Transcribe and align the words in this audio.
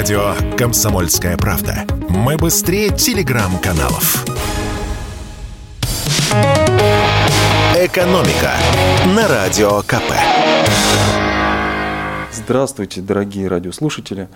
Радио 0.00 0.32
«Комсомольская 0.56 1.36
правда». 1.36 1.84
Мы 2.08 2.38
быстрее 2.38 2.88
телеграм-каналов. 2.88 4.24
«Экономика» 7.76 8.54
на 9.14 9.28
Радио 9.28 9.82
КП. 9.82 10.14
Здравствуйте, 12.32 13.02
дорогие 13.02 13.46
радиослушатели. 13.48 14.30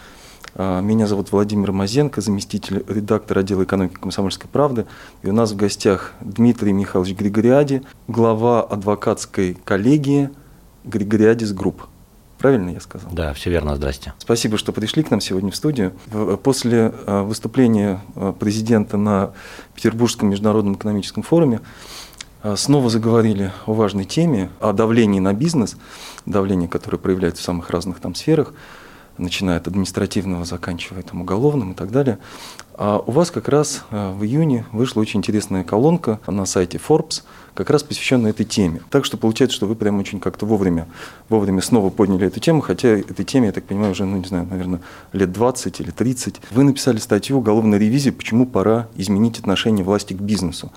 А, 0.55 0.82
меня 0.82 1.07
зовут 1.07 1.32
Владимир 1.32 1.73
Мазенко, 1.73 2.21
заместитель 2.21 2.85
редактора 2.87 3.41
отдела 3.41 3.65
экономики 3.65 3.95
«Комсомольской 3.95 4.51
правды». 4.51 4.85
И 5.23 5.29
у 5.29 5.33
нас 5.33 5.53
в 5.53 5.57
гостях 5.57 6.12
Дмитрий 6.21 6.75
Михайлович 6.75 7.17
Григориади, 7.17 7.85
глава 8.07 8.62
адвокатской 8.62 9.57
коллегии 9.65 10.29
«Григориадис 10.85 11.55
Group». 11.55 11.84
Правильно 12.45 12.68
я 12.68 12.80
сказал? 12.80 13.11
Да, 13.11 13.32
все 13.32 13.48
верно, 13.48 13.74
здрасте. 13.74 14.12
Спасибо, 14.18 14.58
что 14.58 14.70
пришли 14.72 15.02
к 15.02 15.11
нам 15.11 15.22
сегодня 15.22 15.50
в 15.50 15.56
студию. 15.56 15.94
После 16.43 16.93
а, 17.07 17.22
выступления 17.22 18.02
а, 18.16 18.35
президента 18.35 18.98
на 18.98 19.32
Петербургском 19.75 20.29
международном 20.29 20.75
экономическом 20.75 21.22
форуме 21.22 21.62
снова 22.57 22.90
заговорили 22.90 23.50
о 23.64 23.72
важной 23.72 24.04
теме, 24.04 24.50
о 24.61 24.75
давлении 24.75 25.21
на 25.21 25.32
бизнес, 25.32 25.79
давлении, 26.26 26.66
которое 26.66 26.99
проявляется 26.99 27.40
в 27.40 27.46
самых 27.46 27.71
разных 27.71 27.99
там 28.00 28.14
сферах 28.14 28.52
начиная 29.16 29.58
от 29.58 29.68
административного, 29.68 30.44
заканчивая 30.44 31.02
там, 31.02 31.22
уголовным 31.22 31.72
и 31.72 31.74
так 31.74 31.90
далее. 31.90 32.19
А 32.74 32.98
у 32.98 33.12
вас 33.12 33.30
как 33.30 33.48
раз 33.48 33.84
э, 33.91 34.11
в 34.11 34.24
июне 34.24 34.66
вышла 34.72 35.00
очень 35.00 35.20
интересная 35.20 35.62
колонка 35.62 36.20
на 36.27 36.44
сайте 36.47 36.78
Forbes, 36.78 37.22
как 37.55 37.70
раз 37.70 37.83
посвященная 37.83 38.31
этой 38.31 38.44
теме. 38.44 38.81
Так 38.91 39.05
что 39.05 39.17
получается, 39.17 39.56
что 39.56 39.67
вы 39.67 39.75
прям 39.75 39.98
очень 39.98 40.20
как-то 40.20 40.47
вовремя, 40.47 40.86
вовремя 41.28 41.61
снова 41.62 41.91
подняли 41.91 42.27
эту 42.27 42.41
тему, 42.41 42.61
хотя 42.61 42.89
этой 42.89 43.25
теме, 43.25 43.47
я 43.47 43.53
так 43.53 43.64
понимаю, 43.64 43.92
уже, 43.92 44.05
ну 44.05 44.19
не 44.19 44.25
знаю, 44.25 44.47
наверное, 44.47 44.80
лет 45.12 45.33
20 45.33 45.80
или 45.80 45.91
30. 45.91 46.41
Вы 46.50 46.64
написали 46.64 46.98
статью 46.98 47.39
«Уголовная 47.39 47.78
ревизия. 47.78 48.12
Почему 48.12 48.47
пора 48.47 48.88
изменить 48.97 49.38
отношение 49.38 49.84
власти 49.84 50.14
к 50.14 50.20
бизнесу». 50.20 50.72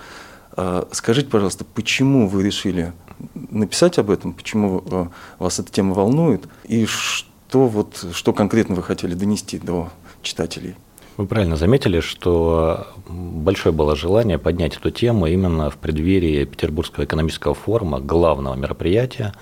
А 0.56 0.88
скажите, 0.92 1.30
пожалуйста, 1.30 1.66
почему 1.66 2.28
вы 2.28 2.44
решили 2.44 2.94
написать 3.34 4.00
об 4.00 4.10
этом, 4.10 4.34
почему 4.34 4.84
э, 4.86 5.06
вас 5.40 5.60
эта 5.60 5.72
тема 5.72 5.94
волнует, 5.94 6.48
и 6.64 6.86
что 6.86 7.28
то 7.50 7.68
вот, 7.68 8.06
что 8.12 8.34
конкретно 8.34 8.76
вы 8.76 8.84
хотели 8.84 9.14
донести 9.14 9.58
до 9.60 9.90
читателей? 10.22 10.76
Вы 11.18 11.26
правильно 11.26 11.56
заметили, 11.56 12.00
что 12.00 12.86
большое 13.10 13.74
было 13.74 13.96
желание 13.96 14.38
поднять 14.38 14.78
эту 14.78 14.92
тему 14.92 15.26
именно 15.26 15.72
в 15.72 15.78
преддверии 15.78 16.46
Петербургского 16.46 17.06
экономического 17.06 17.56
форума, 17.56 18.00
главного 18.00 18.54
мероприятия 18.54 19.34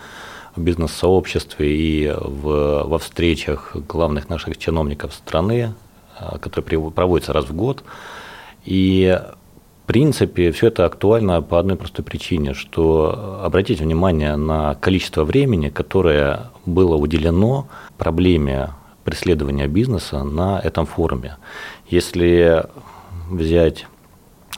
в 0.56 0.62
бизнес-сообществе 0.62 1.76
и 1.76 2.14
в, 2.18 2.84
во 2.86 2.98
встречах 2.98 3.76
главных 3.76 4.30
наших 4.30 4.58
чиновников 4.58 5.14
страны, 5.14 5.74
а, 6.18 6.38
которые 6.38 6.92
проводятся 6.92 7.34
раз 7.34 7.44
в 7.44 7.54
год. 7.54 7.84
И 8.64 9.20
в 9.84 9.88
принципе, 9.88 10.54
все 10.54 10.68
это 10.68 10.86
актуально 10.86 11.42
по 11.42 11.60
одной 11.60 11.76
простой 11.76 12.06
причине, 12.06 12.54
что 12.54 13.42
обратите 13.44 13.84
внимание 13.84 14.38
на 14.38 14.76
количество 14.76 15.26
времени, 15.26 15.68
которое 15.68 16.52
было 16.66 16.96
уделено 16.96 17.68
проблеме 17.98 18.70
преследования 19.06 19.68
бизнеса 19.68 20.24
на 20.24 20.60
этом 20.60 20.86
форуме. 20.86 21.38
Если 21.88 22.66
взять 23.30 23.86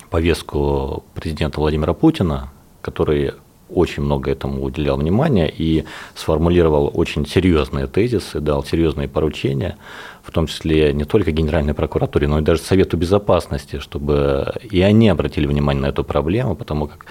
повестку 0.09 1.03
президента 1.13 1.59
Владимира 1.59 1.93
Путина, 1.93 2.49
который 2.81 3.33
очень 3.69 4.03
много 4.03 4.31
этому 4.31 4.63
уделял 4.63 4.97
внимания 4.97 5.51
и 5.55 5.83
сформулировал 6.15 6.89
очень 6.93 7.27
серьезные 7.27 7.87
тезисы, 7.87 8.39
дал 8.39 8.63
серьезные 8.63 9.09
поручения, 9.09 9.77
в 10.23 10.31
том 10.31 10.47
числе 10.47 10.93
не 10.93 11.03
только 11.03 11.31
Генеральной 11.31 11.73
прокуратуре, 11.73 12.27
но 12.27 12.39
и 12.39 12.41
даже 12.41 12.61
Совету 12.61 12.95
Безопасности, 12.95 13.79
чтобы 13.79 14.53
и 14.71 14.81
они 14.81 15.09
обратили 15.09 15.45
внимание 15.45 15.81
на 15.81 15.87
эту 15.87 16.05
проблему, 16.05 16.55
потому 16.55 16.87
как 16.87 17.05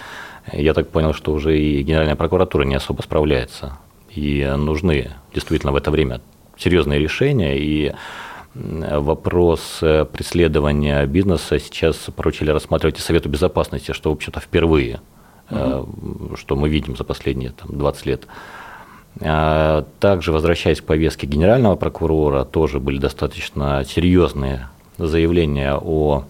я 0.53 0.73
так 0.73 0.89
понял, 0.89 1.13
что 1.13 1.33
уже 1.33 1.59
и 1.59 1.83
Генеральная 1.83 2.17
прокуратура 2.17 2.63
не 2.63 2.75
особо 2.75 3.03
справляется, 3.03 3.79
и 4.11 4.51
нужны 4.57 5.11
действительно 5.35 5.73
в 5.73 5.77
это 5.77 5.91
время 5.91 6.21
серьезные 6.57 6.99
решения, 6.99 7.59
и 7.59 7.93
вопрос 8.55 9.79
преследования 9.81 11.05
бизнеса 11.07 11.59
сейчас 11.59 11.97
поручили 12.15 12.51
рассматривать 12.51 12.99
и 12.99 13.03
Совету 13.03 13.29
Безопасности, 13.29 13.93
что, 13.93 14.11
в 14.11 14.15
общем-то, 14.15 14.41
впервые, 14.41 15.01
угу. 15.51 16.37
что 16.37 16.57
мы 16.57 16.69
видим 16.69 16.97
за 16.97 17.05
последние 17.05 17.51
там, 17.51 17.77
20 17.77 18.07
лет. 18.07 18.27
А, 19.21 19.87
также, 19.99 20.33
возвращаясь 20.33 20.81
к 20.81 20.85
повестке 20.85 21.27
генерального 21.27 21.77
прокурора, 21.77 22.45
тоже 22.45 22.81
были 22.81 22.99
достаточно 22.99 23.85
серьезные 23.85 24.69
заявления 24.99 25.75
о 25.75 26.25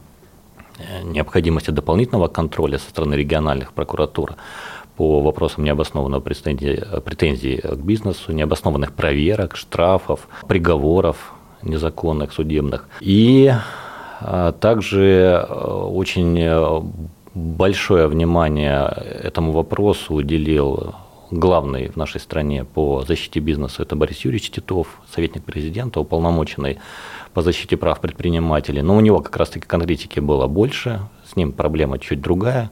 э, 0.79 1.03
необходимости 1.03 1.71
дополнительного 1.71 2.29
контроля 2.29 2.79
со 2.79 2.89
стороны 2.89 3.15
региональных 3.15 3.73
прокуратур 3.73 4.37
по 4.97 5.21
вопросам 5.21 5.65
необоснованного 5.65 6.21
претензий, 6.21 6.81
претензий 7.05 7.59
к 7.59 7.79
бизнесу, 7.79 8.33
необоснованных 8.33 8.93
проверок, 8.93 9.57
штрафов, 9.57 10.29
приговоров 10.49 11.35
незаконных, 11.63 12.33
судебных. 12.33 12.89
И 13.01 13.53
а, 14.21 14.53
также 14.53 15.45
э, 15.49 15.55
очень 15.55 16.39
э, 16.39 16.81
большое 17.35 18.07
внимание 18.07 18.87
этому 19.23 19.53
вопросу 19.53 20.15
уделил 20.15 20.95
главный 21.31 21.89
в 21.89 21.97
нашей 21.97 22.21
стране 22.21 22.65
по 22.65 23.05
защите 23.07 23.41
бизнеса, 23.41 23.83
это 23.83 23.97
Борис 23.97 24.25
Юрьевич 24.25 24.51
Титов, 24.51 25.01
советник 25.13 25.45
президента, 25.45 26.01
уполномоченный 26.01 26.79
по 27.35 27.43
защите 27.43 27.77
прав 27.77 28.01
предпринимателей. 28.01 28.83
Но 28.83 28.97
у 28.97 29.01
него 29.01 29.21
как 29.21 29.37
раз-таки 29.37 29.67
конкретики 29.67 30.21
было 30.21 30.47
больше, 30.47 31.01
с 31.31 31.37
ним 31.37 31.53
проблема 31.53 31.99
чуть 31.99 32.21
другая. 32.21 32.71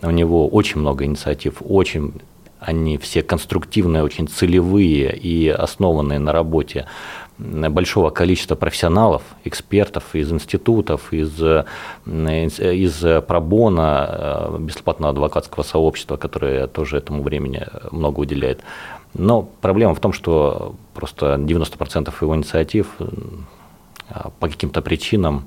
У 0.00 0.10
него 0.10 0.48
очень 0.48 0.80
много 0.80 1.04
инициатив, 1.04 1.56
очень 1.60 2.14
они 2.60 2.96
все 2.96 3.22
конструктивные, 3.22 4.04
очень 4.04 4.28
целевые 4.28 5.16
и 5.16 5.48
основанные 5.48 6.20
на 6.20 6.32
работе 6.32 6.86
большого 7.38 8.10
количества 8.10 8.54
профессионалов, 8.54 9.22
экспертов 9.44 10.14
из 10.14 10.30
институтов, 10.32 11.12
из, 11.12 11.42
из 12.06 13.22
пробона, 13.26 14.08
э, 14.08 14.56
бесплатного 14.60 15.10
адвокатского 15.10 15.64
сообщества, 15.64 16.16
которое 16.16 16.68
тоже 16.68 16.98
этому 16.98 17.22
времени 17.22 17.66
много 17.90 18.20
уделяет. 18.20 18.60
Но 19.14 19.42
проблема 19.42 19.94
в 19.94 20.00
том, 20.00 20.12
что 20.12 20.76
просто 20.94 21.34
90% 21.34 22.12
его 22.20 22.36
инициатив 22.36 22.86
э, 23.00 23.08
по 24.38 24.48
каким-то 24.48 24.82
причинам 24.82 25.46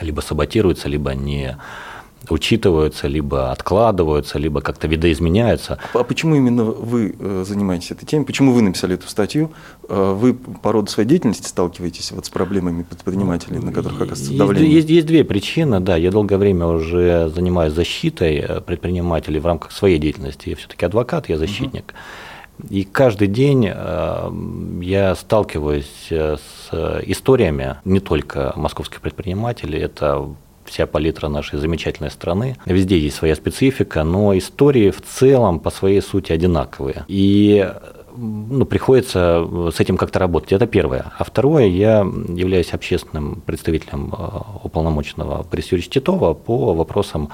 либо 0.00 0.20
саботируются, 0.20 0.88
либо 0.88 1.14
не 1.14 1.56
учитываются, 2.28 3.08
либо 3.08 3.50
откладываются, 3.50 4.38
либо 4.38 4.60
как-то 4.60 4.86
видоизменяются. 4.86 5.78
А 5.94 6.04
почему 6.04 6.36
именно 6.36 6.64
вы 6.64 7.14
э, 7.18 7.44
занимаетесь 7.46 7.90
этой 7.90 8.06
темой? 8.06 8.24
Почему 8.24 8.52
вы 8.52 8.62
написали 8.62 8.94
эту 8.94 9.08
статью? 9.08 9.52
Э, 9.88 10.12
вы 10.12 10.34
по 10.34 10.72
роду 10.72 10.90
своей 10.90 11.08
деятельности 11.08 11.46
сталкиваетесь 11.46 12.12
вот 12.12 12.26
с 12.26 12.30
проблемами 12.30 12.82
предпринимателей, 12.82 13.58
на 13.58 13.72
которых 13.72 14.00
оказывается 14.00 14.36
давление? 14.36 14.72
Есть, 14.72 14.90
есть 14.90 15.06
две 15.06 15.24
причины. 15.24 15.80
Да, 15.80 15.96
я 15.96 16.10
долгое 16.10 16.38
время 16.38 16.66
уже 16.66 17.30
занимаюсь 17.34 17.72
защитой 17.72 18.36
э, 18.36 18.60
предпринимателей 18.60 19.40
в 19.40 19.46
рамках 19.46 19.72
своей 19.72 19.98
деятельности. 19.98 20.50
Я 20.50 20.56
все-таки 20.56 20.86
адвокат, 20.86 21.28
я 21.28 21.38
защитник. 21.38 21.94
Угу. 22.58 22.68
И 22.68 22.84
каждый 22.84 23.28
день 23.28 23.64
я 23.64 25.14
сталкиваюсь 25.16 26.06
с 26.10 27.00
историями 27.06 27.76
не 27.84 27.98
только 27.98 28.52
московских 28.54 29.00
предпринимателей, 29.00 29.80
это 29.80 30.28
вся 30.64 30.86
палитра 30.86 31.28
нашей 31.28 31.58
замечательной 31.58 32.10
страны. 32.10 32.56
Везде 32.66 32.98
есть 32.98 33.16
своя 33.16 33.34
специфика, 33.34 34.04
но 34.04 34.36
истории 34.36 34.90
в 34.90 35.00
целом 35.02 35.60
по 35.60 35.70
своей 35.70 36.00
сути 36.00 36.32
одинаковые. 36.32 37.04
И 37.08 37.68
ну, 38.16 38.64
приходится 38.66 39.46
с 39.74 39.80
этим 39.80 39.96
как-то 39.96 40.18
работать. 40.18 40.52
Это 40.52 40.66
первое. 40.66 41.12
А 41.18 41.24
второе, 41.24 41.66
я 41.66 42.00
являюсь 42.00 42.72
общественным 42.72 43.42
представителем 43.46 44.14
э, 44.16 44.26
уполномоченного 44.64 45.42
пресс 45.44 45.68
Титова 45.88 46.34
по 46.34 46.74
вопросам 46.74 47.30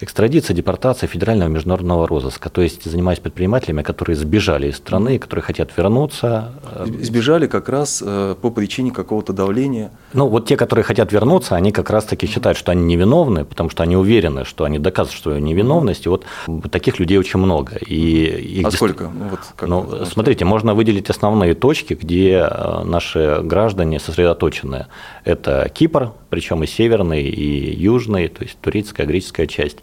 экстрадиция, 0.00 0.54
депортация 0.54 1.06
федерального 1.06 1.48
международного 1.48 2.06
розыска. 2.06 2.50
То 2.50 2.62
есть 2.62 2.84
занимаюсь 2.84 3.18
предпринимателями, 3.18 3.82
которые 3.82 4.16
сбежали 4.16 4.68
из 4.68 4.76
страны, 4.76 5.18
которые 5.18 5.42
хотят 5.42 5.70
вернуться. 5.76 6.52
Сбежали 7.00 7.46
как 7.46 7.68
раз 7.68 8.02
э, 8.04 8.34
по 8.40 8.50
причине 8.50 8.90
какого-то 8.90 9.32
давления. 9.32 9.90
Ну, 10.12 10.28
вот 10.28 10.46
те, 10.46 10.56
которые 10.56 10.84
хотят 10.84 11.12
вернуться, 11.12 11.56
они 11.56 11.72
как 11.72 11.90
раз-таки 11.90 12.26
считают, 12.26 12.58
что 12.58 12.72
они 12.72 12.84
невиновны, 12.84 13.44
потому 13.44 13.70
что 13.70 13.82
они 13.82 13.96
уверены, 13.96 14.44
что 14.44 14.64
они 14.64 14.78
доказывают 14.78 15.22
свою 15.22 15.38
невиновность. 15.38 16.06
И 16.06 16.08
вот 16.08 16.24
таких 16.70 16.98
людей 16.98 17.18
очень 17.18 17.38
много. 17.38 17.76
И 17.76 18.62
а 18.64 18.70
сколько? 18.70 19.04
Ну, 19.04 19.28
вот 19.28 19.40
как 19.56 19.68
ну, 19.68 20.04
смотрите, 20.06 20.44
можно 20.44 20.74
выделить 20.74 21.10
основные 21.10 21.54
точки, 21.54 21.94
где 21.94 22.48
э, 22.50 22.84
наши 22.84 23.40
граждане 23.42 24.00
сосредоточены. 24.00 24.86
Это 25.24 25.70
Кипр, 25.72 26.12
причем 26.34 26.64
и 26.64 26.66
северный, 26.66 27.22
и 27.22 27.76
южный, 27.76 28.26
то 28.26 28.42
есть 28.42 28.58
турецкая, 28.60 29.06
греческая 29.06 29.46
часть. 29.46 29.78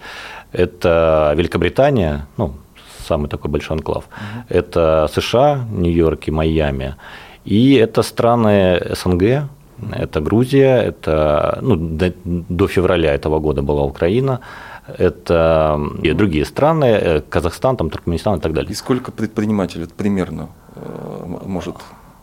Это 0.52 1.34
Великобритания, 1.38 2.28
ну, 2.36 2.56
самый 3.08 3.30
такой 3.30 3.50
большой 3.50 3.78
анклав. 3.78 4.04
Угу. 4.04 4.44
Это 4.50 5.10
США, 5.14 5.66
Нью-Йорк 5.72 6.28
и 6.28 6.32
Майами. 6.32 6.96
И 7.46 7.76
это 7.76 8.04
страны 8.04 8.82
СНГ, 8.96 9.48
Это 9.98 10.22
Грузия, 10.22 10.84
это 10.84 11.58
ну, 11.62 11.76
до, 11.76 12.14
до 12.26 12.68
февраля 12.68 13.14
этого 13.14 13.40
года 13.40 13.62
была 13.62 13.84
Украина, 13.84 14.40
это 15.00 15.80
и 16.04 16.14
другие 16.14 16.46
страны, 16.46 16.86
э, 16.86 17.22
Казахстан, 17.30 17.78
там, 17.78 17.90
Туркменистан 17.90 18.40
и 18.40 18.42
так 18.42 18.54
далее. 18.54 18.72
И 18.72 18.76
сколько 18.76 19.12
предпринимателей 19.12 19.88
примерно 19.98 20.50
может 21.46 21.76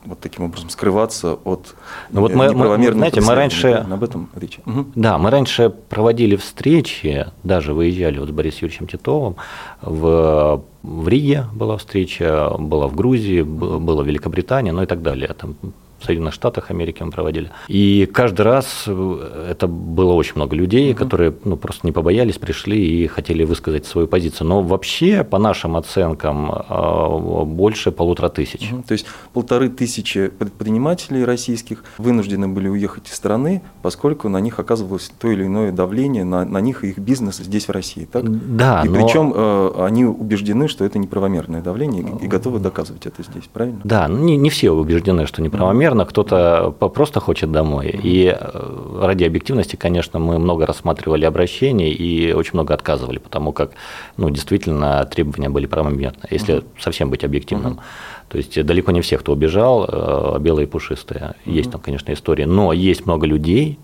вот 0.08 0.20
таким 0.20 0.44
образом 0.44 0.70
скрываться 0.70 1.34
от 1.44 1.74
ну, 2.10 2.22
вот 2.22 2.34
мы, 2.34 2.52
мы, 2.52 2.92
знаете, 2.92 3.20
мы 3.20 3.34
раньше 3.34 3.68
об 3.68 4.02
этом 4.02 4.30
речь. 4.34 4.58
Угу. 4.66 4.86
Да, 4.94 5.18
мы 5.18 5.30
раньше 5.30 5.70
проводили 5.70 6.36
встречи, 6.36 7.26
даже 7.42 7.74
выезжали 7.74 8.18
вот 8.18 8.28
с 8.28 8.32
Борисом 8.32 8.62
Юрьевичем 8.62 8.86
Титовым 8.86 9.36
в 9.82 10.62
в 10.82 11.08
Риге 11.08 11.46
была 11.52 11.76
встреча, 11.76 12.50
была 12.58 12.86
в 12.86 12.94
Грузии, 12.94 13.42
была 13.42 14.02
в 14.02 14.06
Великобритании, 14.06 14.70
ну 14.70 14.82
и 14.82 14.86
так 14.86 15.02
далее. 15.02 15.34
Там 15.38 15.56
в 15.98 16.04
Соединенных 16.04 16.34
Штатах 16.34 16.70
Америки 16.70 17.02
мы 17.02 17.10
проводили. 17.10 17.50
И 17.66 18.08
каждый 18.12 18.42
раз 18.42 18.84
э, 18.86 19.46
это 19.50 19.66
было 19.66 20.12
очень 20.12 20.34
много 20.36 20.54
людей, 20.54 20.92
угу. 20.92 20.98
которые 20.98 21.34
ну, 21.44 21.56
просто 21.56 21.86
не 21.86 21.92
побоялись, 21.92 22.38
пришли 22.38 23.02
и 23.02 23.06
хотели 23.06 23.44
высказать 23.44 23.86
свою 23.86 24.06
позицию. 24.06 24.46
Но 24.48 24.62
вообще, 24.62 25.24
по 25.24 25.38
нашим 25.38 25.76
оценкам, 25.76 26.50
э, 26.50 27.44
больше 27.44 27.90
полутора 27.90 28.28
тысяч. 28.28 28.72
Угу. 28.72 28.82
То 28.82 28.92
есть 28.92 29.06
полторы 29.32 29.68
тысячи 29.68 30.28
предпринимателей 30.28 31.24
российских 31.24 31.84
вынуждены 31.98 32.48
были 32.48 32.68
уехать 32.68 33.08
из 33.08 33.14
страны, 33.14 33.62
поскольку 33.82 34.28
на 34.28 34.38
них 34.40 34.58
оказывалось 34.58 35.10
то 35.18 35.30
или 35.30 35.44
иное 35.44 35.72
давление, 35.72 36.24
на, 36.24 36.44
на 36.44 36.60
них 36.60 36.84
и 36.84 36.88
их 36.88 36.98
бизнес 36.98 37.38
здесь, 37.38 37.66
в 37.66 37.72
России. 37.72 38.08
Так? 38.10 38.24
Да. 38.56 38.82
И 38.84 38.88
но... 38.88 38.94
причем 38.94 39.32
э, 39.34 39.84
они 39.84 40.04
убеждены, 40.04 40.68
что 40.68 40.84
это 40.84 40.98
неправомерное 40.98 41.60
давление 41.60 42.04
и 42.20 42.26
готовы 42.26 42.60
доказывать 42.60 43.06
это 43.06 43.22
здесь, 43.22 43.44
правильно? 43.52 43.80
Да, 43.84 44.06
ну, 44.08 44.18
не, 44.18 44.36
не 44.36 44.50
все 44.50 44.70
убеждены, 44.70 45.26
что 45.26 45.42
неправомерно 45.42 45.87
наверное, 45.88 46.06
кто-то 46.06 46.70
просто 46.70 47.20
хочет 47.20 47.50
домой. 47.50 47.98
И 48.02 48.26
э, 48.26 49.00
ради 49.02 49.24
объективности, 49.24 49.76
конечно, 49.76 50.18
мы 50.18 50.38
много 50.38 50.66
рассматривали 50.66 51.24
обращений 51.24 51.90
и 51.90 52.32
очень 52.32 52.52
много 52.54 52.74
отказывали, 52.74 53.18
потому 53.18 53.52
как, 53.52 53.70
ну, 54.16 54.30
действительно, 54.30 55.04
требования 55.04 55.48
были 55.48 55.66
правомерны, 55.66 56.28
если 56.30 56.62
совсем 56.78 57.10
быть 57.10 57.24
объективным. 57.24 57.80
То 58.28 58.36
есть 58.38 58.62
далеко 58.62 58.92
не 58.92 59.00
все, 59.00 59.16
кто 59.18 59.32
убежал, 59.32 59.86
э, 59.88 60.38
белые 60.40 60.66
и 60.66 60.70
пушистые. 60.70 61.34
Есть 61.46 61.70
там, 61.70 61.80
конечно, 61.80 62.12
истории. 62.12 62.44
Но 62.44 62.72
есть 62.72 63.06
много 63.06 63.26
людей, 63.26 63.78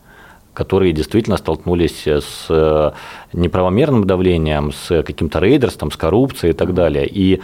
которые 0.54 0.92
действительно 0.92 1.36
столкнулись 1.36 2.06
с 2.06 2.46
э, 2.48 2.92
неправомерным 3.32 4.06
давлением, 4.06 4.72
с 4.72 5.02
каким-то 5.02 5.40
рейдерством, 5.40 5.90
с 5.90 5.96
коррупцией 5.96 6.52
и 6.52 6.54
так 6.54 6.72
далее. 6.72 7.06
И 7.06 7.40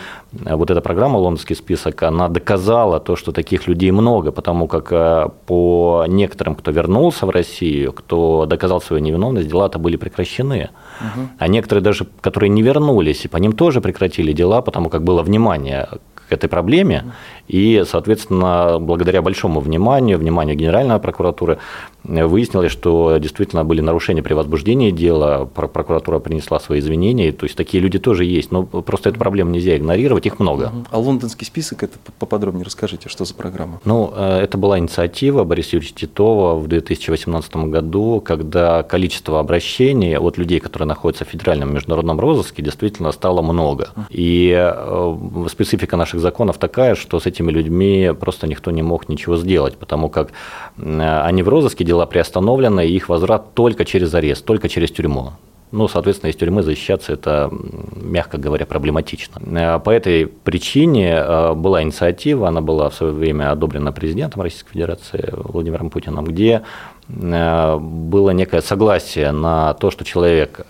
э, 0.46 0.54
вот 0.54 0.70
эта 0.70 0.80
программа 0.80 1.18
«Лондонский 1.18 1.56
список», 1.56 2.02
она 2.02 2.28
доказала 2.28 3.00
то, 3.00 3.16
что 3.16 3.32
таких 3.32 3.66
людей 3.66 3.90
много, 3.90 4.30
потому 4.30 4.68
как 4.68 4.92
э, 4.92 5.28
по 5.46 6.04
некоторым, 6.08 6.54
кто 6.54 6.70
вернулся 6.70 7.26
в 7.26 7.30
Россию, 7.30 7.92
кто 7.92 8.46
доказал 8.46 8.80
свою 8.80 9.02
невиновность, 9.02 9.48
дела-то 9.48 9.78
были 9.78 9.96
прекращены. 9.96 10.70
Угу. 11.00 11.28
А 11.38 11.48
некоторые 11.48 11.82
даже, 11.82 12.06
которые 12.20 12.50
не 12.50 12.62
вернулись, 12.62 13.24
и 13.24 13.28
по 13.28 13.38
ним 13.38 13.52
тоже 13.52 13.80
прекратили 13.80 14.32
дела, 14.32 14.62
потому 14.62 14.88
как 14.88 15.02
было 15.02 15.22
внимание 15.22 15.88
к 16.30 16.32
этой 16.32 16.48
проблеме. 16.48 17.12
И, 17.50 17.82
соответственно, 17.84 18.78
благодаря 18.80 19.22
большому 19.22 19.58
вниманию, 19.58 20.18
вниманию 20.18 20.56
Генеральной 20.56 21.00
прокуратуры, 21.00 21.58
выяснилось, 22.04 22.72
что 22.72 23.18
действительно 23.18 23.64
были 23.64 23.80
нарушения 23.80 24.22
при 24.22 24.34
возбуждении 24.34 24.90
дела, 24.90 25.46
прокуратура 25.46 26.18
принесла 26.18 26.60
свои 26.60 26.80
извинения, 26.80 27.32
то 27.32 27.44
есть 27.44 27.56
такие 27.56 27.82
люди 27.82 27.98
тоже 27.98 28.24
есть, 28.24 28.50
но 28.50 28.62
просто 28.62 29.10
эту 29.10 29.18
проблему 29.18 29.50
нельзя 29.50 29.76
игнорировать, 29.76 30.26
их 30.26 30.38
много. 30.38 30.72
А 30.90 30.98
лондонский 30.98 31.46
список, 31.46 31.82
это 31.82 31.98
поподробнее 32.18 32.64
расскажите, 32.64 33.08
что 33.08 33.24
за 33.24 33.34
программа? 33.34 33.80
Ну, 33.84 34.12
э, 34.14 34.40
это 34.42 34.56
была 34.56 34.78
инициатива 34.78 35.44
Бориса 35.44 35.76
Юрьевича 35.76 35.94
Титова 35.96 36.58
в 36.58 36.68
2018 36.68 37.56
году, 37.68 38.22
когда 38.24 38.82
количество 38.82 39.40
обращений 39.40 40.16
от 40.16 40.38
людей, 40.38 40.60
которые 40.60 40.86
находятся 40.86 41.24
в 41.24 41.28
федеральном 41.28 41.74
международном 41.74 42.18
розыске, 42.20 42.62
действительно 42.62 43.12
стало 43.12 43.42
много. 43.42 43.90
И 44.08 44.54
э, 44.56 45.16
специфика 45.48 45.96
наших 45.96 46.20
законов 46.20 46.58
такая, 46.58 46.94
что 46.94 47.20
с 47.20 47.26
этим 47.26 47.39
этими 47.40 47.50
людьми 47.50 48.12
просто 48.18 48.46
никто 48.46 48.70
не 48.70 48.82
мог 48.82 49.08
ничего 49.08 49.36
сделать, 49.36 49.76
потому 49.76 50.08
как 50.08 50.32
они 50.76 51.42
в 51.42 51.48
розыске, 51.48 51.84
дела 51.84 52.06
приостановлены, 52.06 52.86
и 52.86 52.94
их 52.94 53.08
возврат 53.08 53.54
только 53.54 53.84
через 53.84 54.14
арест, 54.14 54.44
только 54.44 54.68
через 54.68 54.90
тюрьму. 54.90 55.32
Ну, 55.72 55.86
соответственно, 55.86 56.30
из 56.30 56.36
тюрьмы 56.36 56.62
защищаться 56.62 57.12
это, 57.12 57.48
мягко 57.94 58.38
говоря, 58.38 58.66
проблематично. 58.66 59.40
Э, 59.56 59.78
по 59.78 59.90
этой 59.90 60.26
причине 60.26 61.12
э, 61.12 61.54
была 61.54 61.82
инициатива, 61.82 62.48
она 62.48 62.60
была 62.60 62.88
в 62.88 62.94
свое 62.94 63.12
время 63.12 63.52
одобрена 63.52 63.92
президентом 63.92 64.42
Российской 64.42 64.72
Федерации 64.72 65.32
Владимиром 65.32 65.90
Путиным, 65.90 66.24
где 66.24 66.62
э, 67.08 67.78
было 67.78 68.30
некое 68.30 68.62
согласие 68.62 69.30
на 69.30 69.74
то, 69.74 69.92
что 69.92 70.04
человек 70.04 70.66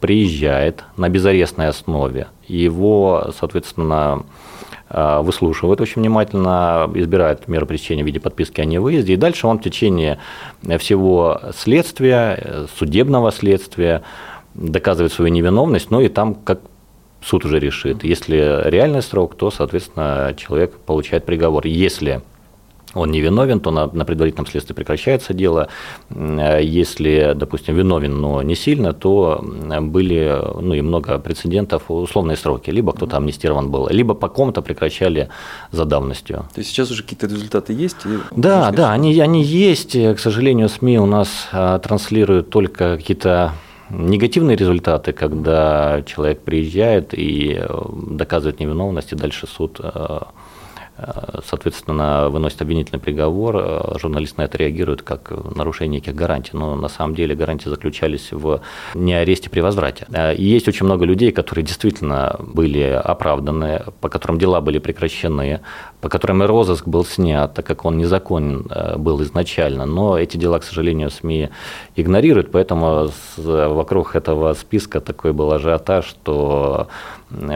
приезжает 0.00 0.84
на 0.96 1.10
безарестной 1.10 1.68
основе, 1.68 2.28
его, 2.48 3.30
соответственно, 3.38 4.22
Э, 4.22 4.47
выслушивает 4.90 5.80
очень 5.80 6.02
внимательно, 6.02 6.90
избирает 6.94 7.48
меру 7.48 7.66
пресечения 7.66 8.02
в 8.02 8.06
виде 8.06 8.20
подписки 8.20 8.60
о 8.60 8.64
невыезде, 8.64 9.14
и 9.14 9.16
дальше 9.16 9.46
он 9.46 9.58
в 9.58 9.62
течение 9.62 10.18
всего 10.78 11.40
следствия, 11.54 12.66
судебного 12.78 13.30
следствия 13.32 14.02
доказывает 14.54 15.12
свою 15.12 15.30
невиновность, 15.30 15.90
ну 15.90 16.00
и 16.00 16.08
там 16.08 16.34
как 16.34 16.60
суд 17.20 17.44
уже 17.44 17.58
решит. 17.58 18.04
Если 18.04 18.68
реальный 18.68 19.02
срок, 19.02 19.34
то, 19.36 19.50
соответственно, 19.50 20.34
человек 20.36 20.78
получает 20.78 21.24
приговор. 21.24 21.66
Если 21.66 22.22
он 22.94 23.10
не 23.10 23.20
виновен, 23.20 23.60
то 23.60 23.70
на, 23.70 23.86
на 23.86 24.04
предварительном 24.04 24.46
следствии 24.46 24.74
прекращается 24.74 25.34
дело. 25.34 25.68
Если, 26.10 27.32
допустим, 27.36 27.74
виновен, 27.76 28.20
но 28.20 28.42
не 28.42 28.54
сильно, 28.54 28.92
то 28.92 29.44
были 29.80 30.40
ну, 30.60 30.74
и 30.74 30.80
много 30.80 31.18
прецедентов, 31.18 31.90
условные 31.90 32.36
сроки. 32.36 32.70
Либо 32.70 32.92
кто-то 32.92 33.16
амнистирован 33.16 33.70
был, 33.70 33.88
либо 33.88 34.14
по 34.14 34.28
ком-то 34.28 34.62
прекращали 34.62 35.28
за 35.70 35.84
давностью. 35.84 36.46
То 36.54 36.60
есть 36.60 36.70
сейчас 36.70 36.90
уже 36.90 37.02
какие-то 37.02 37.26
результаты 37.26 37.72
есть? 37.72 37.96
Да, 38.30 38.70
да, 38.70 38.92
они, 38.92 39.18
они 39.20 39.42
есть. 39.42 39.92
К 39.92 40.18
сожалению, 40.18 40.68
СМИ 40.68 40.98
у 40.98 41.06
нас 41.06 41.48
а, 41.52 41.78
транслируют 41.78 42.50
только 42.50 42.96
какие-то 42.96 43.52
негативные 43.90 44.56
результаты, 44.56 45.12
когда 45.12 46.02
человек 46.06 46.42
приезжает 46.42 47.14
и 47.14 47.56
э, 47.58 47.68
доказывает 48.10 48.60
невиновность, 48.60 49.12
и 49.12 49.16
дальше 49.16 49.46
суд 49.46 49.80
э, 49.82 49.88
Э, 49.88 50.20
соответственно, 51.44 52.28
выносит 52.28 52.62
обвинительный 52.62 53.00
приговор, 53.00 53.56
э, 53.56 53.98
журналист 53.98 54.36
на 54.36 54.42
это 54.42 54.58
реагирует 54.58 55.02
как 55.02 55.30
нарушение 55.54 55.98
неких 55.98 56.14
гарантий, 56.14 56.50
но 56.54 56.74
на 56.74 56.88
самом 56.88 57.14
деле 57.14 57.34
гарантии 57.34 57.68
заключались 57.68 58.32
в 58.32 58.60
не 58.94 59.14
аресте 59.14 59.50
при 59.50 59.60
возврате. 59.60 60.06
Э, 60.12 60.34
и 60.34 60.44
есть 60.44 60.68
очень 60.68 60.86
много 60.86 61.04
людей, 61.04 61.32
которые 61.32 61.64
действительно 61.64 62.36
были 62.40 62.82
оправданы, 62.82 63.84
по 64.00 64.08
которым 64.08 64.38
дела 64.38 64.60
были 64.60 64.78
прекращены, 64.78 65.60
по 66.00 66.08
которым 66.08 66.42
и 66.42 66.46
розыск 66.46 66.86
был 66.86 67.04
снят, 67.04 67.52
так 67.54 67.66
как 67.66 67.84
он 67.84 67.98
незаконен 67.98 68.68
был 68.96 69.22
изначально, 69.22 69.86
но 69.86 70.18
эти 70.18 70.36
дела, 70.36 70.58
к 70.58 70.64
сожалению, 70.64 71.10
СМИ 71.10 71.50
игнорируют, 71.96 72.50
поэтому 72.52 73.10
вокруг 73.36 74.14
этого 74.14 74.54
списка 74.54 75.00
такой 75.00 75.32
был 75.32 75.52
ажиотаж, 75.52 76.04
что 76.04 76.88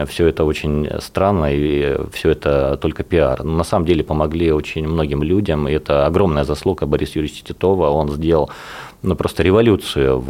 все 0.07 0.27
это 0.27 0.43
очень 0.43 0.89
странно, 0.99 1.47
и 1.51 1.97
все 2.11 2.31
это 2.31 2.77
только 2.81 3.03
пиар. 3.03 3.32
На 3.41 3.63
самом 3.63 3.85
деле 3.85 4.03
помогли 4.03 4.51
очень 4.51 4.87
многим 4.87 5.23
людям, 5.23 5.67
и 5.67 5.71
это 5.71 6.05
огромная 6.05 6.43
заслуга 6.43 6.85
Бориса 6.85 7.19
Юрьевича 7.19 7.45
Титова. 7.45 7.89
Он 7.89 8.09
сделал 8.09 8.49
ну, 9.01 9.15
просто 9.15 9.43
революцию 9.43 10.19
в, 10.19 10.29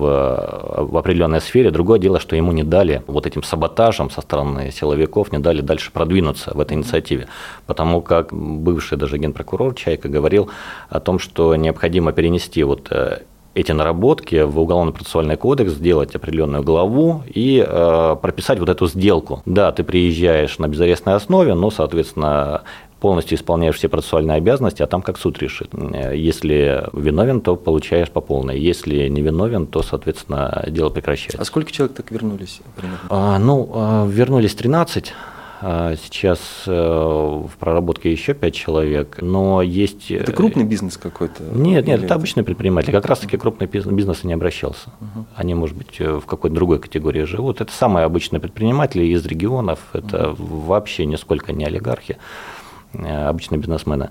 в 0.77 0.97
определенной 0.97 1.41
сфере. 1.41 1.71
Другое 1.71 1.99
дело, 1.99 2.19
что 2.19 2.35
ему 2.35 2.51
не 2.51 2.63
дали 2.63 3.03
вот 3.07 3.27
этим 3.27 3.43
саботажем 3.43 4.09
со 4.09 4.21
стороны 4.21 4.71
силовиков, 4.71 5.31
не 5.31 5.39
дали 5.39 5.61
дальше 5.61 5.91
продвинуться 5.91 6.51
в 6.53 6.59
этой 6.59 6.73
инициативе. 6.73 7.27
Потому 7.67 8.01
как 8.01 8.33
бывший 8.33 8.97
даже 8.97 9.17
генпрокурор 9.17 9.75
Чайка 9.75 10.09
говорил 10.09 10.49
о 10.89 10.99
том, 10.99 11.19
что 11.19 11.55
необходимо 11.55 12.13
перенести 12.13 12.63
вот 12.63 12.87
э, 12.91 13.19
эти 13.55 13.71
наработки 13.71 14.41
в 14.41 14.59
Уголовно-процессуальный 14.59 15.37
кодекс, 15.37 15.73
сделать 15.73 16.15
определенную 16.15 16.63
главу 16.63 17.23
и 17.27 17.63
э, 17.65 18.15
прописать 18.21 18.59
вот 18.59 18.69
эту 18.69 18.87
сделку. 18.87 19.43
Да, 19.45 19.71
ты 19.71 19.83
приезжаешь 19.83 20.57
на 20.57 20.67
безарестной 20.67 21.13
основе, 21.13 21.53
но, 21.53 21.69
соответственно, 21.69 22.63
полностью 23.03 23.37
исполняешь 23.37 23.75
все 23.75 23.89
процессуальные 23.89 24.37
обязанности, 24.37 24.81
а 24.81 24.87
там 24.87 25.01
как 25.01 25.17
суд 25.17 25.37
решит. 25.37 25.71
Если 26.13 26.85
виновен, 26.93 27.41
то 27.41 27.57
получаешь 27.57 28.09
по 28.09 28.21
полной. 28.21 28.57
Если 28.57 29.09
не 29.09 29.21
виновен, 29.21 29.67
то, 29.67 29.83
соответственно, 29.83 30.63
дело 30.69 30.89
прекращается. 30.89 31.41
А 31.41 31.43
сколько 31.43 31.69
человек 31.69 31.97
так 31.97 32.11
вернулись? 32.11 32.61
Примерно? 32.77 32.99
А, 33.09 33.39
ну, 33.39 33.69
а, 33.73 34.07
вернулись 34.07 34.55
13 34.55 35.13
а 35.65 35.95
сейчас 35.95 36.39
э, 36.67 36.71
в 36.73 37.51
проработке 37.57 38.11
еще 38.11 38.33
пять 38.33 38.53
человек, 38.53 39.19
но 39.21 39.61
есть... 39.61 40.11
Это 40.11 40.33
э, 40.33 40.35
крупный 40.35 40.65
бизнес 40.65 40.97
какой-то? 40.97 41.41
Нет, 41.41 41.87
нет, 41.87 42.03
это 42.03 42.15
обычный 42.15 42.43
предприниматель. 42.43 42.91
Как 42.91 43.05
раз-таки 43.05 43.37
крупный 43.37 43.67
бизнес 43.67 44.25
и 44.25 44.27
не 44.27 44.33
обращался. 44.33 44.89
Угу. 44.99 45.25
Они, 45.37 45.53
может 45.55 45.77
быть, 45.77 45.95
э, 45.99 46.19
в 46.19 46.25
какой-то 46.25 46.53
другой 46.53 46.79
категории 46.79 47.23
живут. 47.23 47.61
Это 47.61 47.71
самые 47.71 48.03
обычные 48.03 48.41
предприниматели 48.41 49.05
из 49.05 49.25
регионов, 49.25 49.79
это 49.93 50.31
угу. 50.31 50.43
вообще 50.43 51.05
нисколько 51.05 51.53
не 51.53 51.63
олигархи, 51.63 52.17
обычные 52.93 53.59
бизнесмены. 53.59 54.09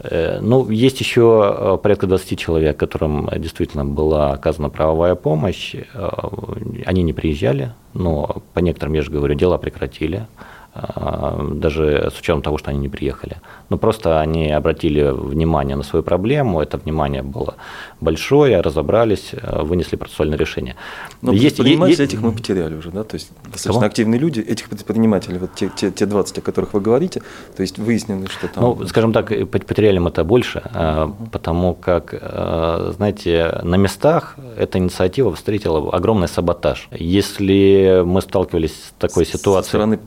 Э, 0.00 0.40
ну, 0.40 0.68
есть 0.70 1.00
еще 1.00 1.56
э, 1.56 1.78
порядка 1.82 2.06
20 2.06 2.38
человек, 2.38 2.76
которым 2.76 3.28
действительно 3.36 3.84
была 3.84 4.32
оказана 4.32 4.70
правовая 4.70 5.14
помощь. 5.14 5.74
Э, 5.74 6.08
они 6.84 7.02
не 7.02 7.12
приезжали, 7.12 7.72
но 7.92 8.42
по 8.52 8.60
некоторым, 8.60 8.94
я 8.94 9.02
же 9.02 9.10
говорю, 9.10 9.34
дела 9.34 9.58
прекратили. 9.58 10.26
А, 10.76 11.38
даже 11.52 12.10
с 12.12 12.18
учетом 12.18 12.42
того, 12.42 12.58
что 12.58 12.70
они 12.70 12.80
не 12.80 12.88
приехали. 12.88 13.36
Ну, 13.68 13.78
просто 13.78 14.20
они 14.20 14.50
обратили 14.50 15.08
внимание 15.12 15.76
на 15.76 15.84
свою 15.84 16.02
проблему, 16.02 16.60
это 16.60 16.78
внимание 16.78 17.22
было 17.22 17.54
большое, 18.00 18.60
разобрались, 18.60 19.30
э, 19.32 19.62
вынесли 19.62 19.94
процессуальное 19.94 20.36
решение. 20.36 20.74
Но 21.22 21.32
есть, 21.32 21.56
предпринимателей 21.56 22.02
есть, 22.02 22.12
этих 22.12 22.22
мы 22.22 22.32
потеряли 22.32 22.74
уже, 22.74 22.90
да, 22.90 23.04
то 23.04 23.14
есть 23.14 23.30
достаточно 23.44 23.72
кого? 23.72 23.84
активные 23.84 24.18
люди, 24.18 24.40
этих 24.40 24.68
предпринимателей, 24.68 25.38
вот 25.38 25.54
те, 25.54 25.70
те, 25.76 25.92
те 25.92 26.06
20, 26.06 26.38
о 26.38 26.40
которых 26.40 26.74
вы 26.74 26.80
говорите, 26.80 27.22
то 27.56 27.62
есть 27.62 27.78
выяснилось, 27.78 28.30
что 28.30 28.48
там… 28.48 28.64
Ну, 28.64 28.86
скажем 28.88 29.12
так, 29.12 29.28
потеряли 29.28 29.98
мы 29.98 30.10
это 30.10 30.24
больше, 30.24 30.58
угу. 30.58 31.28
потому 31.30 31.74
как, 31.74 32.14
э, 32.20 32.92
знаете, 32.96 33.60
на 33.62 33.76
местах 33.76 34.36
эта 34.58 34.78
инициатива 34.78 35.32
встретила 35.32 35.94
огромный 35.94 36.26
саботаж. 36.26 36.88
Если 36.90 38.02
мы 38.04 38.20
сталкивались 38.22 38.72
с 38.72 38.92
такой 38.98 39.24
ситуацией… 39.24 39.62
Со 39.62 39.68
стороны 39.68 40.00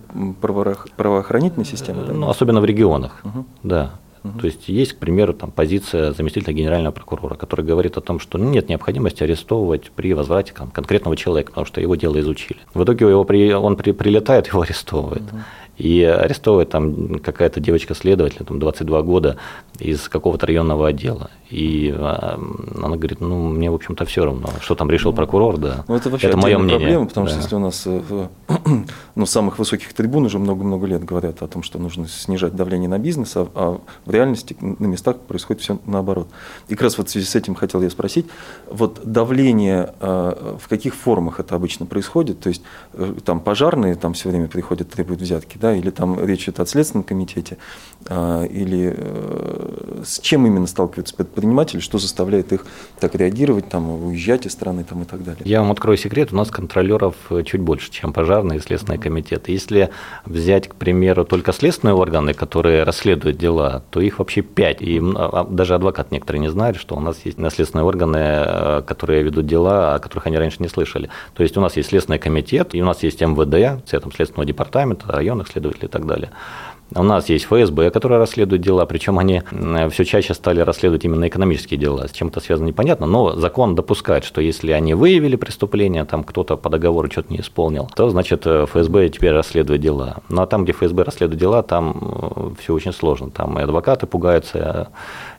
правоохранительной 0.96 1.66
системы? 1.66 2.06
Да? 2.06 2.14
Ну, 2.14 2.30
особенно 2.30 2.62
в 2.62 2.66
регионах, 2.66 3.22
угу. 3.24 3.46
да. 3.64 3.92
Угу. 4.24 4.40
То 4.40 4.46
есть 4.48 4.68
есть, 4.70 4.94
к 4.94 4.98
примеру, 4.98 5.34
там, 5.34 5.52
позиция 5.52 6.12
заместителя 6.12 6.54
генерального 6.54 6.92
прокурора, 6.92 7.36
который 7.36 7.66
говорит 7.66 7.98
о 7.98 8.02
том, 8.02 8.20
что 8.20 8.38
нет 8.38 8.70
необходимости 8.70 9.24
арестовывать 9.24 9.92
при 9.92 10.14
возврате 10.14 10.54
там, 10.56 10.70
конкретного 10.70 11.16
человека, 11.16 11.52
потому 11.52 11.66
что 11.66 11.82
его 11.82 11.96
дело 11.96 12.20
изучили. 12.20 12.60
В 12.74 12.84
итоге 12.84 13.08
его 13.10 13.24
при, 13.24 13.54
он 13.54 13.76
при, 13.76 13.92
прилетает, 13.92 14.48
его 14.48 14.62
арестовывают. 14.62 15.24
Угу. 15.24 15.40
И 15.78 16.04
арестовывает 16.04 16.70
там 16.70 17.20
какая-то 17.20 17.60
девочка-следователь, 17.60 18.46
там 18.46 18.60
22 18.60 19.02
года, 19.04 19.38
из 19.80 20.10
какого-то 20.10 20.48
районного 20.48 20.88
отдела. 20.88 21.30
И 21.50 21.94
а, 21.96 22.40
она 22.76 22.98
говорит, 22.98 23.22
ну, 23.22 23.48
мне, 23.48 23.72
в 23.72 23.76
общем-то, 23.76 24.06
все 24.06 24.26
равно, 24.26 24.50
что 24.60 24.76
там 24.76 24.90
решил 24.90 25.12
ну, 25.12 25.18
прокурор, 25.18 25.58
да. 25.58 25.86
Ну, 25.88 25.96
это 25.96 26.10
вообще 26.10 26.28
это 26.28 26.38
мое 26.38 26.58
мнение. 26.58 26.80
проблема, 26.80 27.06
потому 27.06 27.28
да. 27.28 27.32
что 27.32 27.42
если 27.42 27.56
у 27.56 27.60
нас 27.60 27.84
э, 27.86 28.28
ну, 29.16 29.26
самых 29.26 29.58
высоких 29.58 29.94
трибун 29.94 30.26
уже 30.26 30.40
много-много 30.40 30.88
лет 30.88 31.06
говорят 31.06 31.42
о 31.42 31.48
том, 31.48 31.64
что 31.64 31.80
нужно 31.80 32.08
снижать 32.08 32.56
давление 32.56 32.90
на 32.90 33.00
бизнес, 33.00 33.38
а, 33.38 33.48
а 33.56 33.80
в 34.06 34.12
реальности 34.12 34.58
на 34.60 34.88
местах 34.88 35.20
происходит 35.20 35.62
все 35.62 35.80
наоборот. 35.86 36.28
И 36.68 36.76
как 36.76 36.84
раз 36.84 36.98
вот 36.98 37.08
в 37.08 37.12
связи 37.12 37.26
с 37.26 37.36
этим 37.36 37.56
хотел 37.56 37.82
я 37.82 37.90
спросить, 37.90 38.26
вот 38.70 39.00
давление, 39.06 39.94
а, 40.02 40.58
в 40.60 40.68
каких 40.68 40.96
формах 40.96 41.40
это 41.40 41.56
обычно 41.56 41.86
происходит? 41.86 42.42
То 42.42 42.50
есть 42.50 42.62
э, 42.94 43.14
там 43.24 43.40
пожарные 43.40 43.96
там 43.96 44.14
все 44.14 44.30
время 44.30 44.48
приходят, 44.48 44.90
требуют 44.90 45.22
взятки, 45.22 45.58
да, 45.58 45.67
или 45.76 45.90
там 45.90 46.24
речь 46.24 46.44
идет 46.44 46.60
о 46.60 46.66
Следственном 46.66 47.04
комитете, 47.04 47.58
или 48.10 48.94
э, 48.96 50.04
с 50.06 50.20
чем 50.20 50.46
именно 50.46 50.68
сталкиваются 50.68 51.16
предприниматели, 51.16 51.80
что 51.80 51.98
заставляет 51.98 52.54
их 52.54 52.66
так 53.00 53.16
реагировать, 53.16 53.70
там, 53.70 53.90
уезжать 54.06 54.46
из 54.46 54.54
страны 54.54 54.84
там, 54.84 55.04
и 55.04 55.06
так 55.06 55.24
далее? 55.24 55.42
Я 55.46 55.62
вам 55.62 55.72
открою 55.72 55.98
секрет, 55.98 56.32
у 56.32 56.36
нас 56.36 56.50
контролеров 56.50 57.16
чуть 57.46 57.62
больше, 57.62 57.92
чем 57.92 58.14
пожарные 58.14 58.60
и 58.60 58.62
следственные 58.62 59.00
комитеты. 59.00 59.52
Если 59.52 59.90
взять, 60.26 60.68
к 60.68 60.76
примеру, 60.76 61.26
только 61.26 61.54
следственные 61.54 61.96
органы, 61.96 62.34
которые 62.34 62.84
расследуют 62.84 63.38
дела, 63.38 63.84
то 63.90 64.00
их 64.00 64.20
вообще 64.20 64.42
пять. 64.42 64.82
И 64.82 65.02
а, 65.02 65.46
даже 65.50 65.76
адвокат 65.76 66.12
некоторые 66.12 66.42
не 66.42 66.50
знают, 66.50 66.78
что 66.78 66.96
у 66.96 67.00
нас 67.00 67.18
есть 67.24 67.38
следственные 67.38 67.86
органы, 67.86 68.18
э, 68.18 68.82
которые 68.86 69.24
ведут 69.24 69.46
дела, 69.46 69.96
о 69.96 70.00
которых 70.00 70.28
они 70.28 70.38
раньше 70.38 70.58
не 70.60 70.70
слышали. 70.70 71.10
То 71.34 71.44
есть 71.44 71.58
у 71.58 71.62
нас 71.62 71.78
есть 71.78 71.90
следственный 71.90 72.20
комитет, 72.20 72.74
и 72.74 72.82
у 72.82 72.86
нас 72.86 73.04
есть 73.04 73.22
МВД, 73.22 73.86
цветом 73.88 74.12
следственного 74.12 74.46
департамента, 74.46 75.12
районных 75.12 75.48
следователей 75.48 75.88
и 75.88 75.92
так 75.92 76.06
далее. 76.06 76.32
У 76.96 77.04
нас 77.04 77.28
есть 77.28 77.46
ФСБ, 77.46 77.90
которая 77.98 78.20
расследует 78.20 78.62
дела, 78.62 78.86
причем 78.86 79.18
они 79.18 79.42
все 79.90 80.06
чаще 80.06 80.36
стали 80.36 80.60
расследовать 80.60 81.04
именно 81.04 81.28
экономические 81.28 81.80
дела. 81.80 82.08
С 82.08 82.12
чем 82.12 82.28
это 82.28 82.40
связано, 82.40 82.68
непонятно, 82.68 83.08
но 83.08 83.34
закон 83.34 83.74
допускает, 83.74 84.24
что 84.24 84.40
если 84.40 84.72
они 84.72 84.94
выявили 84.94 85.36
преступление, 85.36 86.06
там 86.06 86.24
кто-то 86.24 86.58
по 86.58 86.70
договору 86.70 87.10
что-то 87.10 87.34
не 87.34 87.40
исполнил, 87.40 87.90
то, 87.96 88.08
значит, 88.12 88.46
ФСБ 88.46 89.10
теперь 89.10 89.32
расследует 89.32 89.82
дела. 89.82 90.18
Ну, 90.30 90.44
а 90.44 90.46
там, 90.46 90.64
где 90.64 90.74
ФСБ 90.74 91.06
расследует 91.06 91.40
дела, 91.40 91.64
там 91.64 91.98
э, 92.00 92.62
все 92.62 92.76
очень 92.76 92.94
сложно. 92.94 93.32
Там 93.32 93.58
и 93.58 93.64
адвокаты 93.64 94.06
пугаются 94.06 94.90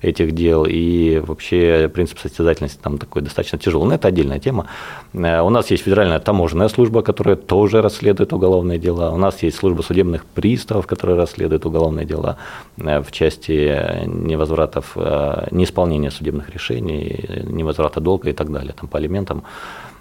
этих 0.03 0.33
дел, 0.33 0.65
и 0.69 1.19
вообще 1.19 1.91
принцип 1.93 2.19
состязательности 2.19 2.79
там 2.83 2.99
такой 2.99 3.23
достаточно 3.23 3.59
тяжелый. 3.59 3.89
Но 3.89 3.95
это 3.95 4.09
отдельная 4.09 4.39
тема. 4.39 4.67
Э, 5.13 5.41
у 5.41 5.51
нас 5.51 5.71
есть 5.71 5.85
федеральная 5.85 6.21
таможенная 6.21 6.69
служба, 6.69 7.03
которая 7.03 7.37
тоже 7.37 7.83
расследует 7.83 8.33
уголовные 8.33 8.79
дела. 8.79 9.11
У 9.11 9.17
нас 9.17 9.43
есть 9.43 9.57
служба 9.57 9.83
судебных 9.83 10.25
приставов, 10.25 10.87
которая 10.87 11.17
расследует 11.17 11.67
уголовные 11.67 12.07
дела 12.07 12.37
э, 12.77 13.01
в 13.01 13.11
части 13.13 14.07
невозвратов, 14.07 14.93
э, 14.97 15.49
неисполнения 15.51 16.11
судебных 16.11 16.51
решений, 16.51 17.45
невозврата 17.45 18.01
долга 18.01 18.31
и 18.31 18.33
так 18.33 18.53
далее, 18.53 18.75
там, 18.79 18.89
по 18.89 18.99
алиментам. 18.99 19.43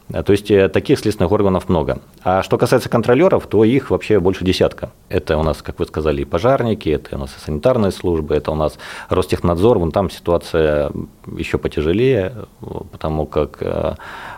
Э, 0.10 0.24
то 0.24 0.32
есть 0.32 0.50
э, 0.52 0.70
таких 0.70 1.00
следственных 1.00 1.32
органов 1.32 1.70
много. 1.70 2.00
А 2.24 2.44
что 2.44 2.58
касается 2.58 2.90
контролеров, 2.90 3.48
то 3.48 3.64
их 3.64 3.90
вообще 3.90 4.20
больше 4.20 4.46
десятка. 4.46 4.92
Это 5.10 5.38
у 5.38 5.44
нас, 5.44 5.62
как 5.62 5.80
вы 5.80 5.86
сказали, 5.86 6.22
и 6.22 6.26
пожарники, 6.26 6.90
это 6.90 7.16
у 7.16 7.20
нас 7.20 7.36
и 7.38 7.40
санитарные 7.40 7.92
службы, 7.92 8.36
это 8.36 8.52
у 8.52 8.56
нас 8.56 8.78
Ростехнадзор. 9.10 9.80
Вон 9.80 9.92
там 9.92 10.10
ситуация 10.10 10.92
еще 11.38 11.58
потяжелее, 11.58 12.34
потому 12.92 13.26
как 13.26 13.58
э, 13.62 13.96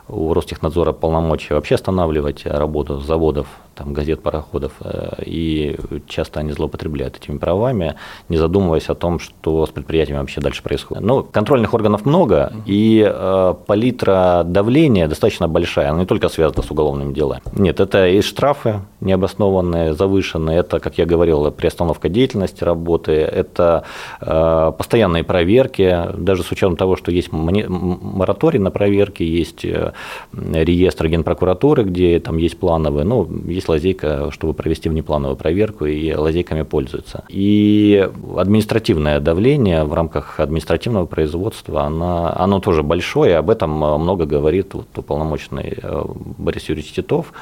у 0.10 0.34
Ростехнадзора 0.34 0.92
полномочия 0.92 1.54
вообще 1.54 1.76
останавливать 1.76 2.46
работу 2.46 3.00
заводов 3.00 3.48
там, 3.80 3.94
газет, 3.94 4.22
пароходов, 4.22 4.74
э, 4.82 5.24
и 5.26 5.78
часто 6.08 6.42
они 6.42 6.52
злоупотребляют 6.52 7.16
этими 7.16 7.38
правами, 7.38 7.96
не 8.28 8.38
задумываясь 8.38 8.90
о 8.90 8.96
том, 8.96 9.20
что 9.20 9.66
с 9.66 9.70
предприятиями 9.70 10.20
вообще 10.20 10.42
дальше 10.42 10.62
происходит. 10.62 11.04
Но 11.04 11.24
контрольных 11.24 11.74
органов 11.74 12.06
много, 12.06 12.52
и 12.66 13.10
э, 13.10 13.54
палитра 13.66 14.44
давления 14.46 15.08
достаточно 15.08 15.48
большая, 15.48 15.92
она 15.92 16.00
не 16.00 16.06
только 16.06 16.28
связана 16.28 16.62
с 16.62 16.70
уголовными 16.72 17.14
делами. 17.14 17.42
Нет, 17.54 17.80
это 17.80 18.08
и 18.08 18.22
штрафы 18.22 18.82
необоснованные, 19.00 19.94
завышенные, 19.94 20.60
это, 20.60 20.80
как 20.80 20.98
я 20.98 21.06
говорил, 21.06 21.50
приостановка 21.52 22.10
деятельности 22.10 22.66
работы, 22.66 23.14
это 23.14 23.84
э, 24.20 24.74
постоянные 24.78 25.24
проверки, 25.24 26.10
даже 26.18 26.44
с 26.44 26.52
учетом 26.52 26.76
того, 26.76 26.98
что 26.98 27.12
есть 27.12 27.32
мораторий 27.32 28.60
на 28.60 28.72
проверки, 28.72 29.24
есть 29.24 29.66
реестр 30.34 31.08
генпрокуратуры, 31.08 31.84
где 31.84 32.20
там 32.20 32.38
есть 32.38 32.58
плановые, 32.58 33.06
ну, 33.06 33.28
если 33.46 33.72
лазейка, 33.72 34.32
чтобы 34.32 34.54
провести 34.54 34.90
внеплановую 34.90 35.36
проверку, 35.36 35.86
и 35.86 36.14
лазейками 36.14 36.64
пользуются. 36.64 37.24
И 37.30 38.10
административное 38.38 39.20
давление 39.20 39.84
в 39.84 39.94
рамках 39.94 40.40
административного 40.40 41.06
производства, 41.06 41.84
она, 41.84 42.34
оно 42.36 42.60
тоже 42.60 42.84
большое, 42.84 43.38
об 43.38 43.50
этом 43.50 43.72
много 43.72 44.26
говорит 44.26 44.74
вот 44.74 44.88
уполномоченный 44.96 45.78
э, 45.82 46.04
Борис 46.38 46.70
Юрьевич 46.70 46.94
Титов. 46.94 47.34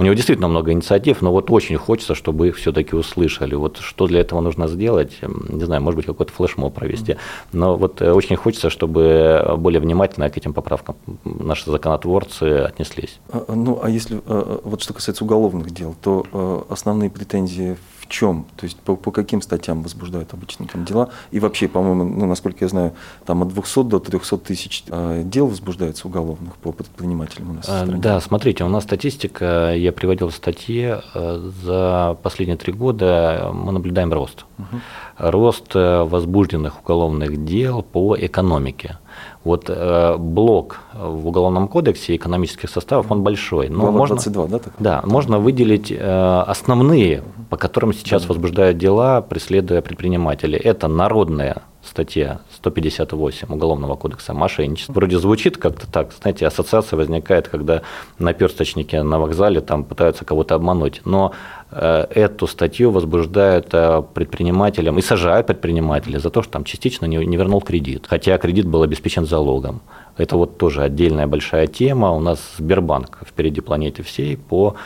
У 0.00 0.02
него 0.02 0.14
действительно 0.14 0.48
много 0.48 0.72
инициатив, 0.72 1.20
но 1.20 1.30
вот 1.30 1.50
очень 1.50 1.76
хочется, 1.76 2.14
чтобы 2.14 2.48
их 2.48 2.56
все-таки 2.56 2.96
услышали. 2.96 3.54
Вот 3.54 3.76
что 3.76 4.06
для 4.06 4.20
этого 4.20 4.40
нужно 4.40 4.66
сделать, 4.66 5.18
не 5.20 5.62
знаю, 5.62 5.82
может 5.82 5.96
быть, 5.96 6.06
какой-то 6.06 6.32
флешмоб 6.32 6.72
провести. 6.72 7.16
Но 7.52 7.76
вот 7.76 8.00
э, 8.00 8.10
очень 8.10 8.36
хочется, 8.36 8.70
чтобы 8.70 9.56
более 9.58 9.78
внимательно 9.78 10.30
к 10.30 10.38
этим 10.38 10.54
поправкам 10.54 10.96
наши 11.24 11.70
законотворцы 11.70 12.44
отнеслись. 12.60 13.20
А, 13.30 13.44
а, 13.46 13.54
ну, 13.54 13.78
а 13.82 13.90
если 13.90 14.22
вот 14.64 14.80
что 14.80 14.94
касается 14.94 15.22
уголовных 15.22 15.70
дел, 15.70 15.94
то 16.00 16.24
э, 16.32 16.72
основные 16.72 17.10
претензии 17.10 17.76
чем? 18.10 18.44
То 18.56 18.64
есть 18.64 18.78
по, 18.78 18.96
по 18.96 19.10
каким 19.10 19.40
статьям 19.40 19.82
возбуждают 19.82 20.34
обычно 20.34 20.66
там 20.66 20.84
дела? 20.84 21.08
И 21.30 21.40
вообще, 21.40 21.68
по-моему, 21.68 22.04
ну, 22.04 22.26
насколько 22.26 22.64
я 22.64 22.68
знаю, 22.68 22.92
там 23.24 23.42
от 23.42 23.48
200 23.48 23.84
до 23.84 23.98
300 24.00 24.38
тысяч 24.38 24.84
э, 24.88 25.22
дел 25.24 25.46
возбуждается 25.46 26.06
уголовных 26.08 26.56
по 26.56 26.72
предпринимателям 26.72 27.50
у 27.50 27.52
нас. 27.54 27.66
А, 27.68 27.86
да, 27.86 28.20
смотрите, 28.20 28.64
у 28.64 28.68
нас 28.68 28.84
статистика, 28.84 29.74
я 29.74 29.92
приводил 29.92 30.28
в 30.28 30.34
статье, 30.34 31.02
э, 31.14 31.50
за 31.64 32.18
последние 32.22 32.56
три 32.56 32.72
года 32.72 33.50
мы 33.54 33.72
наблюдаем 33.72 34.12
рост. 34.12 34.44
Угу. 34.58 34.80
Рост 35.18 35.74
э, 35.74 36.02
возбужденных 36.02 36.82
уголовных 36.82 37.44
дел 37.44 37.82
по 37.82 38.16
экономике. 38.18 38.98
Вот 39.42 39.70
э, 39.70 40.16
блок 40.18 40.80
в 40.92 41.28
Уголовном 41.28 41.66
кодексе 41.66 42.14
экономических 42.16 42.68
составов, 42.68 43.10
он 43.10 43.22
большой. 43.22 43.70
Но 43.70 43.80
Глава 43.80 43.98
можно, 43.98 44.16
22, 44.16 44.46
да? 44.46 44.58
Так? 44.58 44.72
Да, 44.78 45.02
можно 45.04 45.38
выделить 45.38 45.90
э, 45.90 46.44
основные, 46.46 47.22
по 47.48 47.56
которым 47.56 47.94
сейчас 47.94 48.28
возбуждают 48.28 48.76
дела, 48.76 49.22
преследуя 49.22 49.80
предпринимателей. 49.80 50.58
Это 50.58 50.88
народная 50.88 51.62
статья 51.90 52.40
158 52.54 53.52
Уголовного 53.52 53.96
кодекса 53.96 54.32
мошенничество. 54.32 54.92
Вроде 54.92 55.18
звучит 55.18 55.56
как-то 55.56 55.90
так, 55.90 56.12
знаете, 56.20 56.46
ассоциация 56.46 56.96
возникает, 56.96 57.48
когда 57.48 57.82
наперсточники 58.18 58.96
на 58.96 59.18
вокзале 59.18 59.60
там 59.60 59.84
пытаются 59.84 60.24
кого-то 60.24 60.54
обмануть. 60.54 61.02
Но 61.04 61.32
э, 61.70 62.06
эту 62.14 62.46
статью 62.46 62.90
возбуждают 62.90 63.68
э, 63.72 64.02
предпринимателям 64.14 64.98
и 64.98 65.02
сажают 65.02 65.46
предпринимателя 65.46 66.18
за 66.18 66.30
то, 66.30 66.42
что 66.42 66.52
там 66.52 66.64
частично 66.64 67.06
не, 67.06 67.16
не 67.16 67.36
вернул 67.36 67.60
кредит, 67.60 68.06
хотя 68.08 68.38
кредит 68.38 68.66
был 68.66 68.82
обеспечен 68.82 69.26
залогом. 69.26 69.80
Это 70.20 70.36
вот 70.36 70.58
тоже 70.58 70.82
отдельная 70.82 71.26
большая 71.26 71.66
тема. 71.66 72.12
У 72.12 72.20
нас 72.20 72.38
Сбербанк 72.58 73.18
впереди 73.26 73.60
планеты 73.60 74.02
всей 74.02 74.36
по 74.36 74.76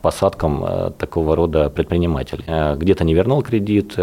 посадкам 0.00 0.64
э, 0.64 0.90
такого 0.98 1.36
рода 1.36 1.70
предпринимателей. 1.70 2.44
Где-то 2.76 3.04
не 3.04 3.14
вернул 3.14 3.42
кредит, 3.42 3.96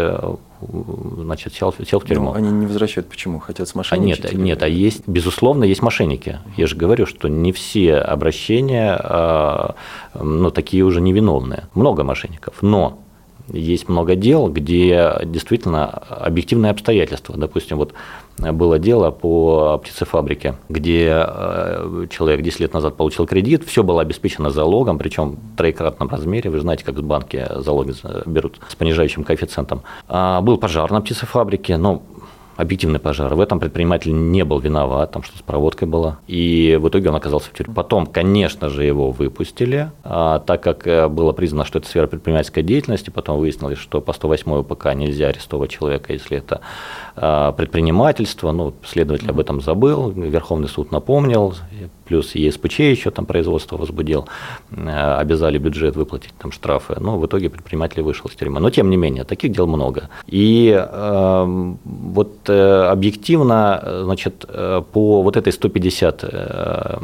значит, 0.62 1.54
сел, 1.54 1.74
сел 1.86 2.00
в 2.00 2.04
тюрьму. 2.04 2.26
Но 2.26 2.32
ну, 2.32 2.38
они 2.38 2.50
не 2.50 2.66
возвращают 2.66 3.08
почему? 3.08 3.38
Хотят 3.38 3.68
с 3.68 3.74
мошенничать? 3.74 4.26
А 4.26 4.28
нет, 4.28 4.38
нет, 4.38 4.62
а 4.62 4.68
есть, 4.68 5.06
безусловно, 5.06 5.64
есть 5.64 5.82
мошенники. 5.82 6.38
Я 6.56 6.66
же 6.66 6.76
говорю, 6.76 7.06
что 7.06 7.28
не 7.28 7.52
все 7.52 7.96
обращения, 7.96 8.98
а, 8.98 9.74
ну, 10.14 10.50
такие 10.50 10.84
уже 10.84 11.00
невиновные. 11.00 11.64
Много 11.74 12.04
мошенников. 12.04 12.56
Но 12.62 12.98
есть 13.52 13.88
много 13.88 14.14
дел, 14.14 14.48
где 14.48 15.20
действительно 15.24 15.86
объективные 15.88 16.70
обстоятельства. 16.70 17.36
Допустим, 17.36 17.78
вот 17.78 17.94
было 18.38 18.78
дело 18.78 19.10
по 19.10 19.78
птицефабрике, 19.78 20.54
где 20.68 21.24
э, 21.26 22.06
человек 22.10 22.42
10 22.42 22.60
лет 22.60 22.72
назад 22.72 22.96
получил 22.96 23.26
кредит, 23.26 23.64
все 23.64 23.82
было 23.82 24.00
обеспечено 24.00 24.50
залогом, 24.50 24.98
причем 24.98 25.32
в 25.32 25.56
троекратном 25.56 26.08
размере. 26.08 26.50
Вы 26.50 26.60
знаете, 26.60 26.84
как 26.84 27.00
банки 27.02 27.46
залоги 27.56 27.94
берут 28.26 28.60
с 28.68 28.74
понижающим 28.74 29.24
коэффициентом. 29.24 29.82
А, 30.08 30.40
был 30.40 30.58
пожар 30.58 30.90
на 30.90 31.00
птицефабрике, 31.00 31.76
но 31.76 32.02
объективный 32.60 33.00
пожар. 33.00 33.34
В 33.34 33.40
этом 33.40 33.58
предприниматель 33.58 34.12
не 34.12 34.44
был 34.44 34.58
виноват, 34.60 35.12
там 35.12 35.22
что 35.22 35.36
с 35.38 35.42
проводкой 35.42 35.88
было. 35.88 36.18
И 36.26 36.78
в 36.80 36.88
итоге 36.88 37.08
он 37.08 37.16
оказался 37.16 37.50
в 37.50 37.52
тюрьме. 37.52 37.74
Потом, 37.74 38.06
конечно 38.06 38.68
же, 38.68 38.84
его 38.84 39.10
выпустили, 39.10 39.90
а, 40.04 40.40
так 40.40 40.62
как 40.62 40.86
э, 40.86 41.08
было 41.08 41.32
признано, 41.32 41.64
что 41.64 41.78
это 41.78 41.88
сфера 41.88 42.06
предпринимательской 42.06 42.62
деятельности. 42.62 43.10
Потом 43.10 43.38
выяснилось, 43.38 43.78
что 43.78 44.00
по 44.00 44.12
108 44.12 44.52
УПК 44.52 44.94
нельзя 44.94 45.28
арестовать 45.28 45.70
человека, 45.70 46.12
если 46.12 46.38
это 46.38 46.60
а, 47.16 47.52
предпринимательство. 47.52 48.52
Ну, 48.52 48.74
следователь 48.84 49.30
об 49.30 49.40
этом 49.40 49.60
забыл, 49.60 50.10
Верховный 50.10 50.68
суд 50.68 50.92
напомнил, 50.92 51.54
плюс 52.10 52.34
ЕСПЧ 52.34 52.80
еще 52.80 53.10
там 53.10 53.24
производство 53.24 53.76
возбудил, 53.76 54.26
э, 54.72 55.20
обязали 55.22 55.58
бюджет 55.58 55.94
выплатить 55.96 56.34
там 56.38 56.50
штрафы, 56.50 56.96
но 57.00 57.18
в 57.18 57.24
итоге 57.24 57.48
предприниматель 57.48 58.02
вышел 58.02 58.28
из 58.28 58.34
тюрьмы. 58.34 58.60
Но 58.60 58.70
тем 58.70 58.90
не 58.90 58.96
менее, 58.96 59.22
таких 59.24 59.52
дел 59.52 59.68
много. 59.68 60.08
И 60.26 60.74
э, 60.76 61.74
вот 61.84 62.48
э, 62.48 62.90
объективно, 62.90 64.02
значит, 64.02 64.44
э, 64.48 64.82
по 64.92 65.22
вот 65.22 65.36
этой 65.36 65.52
150 65.52 66.24
э, 66.24 66.98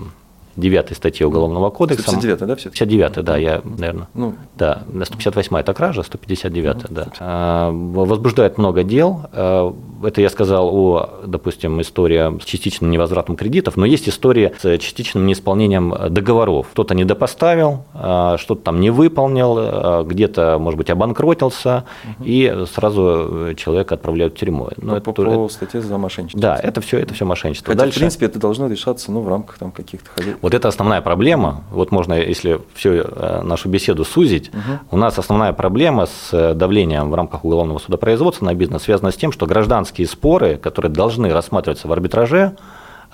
9 0.56 0.96
статье 0.96 1.26
Уголовного 1.26 1.70
кодекса. 1.70 2.10
159 2.10 2.46
да, 2.46 2.56
все 2.56 2.70
59 2.70 3.25
да, 3.25 3.36
я, 3.36 3.60
наверное. 3.64 4.08
Ну, 4.14 4.34
да, 4.56 4.82
158 5.04 5.56
это 5.56 5.75
кража, 5.75 6.02
159 6.02 6.75
ну, 6.75 6.82
да. 6.90 7.06
А, 7.20 7.70
возбуждает 7.70 8.58
много 8.58 8.82
дел. 8.82 9.22
А, 9.32 9.75
это 10.02 10.20
я 10.20 10.30
сказал 10.30 10.75
о, 10.75 11.20
допустим, 11.26 11.80
истории 11.80 12.40
с 12.40 12.44
частичным 12.44 12.90
невозвратом 12.90 13.36
кредитов, 13.36 13.76
но 13.76 13.86
есть 13.86 14.08
история 14.08 14.52
с 14.60 14.78
частичным 14.78 15.26
неисполнением 15.26 15.94
договоров. 16.10 16.68
Кто-то 16.72 16.94
недопоставил, 16.94 17.84
а, 17.94 18.36
что-то 18.38 18.62
там 18.62 18.80
не 18.80 18.90
выполнил, 18.90 20.04
где-то, 20.04 20.58
может 20.58 20.78
быть, 20.78 20.90
обанкротился, 20.90 21.84
угу. 22.04 22.25
и 22.25 22.64
сразу 22.72 23.54
человека 23.56 23.94
отправляют 23.94 24.34
в 24.34 24.38
тюрьму. 24.38 24.68
Но 24.76 24.92
ну, 24.92 24.96
это 24.96 25.12
по, 25.12 25.12
по 25.12 25.48
статье 25.48 25.80
за 25.80 25.98
мошенничество. 25.98 26.40
Да, 26.40 26.56
это 26.56 26.80
все, 26.80 26.98
это 26.98 27.14
все 27.14 27.25
мошенничество. 27.25 27.72
Хотя, 27.72 27.84
Дальше... 27.84 27.98
в 27.98 28.00
принципе, 28.00 28.26
это 28.26 28.38
должно 28.38 28.68
решаться 28.68 29.12
ну, 29.12 29.20
в 29.20 29.28
рамках 29.28 29.58
там, 29.58 29.72
каких-то 29.72 30.10
хозяйств. 30.10 30.38
Вот 30.46 30.54
это 30.54 30.68
основная 30.68 31.00
проблема. 31.00 31.64
Вот 31.72 31.90
можно, 31.90 32.14
если 32.14 32.60
всю 32.74 32.90
э, 32.90 33.42
нашу 33.42 33.68
беседу 33.68 34.04
сузить, 34.04 34.50
угу. 34.50 34.78
у 34.92 34.96
нас 34.96 35.18
основная 35.18 35.52
проблема 35.52 36.06
с 36.06 36.28
э, 36.32 36.54
давлением 36.54 37.10
в 37.10 37.16
рамках 37.16 37.44
уголовного 37.44 37.80
судопроизводства 37.80 38.44
на 38.44 38.54
бизнес 38.54 38.82
связана 38.82 39.10
с 39.10 39.16
тем, 39.16 39.32
что 39.32 39.46
гражданские 39.46 40.06
споры, 40.06 40.56
которые 40.56 40.92
должны 40.92 41.32
рассматриваться 41.32 41.88
в 41.88 41.92
арбитраже, 41.92 42.54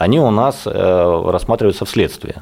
они 0.03 0.21
у 0.21 0.31
нас 0.31 0.63
э, 0.67 1.23
рассматриваются 1.31 1.85
в 1.85 1.91
следствии. 1.91 2.35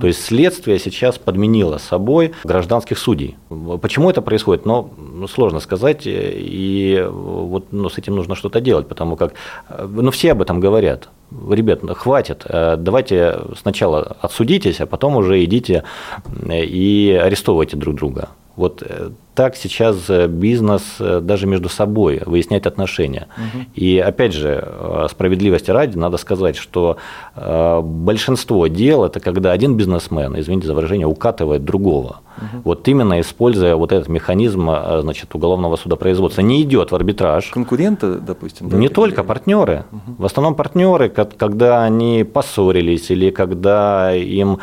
То 0.00 0.06
есть 0.06 0.24
следствие 0.24 0.78
сейчас 0.78 1.18
подменило 1.18 1.78
собой 1.78 2.32
гражданских 2.44 2.98
судей. 2.98 3.36
Почему 3.80 4.10
это 4.10 4.22
происходит? 4.22 4.66
Ну, 4.66 4.90
ну 4.96 5.28
сложно 5.28 5.60
сказать, 5.60 6.02
и 6.04 7.04
вот 7.08 7.72
ну, 7.72 7.88
с 7.88 7.98
этим 7.98 8.16
нужно 8.16 8.34
что-то 8.34 8.60
делать, 8.60 8.88
потому 8.88 9.16
как 9.16 9.34
ну, 9.68 10.10
все 10.10 10.32
об 10.32 10.42
этом 10.42 10.60
говорят 10.60 11.08
ребят, 11.50 11.80
хватит, 11.96 12.44
э, 12.48 12.76
давайте 12.78 13.40
сначала 13.60 14.16
отсудитесь, 14.20 14.80
а 14.80 14.86
потом 14.86 15.16
уже 15.16 15.44
идите 15.44 15.84
и 16.50 17.20
арестовывайте 17.22 17.76
друг 17.76 17.96
друга. 17.96 18.30
Вот 18.56 18.82
э, 18.82 19.10
так 19.38 19.54
сейчас 19.54 20.10
э, 20.10 20.26
бизнес 20.26 20.82
э, 20.98 21.20
даже 21.20 21.46
между 21.46 21.68
собой 21.68 22.20
выясняет 22.26 22.66
отношения. 22.66 23.28
Угу. 23.36 23.64
И 23.76 23.98
опять 23.98 24.32
же, 24.32 24.68
справедливости 25.08 25.70
ради, 25.70 25.96
надо 25.96 26.16
сказать, 26.16 26.56
что 26.56 26.96
большинство 27.36 28.66
дел 28.66 29.04
это 29.04 29.20
когда 29.20 29.52
один 29.52 29.76
бизнесмен, 29.76 30.34
извините 30.40 30.66
за 30.66 30.74
выражение, 30.74 31.06
укатывает 31.06 31.64
другого. 31.64 32.16
Угу. 32.36 32.62
Вот 32.64 32.88
именно 32.88 33.20
используя 33.20 33.76
вот 33.76 33.92
этот 33.92 34.08
механизм 34.08 34.70
значит, 35.00 35.34
уголовного 35.34 35.76
судопроизводства. 35.76 36.42
Не 36.42 36.62
идет 36.62 36.90
в 36.90 36.94
арбитраж. 36.94 37.50
Конкуренты, 37.50 38.14
допустим. 38.14 38.68
Да, 38.68 38.76
не 38.76 38.88
только 38.88 39.22
партнеры. 39.22 39.84
Угу. 39.92 40.22
В 40.22 40.24
основном 40.24 40.54
партнеры, 40.54 41.08
когда 41.08 41.84
они 41.84 42.24
поссорились 42.24 43.10
или 43.10 43.30
когда 43.30 44.12
им 44.14 44.58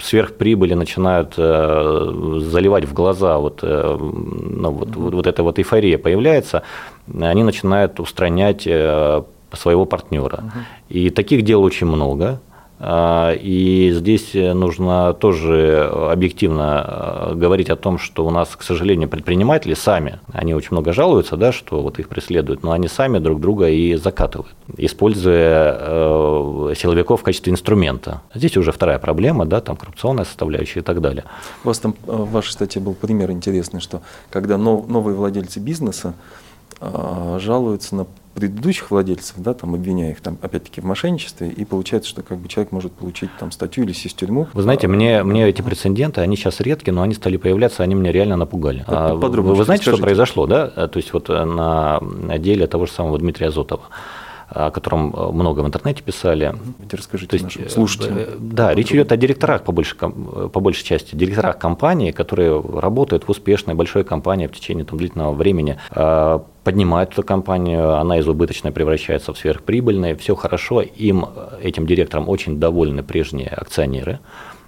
сверхприбыли 0.00 0.74
начинают 0.74 1.34
заливать 1.34 2.84
в 2.84 2.92
глаза 2.92 3.38
вот, 3.38 3.63
э, 3.63 3.63
ну, 3.64 4.70
вот, 4.70 4.96
вот, 4.96 5.14
вот 5.14 5.26
эта 5.26 5.42
вот 5.42 5.58
эйфория 5.58 5.98
появляется, 5.98 6.62
они 7.20 7.42
начинают 7.42 8.00
устранять 8.00 8.66
э, 8.66 9.22
своего 9.52 9.84
партнера. 9.84 10.38
Угу. 10.38 10.58
И 10.90 11.10
таких 11.10 11.42
дел 11.42 11.62
очень 11.62 11.86
много. 11.86 12.40
А, 12.80 13.32
и 13.32 13.92
здесь 13.92 14.34
нужно 14.34 15.14
тоже 15.14 15.88
объективно 16.10 17.30
э, 17.30 17.34
говорить 17.34 17.70
о 17.70 17.76
том, 17.76 17.98
что 17.98 18.26
у 18.26 18.30
нас, 18.30 18.56
к 18.56 18.62
сожалению, 18.62 19.08
предприниматели 19.08 19.74
сами, 19.74 20.18
они 20.32 20.54
очень 20.54 20.70
много 20.72 20.92
жалуются, 20.92 21.36
да, 21.36 21.52
что 21.52 21.80
вот 21.82 22.00
их 22.00 22.08
преследуют, 22.08 22.64
но 22.64 22.72
они 22.72 22.88
сами 22.88 23.18
друг 23.18 23.40
друга 23.40 23.68
и 23.68 23.94
закатывают, 23.94 24.54
используя 24.76 25.76
э, 25.78 26.74
силовиков 26.76 27.20
в 27.20 27.22
качестве 27.22 27.52
инструмента. 27.52 28.22
Здесь 28.34 28.56
уже 28.56 28.72
вторая 28.72 28.98
проблема, 28.98 29.46
да, 29.46 29.60
там 29.60 29.76
коррупционная 29.76 30.24
составляющая 30.24 30.80
и 30.80 30.82
так 30.82 31.00
далее. 31.00 31.24
У 31.62 31.68
вас 31.68 31.78
там 31.78 31.94
э, 32.06 32.12
в 32.12 32.32
вашей 32.32 32.50
статье 32.50 32.82
был 32.82 32.94
пример 32.94 33.30
интересный, 33.30 33.80
что 33.80 34.02
когда 34.30 34.58
новые 34.58 35.14
владельцы 35.14 35.60
бизнеса 35.60 36.14
жалуются 36.80 37.94
на 37.94 38.06
предыдущих 38.34 38.90
владельцев, 38.90 39.36
да, 39.38 39.54
там, 39.54 39.74
обвиняя 39.74 40.12
их, 40.12 40.20
там, 40.20 40.38
опять-таки, 40.42 40.80
в 40.80 40.84
мошенничестве, 40.84 41.48
и 41.48 41.64
получается, 41.64 42.10
что 42.10 42.22
как 42.22 42.38
бы 42.38 42.48
человек 42.48 42.72
может 42.72 42.92
получить 42.92 43.30
там 43.38 43.50
статью 43.50 43.84
или 43.84 43.92
сесть 43.92 44.16
в 44.16 44.18
тюрьму. 44.18 44.48
Вы 44.52 44.62
знаете, 44.62 44.88
мне, 44.88 45.22
мне 45.22 45.48
эти 45.48 45.62
прецеденты, 45.62 46.20
они 46.20 46.36
сейчас 46.36 46.60
редки, 46.60 46.90
но 46.90 47.02
они 47.02 47.14
стали 47.14 47.36
появляться, 47.36 47.82
они 47.82 47.94
меня 47.94 48.12
реально 48.12 48.36
напугали. 48.36 48.84
А, 48.86 49.14
вы, 49.14 49.28
вы 49.28 49.64
знаете, 49.64 49.84
скажите. 49.84 49.90
что 49.96 50.02
произошло, 50.02 50.46
да? 50.46 50.68
То 50.88 50.96
есть 50.96 51.12
вот 51.12 51.28
на 51.28 52.00
деле 52.38 52.66
того 52.66 52.86
же 52.86 52.92
самого 52.92 53.18
Дмитрия 53.18 53.50
Зотова 53.50 53.84
о 54.48 54.70
котором 54.70 55.14
много 55.32 55.60
в 55.60 55.66
интернете 55.66 56.02
писали. 56.02 56.54
Расскажите 56.90 57.38
То 57.38 57.44
есть, 57.44 57.70
слушателям. 57.70 58.18
Э, 58.18 58.36
да, 58.38 58.74
речь 58.74 58.92
идет 58.92 59.12
о 59.12 59.16
директорах 59.16 59.62
по 59.62 59.72
большей, 59.72 59.96
по 59.96 60.60
большей 60.60 60.84
части, 60.84 61.14
директорах 61.14 61.58
компании, 61.58 62.10
которые 62.10 62.60
работают 62.60 63.24
в 63.24 63.30
успешной 63.30 63.74
большой 63.74 64.04
компании 64.04 64.46
в 64.46 64.52
течение 64.52 64.84
там, 64.84 64.98
длительного 64.98 65.32
времени, 65.32 65.78
поднимают 66.64 67.12
эту 67.12 67.22
компанию, 67.22 67.94
она 67.94 68.18
из 68.18 68.26
убыточной 68.28 68.72
превращается 68.72 69.32
в 69.32 69.38
сверхприбыльную, 69.38 70.16
все 70.16 70.34
хорошо, 70.34 70.80
им, 70.80 71.26
этим 71.62 71.86
директорам 71.86 72.28
очень 72.28 72.58
довольны 72.58 73.02
прежние 73.02 73.48
акционеры, 73.48 74.20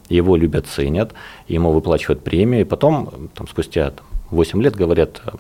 его 0.09 0.37
любят, 0.37 0.67
ценят, 0.67 1.13
ему 1.49 1.73
выплачивают 1.73 2.23
премию, 2.23 2.63
и 2.63 2.65
потом, 2.65 3.31
там, 3.35 3.49
спустя 3.49 3.93
8 4.31 4.63
лет 4.63 4.77
говорят, 4.77 5.23
Э, 5.27 5.31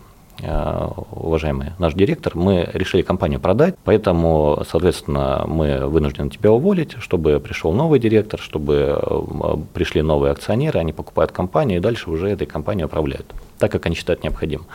уважаемый 0.42 1.72
наш 1.78 1.94
директор, 1.94 2.36
мы 2.36 2.68
решили 2.72 3.02
компанию 3.02 3.40
продать, 3.40 3.74
поэтому, 3.84 4.62
соответственно, 4.68 5.44
мы 5.46 5.86
вынуждены 5.86 6.30
тебя 6.30 6.52
уволить, 6.52 6.96
чтобы 7.00 7.40
пришел 7.40 7.72
новый 7.72 7.98
директор, 7.98 8.38
чтобы 8.40 9.00
э, 9.00 9.56
пришли 9.72 10.02
новые 10.02 10.32
акционеры, 10.32 10.78
они 10.78 10.92
покупают 10.92 11.32
компанию 11.32 11.78
и 11.78 11.82
дальше 11.82 12.10
уже 12.10 12.28
этой 12.28 12.46
компанией 12.46 12.84
управляют, 12.86 13.26
так 13.58 13.72
как 13.72 13.86
они 13.86 13.94
считают 13.96 14.22
необходимым. 14.22 14.66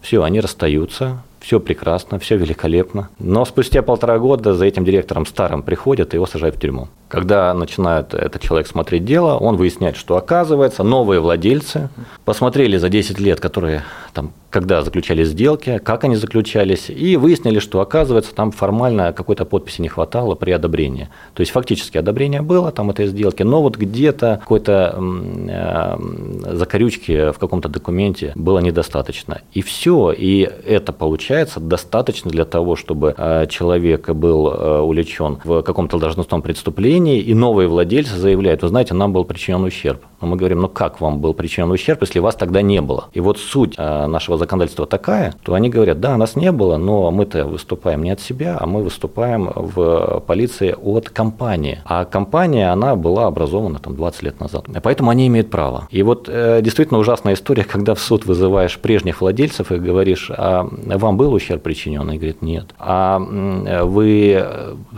Все, 0.00 0.22
они 0.22 0.40
расстаются, 0.40 1.22
все 1.40 1.60
прекрасно, 1.60 2.18
все 2.18 2.36
великолепно. 2.36 3.10
Но 3.18 3.44
спустя 3.44 3.82
полтора 3.82 4.18
года 4.18 4.54
за 4.54 4.64
этим 4.64 4.84
директором 4.84 5.26
старым 5.26 5.62
приходят 5.62 6.14
и 6.14 6.16
его 6.16 6.26
сажают 6.26 6.56
в 6.56 6.60
тюрьму. 6.60 6.88
Когда 7.10 7.52
начинает 7.54 8.14
этот 8.14 8.40
человек 8.40 8.68
смотреть 8.68 9.04
дело, 9.04 9.36
он 9.36 9.56
выясняет, 9.56 9.96
что 9.96 10.16
оказывается 10.16 10.84
новые 10.84 11.18
владельцы 11.18 11.88
посмотрели 12.24 12.76
за 12.76 12.88
10 12.88 13.18
лет, 13.18 13.40
которые 13.40 13.82
там 14.14 14.32
когда 14.50 14.82
заключались 14.82 15.28
сделки, 15.28 15.78
как 15.78 16.04
они 16.04 16.16
заключались, 16.16 16.90
и 16.90 17.16
выяснили, 17.16 17.60
что, 17.60 17.80
оказывается, 17.80 18.34
там 18.34 18.50
формально 18.50 19.12
какой-то 19.12 19.44
подписи 19.44 19.80
не 19.80 19.88
хватало 19.88 20.34
при 20.34 20.50
одобрении. 20.50 21.08
То 21.34 21.40
есть 21.40 21.52
фактически 21.52 21.96
одобрение 21.98 22.42
было 22.42 22.72
там 22.72 22.90
этой 22.90 23.06
сделки, 23.06 23.44
но 23.44 23.62
вот 23.62 23.76
где-то 23.76 24.38
какой-то 24.40 24.98
э, 24.98 26.56
закорючки 26.56 27.30
в 27.30 27.38
каком-то 27.38 27.68
документе 27.68 28.32
было 28.34 28.58
недостаточно. 28.58 29.40
И 29.52 29.62
все, 29.62 30.12
и 30.12 30.48
это 30.66 30.92
получается 30.92 31.60
достаточно 31.60 32.30
для 32.30 32.44
того, 32.44 32.74
чтобы 32.74 33.14
э, 33.16 33.46
человек 33.48 34.10
был 34.10 34.48
э, 34.48 34.80
увлечен 34.80 35.38
в 35.44 35.62
каком-то 35.62 35.98
должностном 35.98 36.42
преступлении, 36.42 36.99
и 37.08 37.34
новые 37.34 37.68
владельцы 37.68 38.16
заявляют, 38.16 38.62
вы 38.62 38.68
знаете, 38.68 38.94
нам 38.94 39.12
был 39.12 39.24
причинен 39.24 39.62
ущерб 39.62 40.02
Но 40.20 40.28
мы 40.28 40.36
говорим, 40.36 40.60
ну 40.60 40.68
как 40.68 41.00
вам 41.00 41.20
был 41.20 41.34
причинен 41.34 41.70
ущерб, 41.70 42.02
если 42.02 42.18
вас 42.18 42.34
тогда 42.34 42.62
не 42.62 42.80
было? 42.80 43.08
И 43.12 43.20
вот 43.20 43.38
суть 43.38 43.74
э, 43.78 44.06
нашего 44.06 44.36
законодательства 44.36 44.86
такая, 44.86 45.34
то 45.42 45.54
они 45.54 45.70
говорят, 45.70 46.00
да, 46.00 46.16
нас 46.16 46.36
не 46.36 46.52
было, 46.52 46.76
но 46.76 47.10
мы-то 47.10 47.44
выступаем 47.44 48.02
не 48.02 48.10
от 48.10 48.20
себя, 48.20 48.56
а 48.60 48.66
мы 48.66 48.82
выступаем 48.82 49.50
в 49.54 50.22
полиции 50.26 50.74
от 50.80 51.08
компании. 51.10 51.80
А 51.84 52.04
компания, 52.04 52.70
она 52.70 52.96
была 52.96 53.26
образована 53.26 53.78
там 53.78 53.96
20 53.96 54.22
лет 54.22 54.40
назад. 54.40 54.66
Поэтому 54.82 55.10
они 55.10 55.26
имеют 55.26 55.50
право. 55.50 55.88
И 55.90 56.02
вот 56.02 56.28
э, 56.28 56.60
действительно 56.62 57.00
ужасная 57.00 57.34
история, 57.34 57.64
когда 57.70 57.94
в 57.94 58.00
суд 58.00 58.26
вызываешь 58.26 58.78
прежних 58.78 59.20
владельцев 59.20 59.72
и 59.72 59.76
говоришь, 59.76 60.30
а 60.30 60.68
вам 60.70 61.16
был 61.16 61.32
ущерб 61.32 61.62
причинен? 61.62 62.08
Они 62.08 62.18
говорят, 62.18 62.42
нет. 62.42 62.66
А 62.78 63.18
вы 63.18 64.46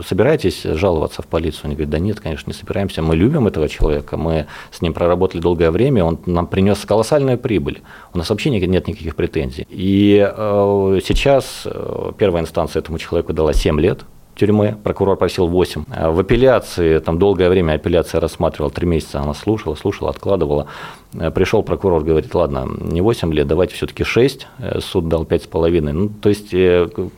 собираетесь 0.04 0.62
жаловаться 0.62 1.22
в 1.22 1.26
полицию? 1.26 1.66
Они 1.66 1.74
говорят, 1.74 1.91
да 1.92 1.98
нет, 1.98 2.20
конечно, 2.20 2.50
не 2.50 2.54
собираемся. 2.54 3.02
Мы 3.02 3.16
любим 3.16 3.46
этого 3.46 3.68
человека, 3.68 4.16
мы 4.16 4.46
с 4.70 4.80
ним 4.80 4.94
проработали 4.94 5.42
долгое 5.42 5.70
время, 5.70 6.04
он 6.04 6.18
нам 6.24 6.46
принес 6.46 6.78
колоссальную 6.86 7.36
прибыль. 7.36 7.82
У 8.14 8.18
нас 8.18 8.30
вообще 8.30 8.48
нет 8.50 8.88
никаких 8.88 9.14
претензий. 9.14 9.66
И 9.68 10.26
э, 10.26 11.00
сейчас 11.04 11.62
э, 11.66 12.12
первая 12.16 12.42
инстанция 12.42 12.80
этому 12.80 12.98
человеку 12.98 13.34
дала 13.34 13.52
7 13.52 13.78
лет, 13.78 14.00
тюрьмы, 14.34 14.74
прокурор 14.82 15.18
просил 15.18 15.48
8. 15.48 15.84
А 15.90 16.10
в 16.10 16.18
апелляции, 16.18 16.98
там 16.98 17.18
долгое 17.18 17.50
время 17.50 17.74
апелляция 17.74 18.22
рассматривала, 18.22 18.70
3 18.70 18.86
месяца 18.86 19.20
она 19.20 19.34
слушала, 19.34 19.74
слушала, 19.74 20.08
откладывала. 20.08 20.68
Э, 21.12 21.30
Пришел 21.30 21.62
прокурор, 21.62 22.02
говорит, 22.04 22.34
ладно, 22.34 22.66
не 22.80 23.02
8 23.02 23.34
лет, 23.34 23.46
давайте 23.46 23.74
все-таки 23.74 24.02
6, 24.02 24.46
суд 24.78 25.08
дал 25.08 25.24
5,5. 25.24 25.92
Ну, 25.92 26.08
то 26.08 26.30
есть 26.30 26.54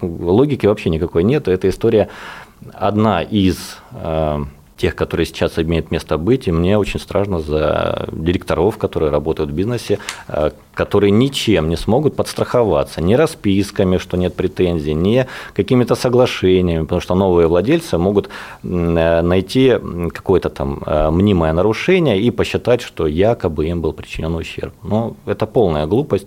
логики 0.02 0.66
вообще 0.66 0.90
никакой 0.90 1.22
нет, 1.22 1.46
эта 1.46 1.68
история 1.68 2.08
одна 2.72 3.22
из 3.22 3.78
тех, 4.76 4.94
которые 4.96 5.26
сейчас 5.26 5.58
имеют 5.58 5.90
место 5.90 6.18
быть, 6.18 6.48
и 6.48 6.52
мне 6.52 6.78
очень 6.78 7.00
страшно 7.00 7.40
за 7.40 8.08
директоров, 8.12 8.78
которые 8.78 9.10
работают 9.10 9.50
в 9.50 9.54
бизнесе, 9.54 9.98
э, 10.28 10.50
которые 10.74 11.10
ничем 11.10 11.68
не 11.68 11.76
смогут 11.76 12.16
подстраховаться, 12.16 13.00
ни 13.00 13.14
расписками, 13.14 13.98
что 13.98 14.16
нет 14.16 14.34
претензий, 14.34 14.94
ни 14.94 15.26
какими-то 15.54 15.94
соглашениями, 15.94 16.82
потому 16.82 17.00
что 17.00 17.14
новые 17.14 17.48
владельцы 17.48 17.98
могут 17.98 18.28
э, 18.62 19.22
найти 19.22 19.74
какое-то 20.12 20.50
там 20.50 20.82
э, 20.86 21.10
мнимое 21.10 21.52
нарушение 21.52 22.20
и 22.20 22.30
посчитать, 22.30 22.82
что 22.82 23.06
якобы 23.06 23.66
им 23.66 23.80
был 23.80 23.92
причинен 23.92 24.34
ущерб. 24.34 24.74
Но 24.82 25.16
это 25.26 25.46
полная 25.46 25.86
глупость. 25.86 26.26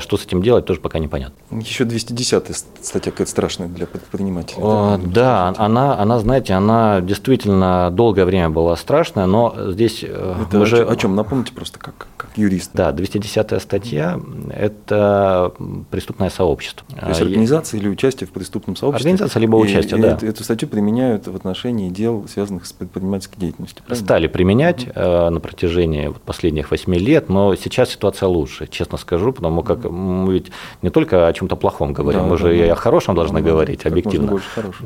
Что 0.00 0.16
с 0.16 0.26
этим 0.26 0.42
делать, 0.42 0.64
тоже 0.64 0.80
пока 0.80 0.98
непонятно. 0.98 1.36
Еще 1.60 1.84
210 1.84 2.56
статья 2.82 3.12
какая-то 3.12 3.30
страшная 3.30 3.68
для 3.68 3.86
предпринимателей. 3.86 4.60
О, 4.60 4.98
да, 4.98 5.54
она, 5.56 5.96
она, 5.96 6.18
знаете, 6.18 6.54
она 6.54 7.00
действительно 7.00 7.90
долгое 7.92 8.24
время 8.24 8.50
была 8.50 8.76
страшная, 8.76 9.26
но 9.26 9.54
здесь 9.56 10.02
э, 10.02 10.34
это 10.42 10.58
мы 10.58 10.66
же... 10.66 10.84
О 10.84 10.96
чем? 10.96 11.14
Напомните 11.14 11.52
просто, 11.52 11.78
как, 11.78 12.08
как 12.16 12.30
юрист. 12.36 12.70
Да, 12.74 12.92
210 12.92 13.62
статья– 13.70 14.20
это 14.52 15.52
преступное 15.90 16.28
сообщество. 16.28 16.84
То 16.98 17.08
есть 17.08 17.20
организация 17.20 17.78
или 17.78 17.88
участие 17.88 18.26
в 18.26 18.32
преступном 18.32 18.74
сообществе? 18.74 19.10
Организация 19.10 19.40
либо 19.40 19.56
участие, 19.56 19.98
и, 19.98 20.02
да. 20.02 20.18
И 20.20 20.26
эту 20.26 20.42
статью 20.42 20.68
применяют 20.68 21.28
в 21.28 21.36
отношении 21.36 21.88
дел, 21.88 22.26
связанных 22.28 22.66
с 22.66 22.72
предпринимательской 22.72 23.38
деятельностью, 23.38 23.84
правильно? 23.84 24.04
Стали 24.04 24.26
применять 24.26 24.88
угу. 24.88 25.00
на 25.30 25.38
протяжении 25.40 26.12
последних 26.26 26.72
8 26.72 26.94
лет, 26.96 27.28
но 27.28 27.54
сейчас 27.54 27.90
ситуация 27.90 28.28
лучше, 28.28 28.66
честно 28.66 28.98
скажу, 28.98 29.32
потому 29.32 29.62
как 29.62 29.84
мы 29.84 30.34
ведь 30.34 30.50
не 30.82 30.90
только 30.90 31.28
о 31.28 31.32
чем-то 31.32 31.54
плохом 31.54 31.92
говорим, 31.92 32.22
да, 32.22 32.26
мы 32.26 32.36
да, 32.36 32.42
же 32.42 32.48
да. 32.48 32.66
и 32.66 32.68
о 32.68 32.74
хорошем 32.74 33.14
должны 33.14 33.40
да, 33.40 33.50
говорить, 33.50 33.86
объективно. 33.86 34.40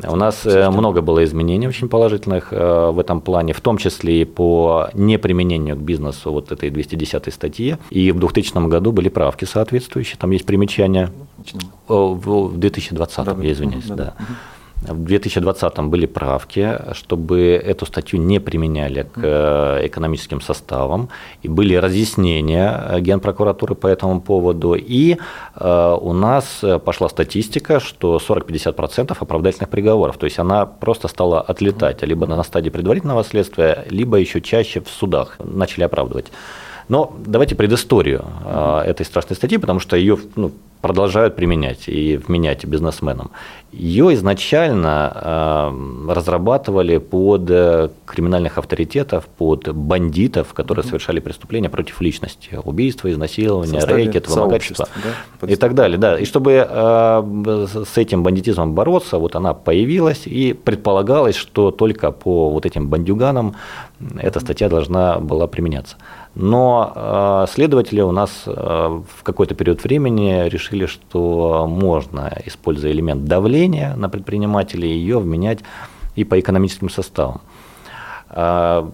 У 0.06 0.16
нас 0.16 0.44
э, 0.44 0.50
Система. 0.50 0.76
много 0.76 1.00
было 1.00 1.24
изменений 1.24 1.68
очень 1.68 1.88
положительных 1.88 2.52
в 2.52 2.98
этом 2.98 3.22
плане, 3.22 3.54
в 3.54 3.60
том 3.62 3.78
числе 3.78 4.22
и 4.22 4.24
по 4.24 4.88
неприменению 4.92 5.76
к 5.76 5.80
бизнесу 5.80 6.32
вот 6.32 6.52
этой 6.52 6.68
210 6.68 7.32
статьи. 7.32 7.78
И 7.90 8.12
в 8.12 8.18
2000 8.18 8.68
году 8.68 8.73
были 8.80 9.08
правки 9.08 9.44
соответствующие, 9.44 10.16
там 10.18 10.30
есть 10.30 10.46
примечания. 10.46 11.10
В 11.88 12.56
2020, 12.56 13.24
да, 13.24 13.37
я 13.42 13.52
извиняюсь, 13.52 13.87
да. 13.87 13.94
да. 13.96 14.14
В 14.87 15.02
2020 15.02 15.78
были 15.84 16.04
правки, 16.04 16.78
чтобы 16.92 17.60
эту 17.64 17.87
статью 17.87 18.20
не 18.20 18.38
применяли 18.38 19.02
к 19.02 19.18
э, 19.22 19.87
экономическим 19.87 20.42
составам, 20.42 21.08
и 21.42 21.48
были 21.48 21.74
разъяснения 21.74 22.98
Генпрокуратуры 23.00 23.74
по 23.76 23.87
этому 23.87 24.20
поводу, 24.20 24.74
и 24.74 25.16
э, 25.56 25.98
у 26.00 26.12
нас 26.12 26.62
пошла 26.84 27.08
статистика, 27.08 27.80
что 27.80 28.18
40-50% 28.18 29.16
оправдательных 29.18 29.70
приговоров, 29.70 30.18
то 30.18 30.26
есть 30.26 30.38
она 30.38 30.66
просто 30.66 31.08
стала 31.08 31.40
отлетать 31.40 32.02
либо 32.02 32.26
на 32.26 32.42
стадии 32.42 32.70
предварительного 32.70 33.24
следствия, 33.24 33.87
либо 33.88 34.18
еще 34.18 34.42
чаще 34.42 34.80
в 34.80 34.88
судах 34.88 35.38
начали 35.42 35.84
оправдывать. 35.84 36.26
Но 36.88 37.14
давайте 37.24 37.54
предысторию 37.54 38.24
э, 38.44 38.82
этой 38.86 39.06
страшной 39.06 39.36
статьи, 39.36 39.58
потому 39.58 39.80
что 39.80 39.96
ее 39.96 40.18
ну, 40.36 40.52
продолжают 40.82 41.34
применять 41.34 41.88
и 41.88 42.18
вменять 42.18 42.66
бизнесменам. 42.66 43.30
Ее 43.72 44.12
изначально 44.14 45.12
э, 45.14 46.12
разрабатывали 46.12 46.98
под 46.98 47.48
э, 47.48 47.88
криминальных 48.04 48.58
авторитетов, 48.58 49.24
под 49.24 49.74
бандитов, 49.74 50.52
которые 50.52 50.84
совершали 50.84 51.20
преступления 51.20 51.70
против 51.70 52.02
личности, 52.02 52.60
убийства, 52.62 53.10
изнасилования, 53.10 53.80
рэкет, 53.80 54.28
вымогательства 54.28 54.86
да? 55.40 55.46
и 55.50 55.56
так 55.56 55.74
далее. 55.74 55.96
Да. 55.96 56.18
И 56.18 56.26
чтобы 56.26 56.68
с 57.84 57.96
этим 57.96 58.22
бандитизмом 58.22 58.74
бороться, 58.74 59.16
вот 59.16 59.36
она 59.36 59.54
появилась, 59.54 60.26
и 60.26 60.52
предполагалось, 60.52 61.36
что 61.36 61.70
только 61.70 62.10
по 62.12 62.50
вот 62.50 62.66
этим 62.66 62.88
бандюганам 62.88 63.54
эта 64.18 64.40
статья 64.40 64.68
должна 64.68 65.18
была 65.18 65.46
применяться. 65.46 65.96
Но 66.34 66.92
э, 66.94 67.52
следователи 67.52 68.00
у 68.00 68.10
нас 68.10 68.42
э, 68.46 68.50
в 68.52 69.22
какой-то 69.22 69.54
период 69.54 69.84
времени 69.84 70.48
решили, 70.48 70.86
что 70.86 71.66
можно, 71.68 72.32
используя 72.44 72.90
элемент 72.90 73.24
давления 73.24 73.94
на 73.94 74.08
предпринимателей, 74.08 74.88
ее 74.88 75.20
вменять 75.20 75.60
и 76.16 76.24
по 76.24 76.38
экономическим 76.40 76.90
составам. 76.90 77.40
Э, 78.30 78.84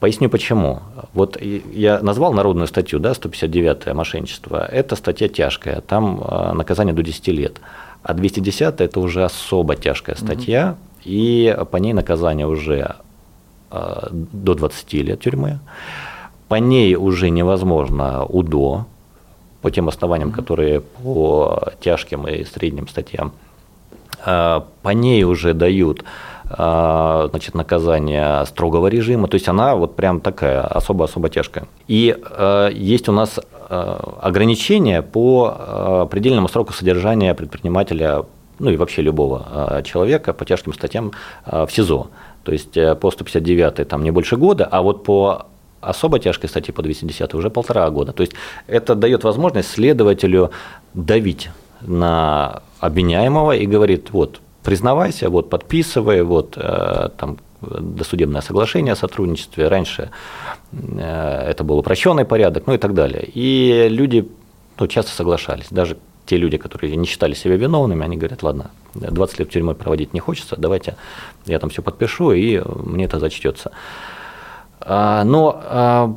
поясню 0.00 0.28
почему. 0.28 0.80
Вот 1.12 1.40
я 1.40 2.00
назвал 2.00 2.32
народную 2.32 2.66
статью, 2.66 2.98
да, 2.98 3.14
159 3.14 3.94
мошенничество. 3.94 4.66
Это 4.66 4.96
статья 4.96 5.28
тяжкая, 5.28 5.80
там 5.80 6.24
наказание 6.54 6.92
до 6.92 7.04
10 7.04 7.28
лет. 7.28 7.60
А 8.02 8.14
210 8.14 8.80
это 8.80 8.98
уже 8.98 9.24
особо 9.24 9.76
тяжкая 9.76 10.16
статья, 10.16 10.70
угу. 10.72 10.78
и 11.04 11.56
по 11.70 11.76
ней 11.76 11.92
наказание 11.92 12.48
уже 12.48 12.96
до 13.70 14.54
20 14.54 14.92
лет 14.94 15.20
тюрьмы 15.20 15.60
по 16.48 16.56
ней 16.56 16.94
уже 16.94 17.30
невозможно 17.30 18.24
УДО, 18.24 18.86
по 19.64 19.70
тем 19.70 19.88
основаниям, 19.88 20.30
которые 20.30 20.80
по 20.80 21.70
тяжким 21.80 22.28
и 22.28 22.44
средним 22.44 22.86
статьям. 22.86 23.32
А, 24.26 24.66
по 24.82 24.90
ней 24.90 25.24
уже 25.24 25.54
дают 25.54 26.04
а, 26.50 27.28
значит, 27.30 27.54
наказание 27.54 28.44
строгого 28.44 28.88
режима, 28.88 29.26
то 29.26 29.36
есть 29.36 29.48
она 29.48 29.74
вот 29.74 29.96
прям 29.96 30.20
такая 30.20 30.60
особо-особо 30.60 31.30
тяжкая. 31.30 31.66
И 31.88 32.14
а, 32.22 32.68
есть 32.68 33.08
у 33.08 33.12
нас 33.12 33.40
ограничения 33.66 35.00
по 35.00 36.06
предельному 36.10 36.48
сроку 36.48 36.74
содержания 36.74 37.32
предпринимателя, 37.34 38.26
ну 38.58 38.70
и 38.70 38.76
вообще 38.76 39.00
любого 39.00 39.82
человека 39.86 40.34
по 40.34 40.44
тяжким 40.44 40.74
статьям 40.74 41.12
в 41.46 41.68
СИЗО. 41.70 42.08
То 42.44 42.52
есть 42.52 42.76
э, 42.76 42.94
по 42.94 43.10
159 43.10 43.88
там 43.88 44.04
не 44.04 44.10
больше 44.10 44.36
года, 44.36 44.68
а 44.70 44.82
вот 44.82 45.02
по 45.02 45.46
особо 45.90 46.18
тяжкой 46.18 46.48
статьи 46.48 46.72
по 46.72 46.82
210 46.82 47.34
уже 47.34 47.50
полтора 47.50 47.88
года. 47.90 48.12
То 48.12 48.22
есть 48.22 48.34
это 48.66 48.94
дает 48.94 49.24
возможность 49.24 49.70
следователю 49.70 50.50
давить 50.94 51.50
на 51.80 52.62
обвиняемого 52.80 53.52
и 53.56 53.66
говорит, 53.66 54.10
вот, 54.10 54.40
признавайся, 54.62 55.28
вот, 55.28 55.50
подписывай, 55.50 56.22
вот, 56.22 56.54
э, 56.56 57.08
там, 57.16 57.38
досудебное 57.60 58.40
соглашение 58.40 58.92
о 58.92 58.96
сотрудничестве, 58.96 59.68
раньше 59.68 60.10
э, 60.72 61.46
это 61.50 61.64
был 61.64 61.78
упрощенный 61.78 62.24
порядок, 62.24 62.66
ну 62.66 62.74
и 62.74 62.78
так 62.78 62.94
далее. 62.94 63.28
И 63.34 63.88
люди 63.88 64.28
ну, 64.78 64.86
часто 64.86 65.12
соглашались, 65.12 65.66
даже 65.70 65.96
те 66.26 66.36
люди, 66.36 66.56
которые 66.56 66.96
не 66.96 67.06
считали 67.06 67.34
себя 67.34 67.56
виновными, 67.56 68.04
они 68.04 68.16
говорят, 68.16 68.42
ладно, 68.42 68.70
20 68.94 69.38
лет 69.38 69.48
в 69.48 69.52
тюрьмой 69.52 69.74
проводить 69.74 70.14
не 70.14 70.20
хочется, 70.20 70.56
давайте 70.56 70.96
я 71.46 71.58
там 71.58 71.70
все 71.70 71.82
подпишу, 71.82 72.32
и 72.32 72.62
мне 72.64 73.04
это 73.04 73.18
зачтется. 73.18 73.72
А, 74.86 75.24
но 75.24 75.58
а, 75.64 76.14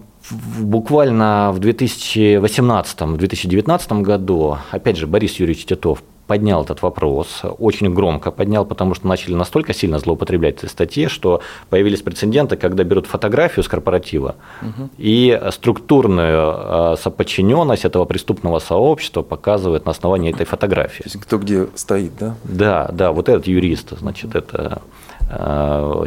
буквально 0.60 1.52
в 1.54 1.60
2018-2019 1.60 4.02
году, 4.02 4.58
опять 4.72 4.98
же, 4.98 5.08
Борис 5.08 5.40
Юрьевич 5.40 5.64
Титов 5.66 6.04
поднял 6.28 6.64
этот 6.64 6.82
вопрос, 6.82 7.42
очень 7.58 7.94
громко 7.94 8.32
поднял, 8.32 8.66
потому 8.66 8.94
что 8.94 9.08
начали 9.08 9.34
настолько 9.34 9.74
сильно 9.74 9.98
злоупотреблять 9.98 10.58
этой 10.58 10.70
статье, 10.70 11.08
что 11.08 11.42
появились 11.70 12.02
прецеденты, 12.02 12.58
когда 12.58 12.84
берут 12.84 13.08
фотографию 13.08 13.64
с 13.64 13.70
корпоратива 13.70 14.36
угу. 14.62 14.90
и 14.98 15.40
структурную 15.52 16.38
а, 16.38 16.96
соподчиненность 17.02 17.86
этого 17.86 18.04
преступного 18.04 18.60
сообщества 18.60 19.22
показывают 19.22 19.86
на 19.86 19.92
основании 19.92 20.34
этой 20.34 20.46
фотографии. 20.46 21.04
То 21.04 21.10
есть 21.10 21.22
кто 21.22 21.38
где 21.38 21.68
стоит, 21.76 22.12
да? 22.20 22.36
Да, 22.44 22.90
да, 22.92 23.14
вот 23.14 23.30
этот 23.30 23.48
юрист, 23.48 23.98
значит, 23.98 24.36
это 24.36 24.82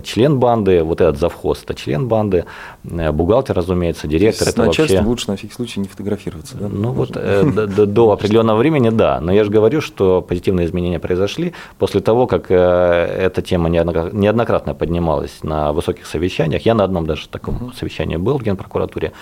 член 0.04 0.38
банды, 0.38 0.83
вот 0.83 1.00
этот 1.00 1.18
завхоз– 1.18 1.62
это 1.64 1.74
член 1.74 2.09
банды, 2.09 2.44
бухгалтер, 2.85 3.56
разумеется, 3.56 4.09
директор– 4.09 4.48
это 4.48 4.62
вообще… 4.62 5.00
лучше 5.00 5.30
на 5.30 5.37
всякий 5.37 5.54
случай 5.54 5.80
не 5.80 5.88
фотографироваться, 5.88 6.56
да? 6.56 6.68
Ну 6.68 6.92
вот 6.92 7.12
до 7.12 8.12
определенного 8.12 8.59
времени, 8.59 8.90
да, 8.90 9.20
но 9.20 9.33
я 9.33 9.44
же 9.44 9.50
говорю, 9.50 9.80
что 9.80 10.22
позитивные 10.22 10.66
изменения 10.66 10.98
произошли 10.98 11.52
после 11.78 12.00
того, 12.00 12.26
как 12.26 12.50
эта 12.50 13.42
тема 13.42 13.68
неоднократно 13.68 14.74
поднималась 14.74 15.42
на 15.42 15.72
высоких 15.72 16.06
совещаниях. 16.06 16.64
Я 16.64 16.74
на 16.74 16.85
одном 16.85 17.06
даже 17.06 17.28
таком 17.28 17.72
совещании 17.74 18.16
был 18.16 18.38
в 18.38 18.42
Генпрокуратуре. 18.42 19.12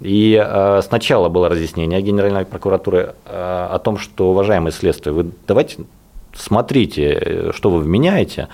И 0.00 0.38
э, 0.42 0.82
сначала 0.82 1.28
было 1.28 1.48
разъяснение 1.48 2.02
Генеральной 2.02 2.44
прокуратуры 2.44 3.14
э, 3.24 3.68
о 3.70 3.78
том, 3.78 3.96
что, 3.96 4.30
уважаемые 4.30 4.72
следствие, 4.72 5.14
вы 5.14 5.30
давайте 5.46 5.78
смотрите, 6.34 7.50
что 7.54 7.70
вы 7.70 7.80
вменяете. 7.80 8.48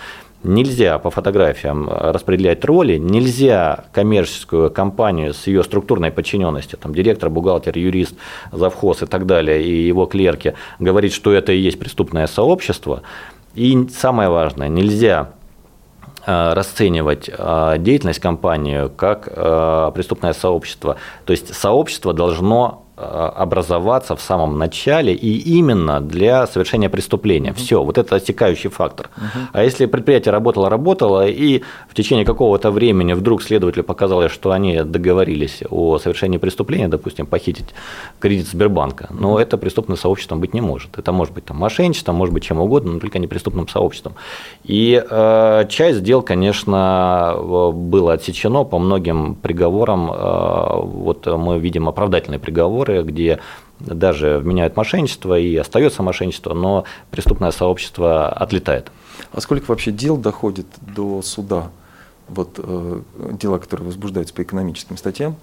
Нельзя 0.44 0.98
по 0.98 1.10
фотографиям 1.10 1.88
распределять 1.88 2.64
роли, 2.64 2.98
нельзя 2.98 3.84
коммерческую 3.92 4.70
компанию 4.70 5.34
с 5.34 5.46
ее 5.46 5.62
структурной 5.62 6.10
подчиненностью, 6.10 6.78
там 6.78 6.94
директор, 6.94 7.30
бухгалтер, 7.30 7.78
юрист, 7.78 8.14
завхоз 8.50 9.02
и 9.02 9.06
так 9.06 9.26
далее, 9.26 9.62
и 9.62 9.86
его 9.86 10.06
клерки, 10.06 10.54
говорить, 10.78 11.12
что 11.12 11.32
это 11.32 11.52
и 11.52 11.58
есть 11.58 11.78
преступное 11.78 12.26
сообщество. 12.26 13.02
И 13.54 13.88
самое 13.88 14.28
важное, 14.28 14.68
нельзя 14.68 15.30
Э, 16.24 16.52
расценивать 16.54 17.28
э, 17.36 17.76
деятельность 17.78 18.20
компании 18.20 18.88
как 18.96 19.26
э, 19.26 19.90
преступное 19.92 20.32
сообщество. 20.34 20.96
То 21.24 21.32
есть 21.32 21.52
сообщество 21.52 22.12
должно 22.12 22.82
Э, 22.91 22.91
образоваться 23.02 24.16
в 24.16 24.20
самом 24.20 24.58
начале 24.58 25.14
и 25.14 25.58
именно 25.58 26.00
для 26.00 26.46
совершения 26.46 26.88
преступления. 26.88 27.52
Все, 27.52 27.82
вот 27.82 27.98
это 27.98 28.16
отсекающий 28.16 28.70
фактор. 28.70 29.10
А 29.52 29.62
если 29.62 29.86
предприятие 29.86 30.32
работало, 30.32 30.70
работало, 30.70 31.26
и 31.26 31.62
в 31.88 31.94
течение 31.94 32.24
какого-то 32.24 32.70
времени 32.70 33.14
вдруг 33.14 33.42
следователю 33.42 33.84
показалось, 33.84 34.32
что 34.32 34.50
они 34.50 34.82
договорились 34.82 35.62
о 35.70 35.98
совершении 35.98 36.38
преступления, 36.38 36.88
допустим, 36.88 37.26
похитить 37.26 37.74
кредит 38.20 38.46
Сбербанка, 38.46 39.08
но 39.10 39.38
это 39.38 39.58
преступным 39.58 39.96
сообществом 39.96 40.40
быть 40.40 40.54
не 40.54 40.60
может. 40.60 40.98
Это 40.98 41.12
может 41.12 41.34
быть 41.34 41.44
там 41.44 41.56
мошенничество, 41.56 42.12
может 42.12 42.34
быть 42.34 42.44
чем 42.44 42.60
угодно, 42.60 42.92
но 42.92 43.00
только 43.00 43.18
не 43.18 43.26
преступным 43.26 43.68
сообществом. 43.68 44.14
И 44.64 45.02
э, 45.10 45.64
часть 45.68 46.02
дел, 46.02 46.22
конечно, 46.22 47.36
было 47.72 48.12
отсечено 48.12 48.64
по 48.64 48.78
многим 48.78 49.34
приговорам. 49.34 50.10
Э, 50.12 50.80
вот 50.82 51.26
мы 51.26 51.58
видим 51.58 51.88
оправдательные 51.88 52.38
приговоры 52.38 52.91
примеры, 52.92 53.02
где 53.04 53.38
даже 53.80 54.38
вменяют 54.38 54.76
мошенничество 54.76 55.38
и 55.38 55.56
остается 55.56 56.02
мошенничество, 56.02 56.54
но 56.54 56.84
преступное 57.10 57.50
сообщество 57.50 58.28
отлетает. 58.28 58.90
А 59.32 59.40
сколько 59.40 59.70
вообще 59.70 59.90
дел 59.90 60.16
доходит 60.16 60.66
до 60.80 61.22
суда? 61.22 61.70
Вот 62.28 62.58
э, 62.58 63.00
дела, 63.32 63.58
которые 63.58 63.86
возбуждаются 63.86 64.34
по 64.34 64.42
экономическим 64.42 64.96
статьям? 64.96 65.36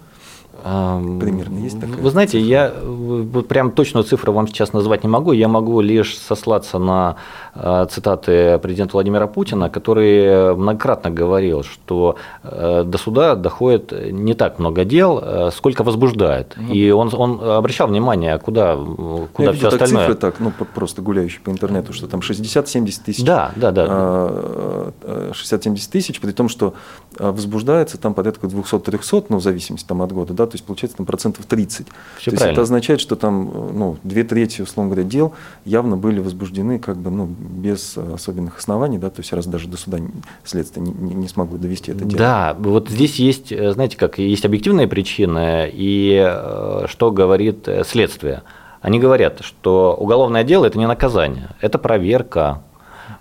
Примерно 0.64 1.60
есть 1.60 1.80
такая? 1.80 1.98
Вы 1.98 2.10
знаете, 2.10 2.40
цифра? 2.40 2.48
я 2.48 2.74
вот 2.84 3.48
прям 3.48 3.72
точную 3.72 4.04
цифру 4.04 4.34
вам 4.34 4.48
сейчас 4.48 4.74
назвать 4.74 5.04
не 5.04 5.10
могу. 5.10 5.32
Я 5.32 5.48
могу 5.48 5.82
лишь 5.82 6.18
сослаться 6.18 6.80
на 6.80 7.16
э, 7.56 7.88
цитаты 7.90 8.58
президента 8.60 8.94
Владимира 8.94 9.28
Путина, 9.28 9.70
который 9.70 10.56
многократно 10.56 11.10
говорил, 11.10 11.64
что 11.64 12.16
э, 12.44 12.84
до 12.86 12.98
суда 12.98 13.36
доходит 13.36 13.94
не 14.12 14.34
так 14.34 14.60
много 14.60 14.86
дел, 14.86 15.20
э, 15.22 15.50
сколько 15.54 15.84
возбуждает. 15.84 16.56
Ну, 16.58 16.74
И 16.74 16.92
он, 16.92 17.10
он 17.14 17.40
обращал 17.42 17.88
внимание, 17.88 18.38
куда, 18.40 18.78
куда 19.34 19.54
все 19.54 19.68
остальное. 19.68 20.08
цифры 20.08 20.16
так, 20.16 20.40
ну 20.40 20.52
просто 20.52 21.02
гуляющие 21.02 21.42
по 21.42 21.50
интернету, 21.50 21.94
что 21.94 22.08
там 22.08 22.20
60-70 22.20 22.94
тысяч. 23.06 23.24
Да, 23.24 23.52
да, 23.56 23.72
да. 23.72 23.86
60-70 25.32 25.90
тысяч, 25.92 26.20
при 26.20 26.32
том, 26.32 26.50
что 26.50 26.74
возбуждается 27.18 27.98
там 27.98 28.14
порядка 28.14 28.48
200-300, 28.48 29.26
ну 29.30 29.38
в 29.38 29.44
зависимости 29.44 29.88
там 29.88 30.02
от 30.02 30.12
года, 30.12 30.34
да, 30.34 30.48
то 30.50 30.56
есть 30.56 30.66
получается 30.66 30.98
там 30.98 31.06
процентов 31.06 31.46
30. 31.46 31.88
Все 32.18 32.32
То 32.32 32.36
есть 32.36 32.46
это 32.46 32.62
означает, 32.62 33.00
что 33.00 33.16
там 33.16 33.46
ну, 33.74 33.98
две 34.04 34.24
трети, 34.24 34.62
условно 34.62 34.94
говоря, 34.94 35.08
дел 35.08 35.34
явно 35.66 35.96
были 35.98 36.20
возбуждены 36.20 36.80
как 36.80 36.98
бы 36.98 37.10
ну, 37.10 37.26
без 37.26 37.98
особенных 37.98 38.58
оснований, 38.58 38.98
да, 38.98 39.10
то 39.10 39.22
есть 39.22 39.32
раз 39.34 39.46
даже 39.46 39.68
до 39.68 39.78
суда 39.78 40.00
следствие 40.44 40.86
не, 40.86 40.92
не, 40.92 41.16
не 41.16 41.28
смогло 41.28 41.58
довести 41.58 41.92
это 41.92 42.06
дело. 42.06 42.18
Да, 42.18 42.56
вот 42.60 42.90
здесь 42.90 43.16
есть, 43.16 43.50
знаете, 43.50 43.98
как 43.98 44.18
есть 44.18 44.46
объективные 44.46 44.88
причины 44.88 45.70
и 45.72 46.22
э, 46.22 46.86
что 46.88 47.12
говорит 47.12 47.68
э, 47.68 47.84
следствие. 47.86 48.44
Они 48.82 49.00
говорят, 49.00 49.42
что 49.42 49.96
уголовное 50.00 50.44
дело– 50.44 50.66
это 50.68 50.78
не 50.78 50.88
наказание, 50.88 51.50
это 51.60 51.78
проверка, 51.78 52.64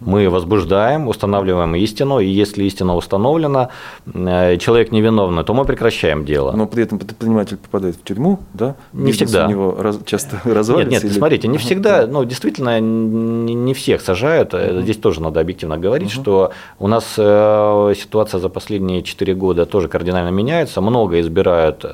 мы 0.00 0.28
возбуждаем, 0.30 1.08
устанавливаем 1.08 1.74
истину, 1.76 2.20
и 2.20 2.26
если 2.26 2.64
истина 2.64 2.94
установлена, 2.96 3.70
э, 4.06 4.56
человек 4.58 4.92
невиновный, 4.92 5.44
то 5.44 5.54
мы 5.54 5.64
прекращаем 5.64 6.24
дело. 6.24 6.52
Но 6.52 6.66
при 6.66 6.84
этом 6.84 6.98
предприниматель 6.98 7.56
попадает 7.56 7.96
в 7.96 8.02
тюрьму, 8.02 8.40
да? 8.54 8.76
Не 8.92 9.06
Бизнес 9.06 9.30
всегда. 9.30 9.46
У 9.46 9.50
него 9.50 9.76
раз, 9.78 9.98
часто 10.04 10.40
развалится? 10.44 10.90
Нет, 10.90 11.02
нет, 11.02 11.10
или... 11.10 11.18
смотрите, 11.18 11.48
не 11.48 11.58
всегда, 11.58 12.06
ну, 12.06 12.24
действительно, 12.24 12.80
не 12.80 13.74
всех 13.74 14.00
сажают. 14.00 14.54
Uh-huh. 14.54 14.82
Здесь 14.82 14.96
тоже 14.96 15.22
надо 15.22 15.40
объективно 15.40 15.78
говорить, 15.78 16.10
что 16.10 16.52
у 16.78 16.88
нас 16.88 17.14
э, 17.16 17.94
ситуация 17.96 18.40
за 18.40 18.48
последние 18.48 19.02
4 19.02 19.34
года 19.34 19.66
тоже 19.66 19.88
кардинально 19.88 20.30
меняется. 20.30 20.80
Много 20.80 21.20
избирают 21.20 21.84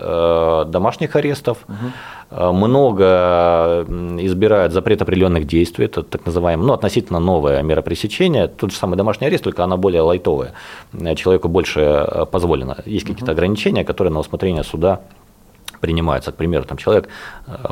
домашних 0.71 1.17
арестов. 1.17 1.59
Э, 1.69 1.75
много 2.31 3.85
избирают 4.19 4.73
запрет 4.73 5.03
определенных 5.03 5.47
действий, 5.47 5.87
это 5.87 6.03
так 6.03 6.27
называемое, 6.27 6.67
ну, 6.67 6.73
относительно 6.73 7.21
новое 7.21 7.63
мера 7.63 7.83
пресечения, 7.83 8.49
тот 8.49 8.73
же 8.73 8.77
самый 8.77 8.97
домашний 8.97 9.27
арест, 9.27 9.45
только 9.45 9.65
она 9.65 9.77
более 9.77 10.03
лайтовая, 10.03 10.53
э, 10.93 11.15
человеку 11.15 11.49
больше 11.49 11.81
э, 11.81 12.27
позволено. 12.27 12.79
Есть 12.87 13.07
какие-то 13.07 13.33
ограничения, 13.33 13.85
которые 13.85 14.13
на 14.13 14.21
усмотрение 14.21 14.65
суда 14.65 15.01
принимаются. 15.85 16.33
К 16.33 16.37
примеру, 16.37 16.65
там 16.65 16.79
человек, 16.79 17.09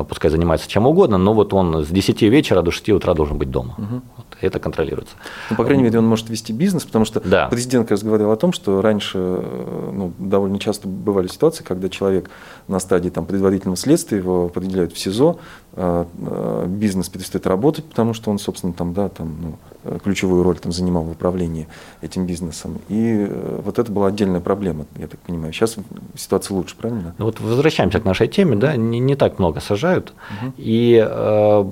пускай 0.07 0.29
занимается 0.29 0.69
чем 0.69 0.85
угодно, 0.85 1.17
но 1.17 1.33
вот 1.33 1.51
он 1.53 1.83
с 1.83 1.87
10 1.87 2.21
вечера 2.21 2.61
до 2.61 2.69
6 2.69 2.89
утра 2.89 3.15
должен 3.15 3.39
быть 3.39 3.49
дома. 3.49 3.73
Угу. 3.77 4.01
Вот, 4.17 4.25
это 4.41 4.59
контролируется. 4.59 5.15
Ну, 5.49 5.55
по 5.55 5.63
крайней 5.63 5.83
мере, 5.83 5.97
он 5.97 6.05
может 6.05 6.29
вести 6.29 6.53
бизнес, 6.53 6.83
потому 6.83 7.05
что 7.05 7.19
да. 7.21 7.47
президент 7.47 7.85
как 7.85 7.91
раз 7.91 8.03
говорил 8.03 8.31
о 8.31 8.35
том, 8.35 8.53
что 8.53 8.81
раньше 8.81 9.17
ну, 9.17 10.13
довольно 10.19 10.59
часто 10.59 10.87
бывали 10.87 11.27
ситуации, 11.27 11.63
когда 11.63 11.89
человек 11.89 12.29
на 12.67 12.79
стадии 12.79 13.09
там, 13.09 13.25
предварительного 13.25 13.77
следствия, 13.77 14.19
его 14.19 14.45
определяют 14.45 14.93
в 14.93 14.99
СИЗО, 14.99 15.39
бизнес 15.75 17.09
перестает 17.09 17.47
работать, 17.47 17.85
потому 17.85 18.13
что 18.13 18.29
он, 18.29 18.39
собственно, 18.39 18.73
там, 18.73 18.93
да, 18.93 19.09
там, 19.09 19.35
ну, 19.41 19.99
ключевую 20.03 20.43
роль 20.43 20.57
там, 20.57 20.71
занимал 20.71 21.03
в 21.03 21.11
управлении 21.11 21.67
этим 22.01 22.25
бизнесом. 22.25 22.79
И 22.89 23.27
э, 23.29 23.61
вот 23.63 23.79
это 23.79 23.91
была 23.91 24.07
отдельная 24.07 24.39
проблема, 24.39 24.85
я 24.97 25.07
так 25.07 25.19
понимаю. 25.21 25.53
Сейчас 25.53 25.75
ситуация 26.15 26.55
лучше, 26.55 26.75
правильно? 26.75 27.13
Ну, 27.17 27.25
вот 27.25 27.39
возвращаемся 27.39 27.99
к 27.99 28.05
нашей 28.05 28.27
теме, 28.27 28.55
да, 28.55 28.75
не, 28.75 28.99
не 28.99 29.15
так 29.15 29.39
много 29.39 29.59
сажают, 29.59 30.13
угу. 30.41 30.53
и 30.57 31.03
э, 31.05 31.71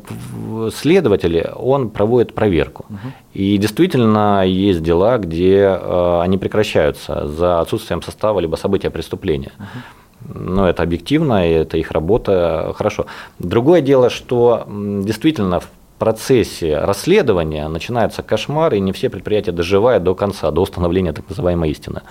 следователи, 0.74 1.50
он 1.56 1.90
проводит 1.90 2.34
проверку. 2.34 2.86
Угу. 2.90 2.98
И 3.34 3.58
действительно 3.58 4.46
есть 4.46 4.84
дела, 4.84 5.18
где 5.18 5.60
э, 5.60 6.22
они 6.22 6.38
прекращаются 6.38 7.28
за 7.28 7.62
отсутствием 7.62 8.02
состава 8.02 8.40
либо 8.40 8.56
события 8.56 8.90
преступления. 8.90 9.52
Угу 9.58 10.01
ну, 10.34 10.66
это 10.66 10.84
объективно, 10.84 11.48
это 11.48 11.78
их 11.78 11.92
работа, 11.92 12.74
хорошо. 12.76 13.06
Другое 13.40 13.82
дело, 13.82 14.10
что 14.10 14.66
действительно 14.68 15.62
процессе 16.02 16.80
расследования 16.80 17.68
начинается 17.68 18.24
кошмар, 18.24 18.74
и 18.74 18.80
не 18.80 18.92
все 18.92 19.08
предприятия 19.08 19.52
доживают 19.52 20.04
до 20.04 20.16
конца, 20.16 20.50
до 20.50 20.62
установления 20.62 21.14
так 21.14 21.30
называемой 21.30 21.70
истины. 21.70 22.02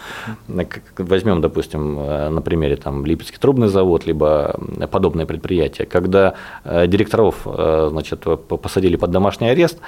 Возьмем, 0.96 1.40
допустим, 1.40 1.98
э, 1.98 2.28
на 2.28 2.40
примере 2.40 2.76
там, 2.76 3.04
Липецкий 3.04 3.38
трубный 3.40 3.66
завод, 3.66 4.06
либо 4.06 4.54
подобные 4.92 5.26
предприятия, 5.26 5.86
когда 5.86 6.34
э, 6.62 6.86
директоров 6.86 7.34
э, 7.44 7.88
значит, 7.90 8.20
посадили 8.62 8.94
под 8.94 9.10
домашний 9.10 9.48
арест, 9.48 9.78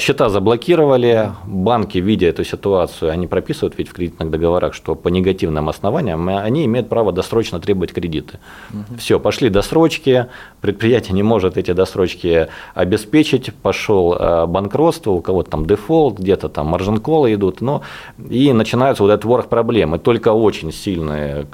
счета 0.00 0.28
заблокировали, 0.28 1.30
банки, 1.44 1.98
видя 1.98 2.26
эту 2.26 2.42
ситуацию, 2.42 3.12
они 3.12 3.28
прописывают 3.28 3.78
ведь 3.78 3.90
в 3.90 3.92
кредитных 3.92 4.30
договорах, 4.30 4.74
что 4.74 4.96
по 4.96 5.08
негативным 5.08 5.68
основаниям 5.68 6.28
они 6.28 6.64
имеют 6.64 6.88
право 6.88 7.12
досрочно 7.12 7.60
требовать 7.60 7.92
кредиты. 7.92 8.40
Угу. 8.70 8.98
Все, 8.98 9.20
пошли 9.20 9.50
досрочки, 9.50 10.26
предприятие 10.60 11.14
не 11.14 11.22
может 11.22 11.56
эти 11.56 11.72
досрочки 11.72 12.48
обеспечить, 12.74 13.19
обеспечить, 13.20 13.54
пошел 13.54 14.14
э, 14.14 14.46
банкротство, 14.46 15.10
у 15.12 15.20
кого-то 15.20 15.50
там 15.50 15.66
дефолт, 15.66 16.18
где-то 16.18 16.48
там 16.48 16.66
маржин-колы 16.66 17.34
идут, 17.34 17.60
но 17.60 17.82
и 18.30 18.52
начинается 18.52 19.02
вот 19.02 19.10
этот 19.10 19.24
ворох 19.24 19.46
проблем. 19.46 19.94
И 19.94 19.98
только 19.98 20.32
очень 20.32 20.72
сильные 20.72 21.46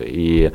и, 0.00 0.52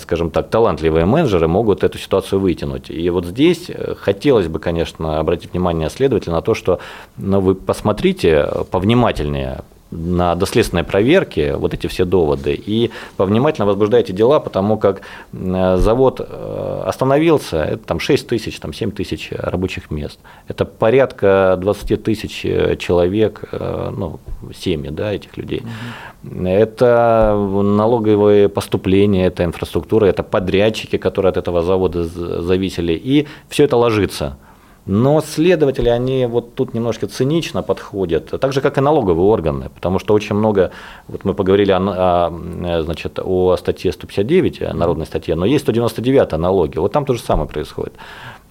скажем 0.00 0.30
так, 0.30 0.48
талантливые 0.48 1.04
менеджеры 1.04 1.48
могут 1.48 1.84
эту 1.84 1.98
ситуацию 1.98 2.40
вытянуть. 2.40 2.90
И 2.90 3.10
вот 3.10 3.26
здесь 3.26 3.70
э, 3.70 3.94
хотелось 3.98 4.48
бы, 4.48 4.58
конечно, 4.58 5.18
обратить 5.18 5.52
внимание 5.52 5.90
следователя 5.90 6.32
на 6.32 6.42
то, 6.42 6.54
что 6.54 6.78
ну, 7.16 7.40
вы 7.40 7.54
посмотрите 7.54 8.48
повнимательнее, 8.70 9.60
на 9.92 10.34
доследственной 10.34 10.84
проверке 10.84 11.54
вот 11.56 11.74
эти 11.74 11.86
все 11.86 12.04
доводы 12.04 12.54
и 12.54 12.90
повнимательно 13.16 13.66
возбуждаете 13.66 14.12
дела, 14.12 14.40
потому 14.40 14.78
как 14.78 15.02
завод 15.32 16.20
э, 16.20 16.82
остановился, 16.86 17.62
это 17.62 17.84
там 17.84 18.00
6 18.00 18.26
тысяч, 18.26 18.58
там 18.58 18.72
7 18.72 18.90
тысяч 18.90 19.30
рабочих 19.32 19.90
мест. 19.90 20.18
Это 20.48 20.64
порядка 20.64 21.56
20 21.60 22.02
тысяч 22.02 22.40
человек, 22.78 23.44
э, 23.52 23.92
ну, 23.96 24.18
семьи 24.54 24.90
да, 24.90 25.12
этих 25.12 25.36
людей. 25.36 25.62
Угу. 26.24 26.46
Это 26.46 27.34
налоговые 27.62 28.48
поступления, 28.48 29.26
это 29.26 29.44
инфраструктура, 29.44 30.06
это 30.06 30.22
подрядчики, 30.22 30.96
которые 30.96 31.30
от 31.30 31.36
этого 31.36 31.62
завода 31.62 32.04
зависели. 32.04 32.94
И 32.94 33.26
все 33.48 33.64
это 33.64 33.76
ложится. 33.76 34.38
Но 34.84 35.20
следователи, 35.20 35.88
они 35.88 36.26
вот 36.26 36.54
тут 36.54 36.74
немножко 36.74 37.06
цинично 37.06 37.62
подходят, 37.62 38.30
так 38.40 38.52
же, 38.52 38.60
как 38.60 38.78
и 38.78 38.80
налоговые 38.80 39.24
органы, 39.24 39.70
потому 39.72 40.00
что 40.00 40.12
очень 40.12 40.34
много, 40.34 40.72
вот 41.06 41.24
мы 41.24 41.34
поговорили 41.34 41.70
о, 41.70 41.78
о, 41.78 42.82
значит, 42.82 43.20
о 43.22 43.56
статье 43.56 43.92
159, 43.92 44.62
о 44.62 44.74
народной 44.74 45.06
статье, 45.06 45.36
но 45.36 45.46
есть 45.46 45.62
199 45.64 46.32
налоги, 46.32 46.78
вот 46.78 46.90
там 46.90 47.04
то 47.04 47.14
же 47.14 47.20
самое 47.20 47.48
происходит. 47.48 47.92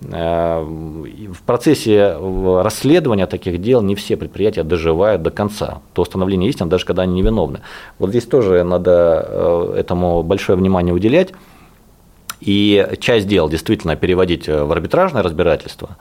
Э, 0.10 0.62
в 0.64 1.42
процессе 1.46 2.18
расследования 2.64 3.28
таких 3.28 3.62
дел 3.62 3.82
не 3.82 3.96
все 3.96 4.16
предприятия 4.16 4.64
доживают 4.64 5.22
до 5.22 5.32
конца, 5.32 5.82
до 5.94 6.02
установления 6.02 6.48
истины, 6.48 6.70
даже 6.70 6.86
когда 6.86 7.04
они 7.04 7.14
невиновны. 7.14 7.60
Вот 8.00 8.10
здесь 8.10 8.26
тоже 8.26 8.64
надо 8.64 9.26
э, 9.28 9.76
этому 9.80 10.24
большое 10.24 10.58
внимание 10.58 10.94
уделять. 10.94 11.34
И 12.42 12.88
часть 13.00 13.28
дел 13.28 13.50
действительно 13.50 13.96
переводить 13.96 14.50
э, 14.50 14.64
в 14.64 14.72
арбитражное 14.72 15.22
разбирательство, 15.22 15.98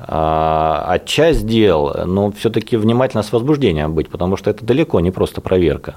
а, 0.00 0.84
а 0.86 0.98
часть 1.00 1.46
дел, 1.46 1.92
ну, 2.06 2.30
все-таки 2.30 2.76
внимательно 2.76 3.22
с 3.22 3.32
возбуждением 3.32 3.94
быть, 3.94 4.08
потому 4.08 4.36
что 4.36 4.50
это 4.50 4.64
далеко 4.64 5.00
не 5.00 5.10
просто 5.10 5.40
проверка. 5.40 5.96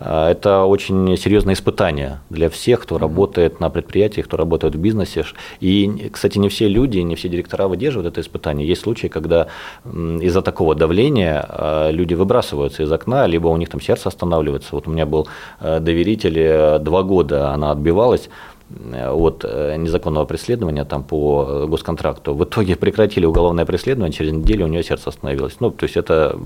А, 0.00 0.30
это 0.30 0.64
очень 0.64 1.16
серьезное 1.16 1.54
испытание 1.54 2.20
для 2.28 2.50
всех, 2.50 2.82
кто 2.82 2.98
работает 2.98 3.58
на 3.58 3.70
предприятии, 3.70 4.20
кто 4.20 4.36
работает 4.36 4.74
в 4.74 4.78
бизнесе. 4.78 5.24
И, 5.60 6.10
кстати, 6.12 6.36
не 6.38 6.48
все 6.48 6.68
люди, 6.68 6.98
не 6.98 7.16
все 7.16 7.28
директора 7.28 7.68
выдерживают 7.68 8.12
это 8.12 8.20
испытание. 8.20 8.68
Есть 8.68 8.82
случаи, 8.82 9.06
когда 9.06 9.46
из-за 9.86 10.42
такого 10.42 10.74
давления 10.74 11.44
а, 11.48 11.90
люди 11.90 12.14
выбрасываются 12.14 12.82
из 12.82 12.92
окна, 12.92 13.26
либо 13.26 13.48
у 13.48 13.56
них 13.56 13.70
там 13.70 13.80
сердце 13.80 14.08
останавливается. 14.08 14.70
Вот 14.72 14.88
у 14.88 14.90
меня 14.90 15.06
был 15.06 15.26
э, 15.60 15.80
доверитель, 15.80 16.38
э, 16.38 16.78
два 16.80 17.02
года 17.02 17.50
она 17.50 17.70
отбивалась, 17.70 18.28
от 18.70 19.44
э, 19.44 19.76
незаконного 19.76 20.26
преследования 20.26 20.84
там, 20.84 21.02
по 21.02 21.46
э, 21.48 21.66
госконтракту. 21.66 22.34
В 22.34 22.44
итоге 22.44 22.76
прекратили 22.76 23.26
уголовное 23.26 23.64
преследование, 23.64 24.12
через 24.12 24.32
неделю 24.32 24.66
у 24.66 24.68
нее 24.68 24.82
сердце 24.82 25.08
остановилось. 25.08 25.56
Ну, 25.60 25.70
то 25.70 25.84
есть 25.84 25.96
это 25.96 26.38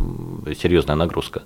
серьезная 0.57 0.97
нагрузка. 0.97 1.43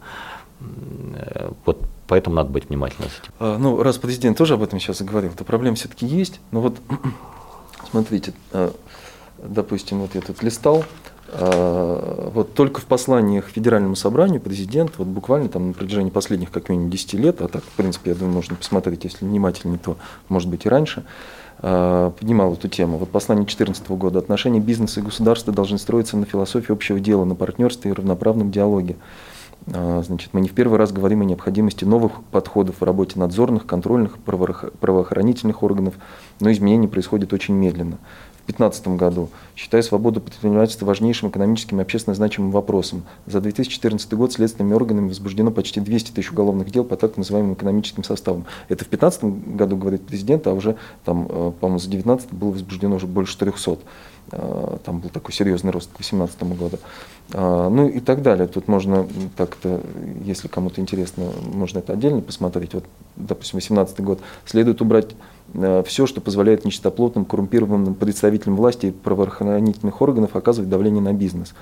Э, 0.60 1.50
вот 1.64 1.80
поэтому 2.06 2.36
надо 2.36 2.50
быть 2.50 2.68
внимательным 2.68 3.10
с. 3.10 3.22
А, 3.38 3.56
ну, 3.58 3.82
раз 3.82 3.96
президент 3.96 4.36
тоже 4.36 4.54
об 4.54 4.62
этом 4.62 4.78
сейчас 4.78 4.98
заговорил, 4.98 5.32
то 5.32 5.44
проблема 5.44 5.76
все-таки 5.76 6.06
есть. 6.06 6.40
Но 6.50 6.60
вот 6.60 6.76
смотрите, 7.90 8.34
допустим, 9.38 10.00
вот 10.00 10.14
я 10.14 10.20
тут 10.20 10.42
листал, 10.42 10.84
вот 11.32 12.54
только 12.54 12.80
в 12.80 12.84
посланиях 12.84 13.46
Федеральному 13.46 13.96
собранию 13.96 14.40
президент 14.40 14.92
вот 14.98 15.08
буквально 15.08 15.48
там 15.48 15.68
на 15.68 15.72
протяжении 15.72 16.10
последних 16.10 16.50
как 16.50 16.68
минимум 16.68 16.90
10 16.90 17.14
лет, 17.14 17.40
а 17.40 17.48
так, 17.48 17.62
в 17.64 17.76
принципе, 17.76 18.10
я 18.10 18.16
думаю, 18.16 18.34
можно 18.34 18.56
посмотреть, 18.56 19.04
если 19.04 19.24
внимательнее, 19.24 19.78
то, 19.78 19.96
может 20.28 20.48
быть, 20.48 20.66
и 20.66 20.68
раньше, 20.68 21.04
а, 21.58 22.10
поднимал 22.10 22.52
эту 22.52 22.68
тему. 22.68 22.98
Вот 22.98 23.10
послание 23.10 23.44
2014 23.44 23.88
года. 23.96 24.18
Отношения 24.18 24.60
бизнеса 24.60 25.00
и 25.00 25.02
государства 25.02 25.52
должны 25.52 25.78
строиться 25.78 26.16
на 26.16 26.26
философии 26.26 26.72
общего 26.72 27.00
дела, 27.00 27.24
на 27.24 27.34
партнерстве 27.34 27.90
и 27.90 27.94
равноправном 27.94 28.50
диалоге. 28.50 28.96
А, 29.72 30.02
значит, 30.04 30.30
мы 30.32 30.40
не 30.40 30.48
в 30.48 30.52
первый 30.52 30.78
раз 30.78 30.92
говорим 30.92 31.22
о 31.22 31.24
необходимости 31.24 31.84
новых 31.84 32.22
подходов 32.30 32.76
в 32.80 32.84
работе 32.84 33.18
надзорных, 33.18 33.66
контрольных, 33.66 34.18
правоохранительных 34.18 35.62
органов, 35.62 35.94
но 36.40 36.52
изменения 36.52 36.88
происходят 36.88 37.32
очень 37.32 37.54
медленно. 37.54 37.98
2015 38.46 38.88
году, 38.88 39.28
считая 39.56 39.82
свободу 39.82 40.20
предпринимательства 40.20 40.86
важнейшим 40.86 41.30
экономическим 41.30 41.78
и 41.78 41.82
общественно 41.82 42.14
значимым 42.14 42.52
вопросом. 42.52 43.04
За 43.26 43.40
2014 43.40 44.14
год 44.14 44.32
следственными 44.32 44.74
органами 44.74 45.08
возбуждено 45.08 45.50
почти 45.50 45.80
200 45.80 46.12
тысяч 46.12 46.30
уголовных 46.30 46.70
дел 46.70 46.84
по 46.84 46.96
так 46.96 47.16
называемым 47.16 47.54
экономическим 47.54 48.04
составам. 48.04 48.46
Это 48.68 48.84
в 48.84 48.90
2015 48.90 49.56
году, 49.56 49.76
говорит 49.76 50.06
президент, 50.06 50.46
а 50.46 50.52
уже, 50.52 50.76
там, 51.04 51.26
э, 51.28 51.52
по-моему, 51.60 51.78
за 51.78 51.90
2019 51.90 52.32
было 52.32 52.50
возбуждено 52.50 52.96
уже 52.96 53.06
больше 53.06 53.32
400. 53.32 53.78
Э, 54.32 54.76
там 54.84 55.00
был 55.00 55.10
такой 55.10 55.32
серьезный 55.32 55.72
рост 55.72 55.90
к 55.92 55.96
2018 55.96 56.42
году. 56.56 56.78
А, 57.32 57.68
ну 57.68 57.88
и 57.88 58.00
так 58.00 58.22
далее. 58.22 58.46
Тут 58.46 58.68
можно 58.68 59.06
так-то, 59.36 59.80
если 60.24 60.48
кому-то 60.48 60.80
интересно, 60.80 61.30
можно 61.52 61.78
это 61.78 61.92
отдельно 61.92 62.20
посмотреть. 62.20 62.74
Вот, 62.74 62.84
допустим, 63.16 63.58
2018 63.58 64.00
год. 64.00 64.20
Следует 64.44 64.80
убрать 64.80 65.14
Э, 65.54 65.82
все, 65.86 66.06
что 66.06 66.20
позволяет 66.20 66.64
нечистоплотным, 66.64 67.24
коррумпированным 67.24 67.94
представителям 67.94 68.56
власти 68.56 68.86
и 68.86 68.90
правоохранительных 68.90 70.00
органов 70.00 70.36
оказывать 70.36 70.68
давление 70.68 71.02
на 71.02 71.12
бизнес. 71.12 71.54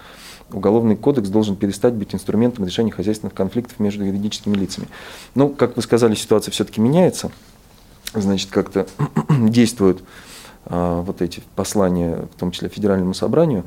Уголовный 0.53 0.97
кодекс 0.97 1.29
должен 1.29 1.57
перестать 1.57 1.95
быть 1.95 2.15
инструментом 2.15 2.65
решения 2.65 2.93
хозяйственных 2.93 3.35
конфликтов 3.35 3.81
между 3.81 4.05
юридическими 4.05 4.55
лицами. 4.55 4.89
Ну, 5.35 5.49
как 5.49 5.77
вы 5.77 5.83
сказали, 5.83 6.15
ситуация 6.15 6.53
все-таки 6.53 6.81
меняется. 6.81 7.31
Значит, 8.13 8.51
как-то 8.51 8.87
действуют 9.31 10.05
а, 10.67 11.01
вот 11.03 11.23
эти 11.23 11.43
послания, 11.57 12.29
в 12.35 12.39
том 12.39 12.51
числе 12.51 12.69
Федеральному 12.69 13.15
собранию. 13.15 13.65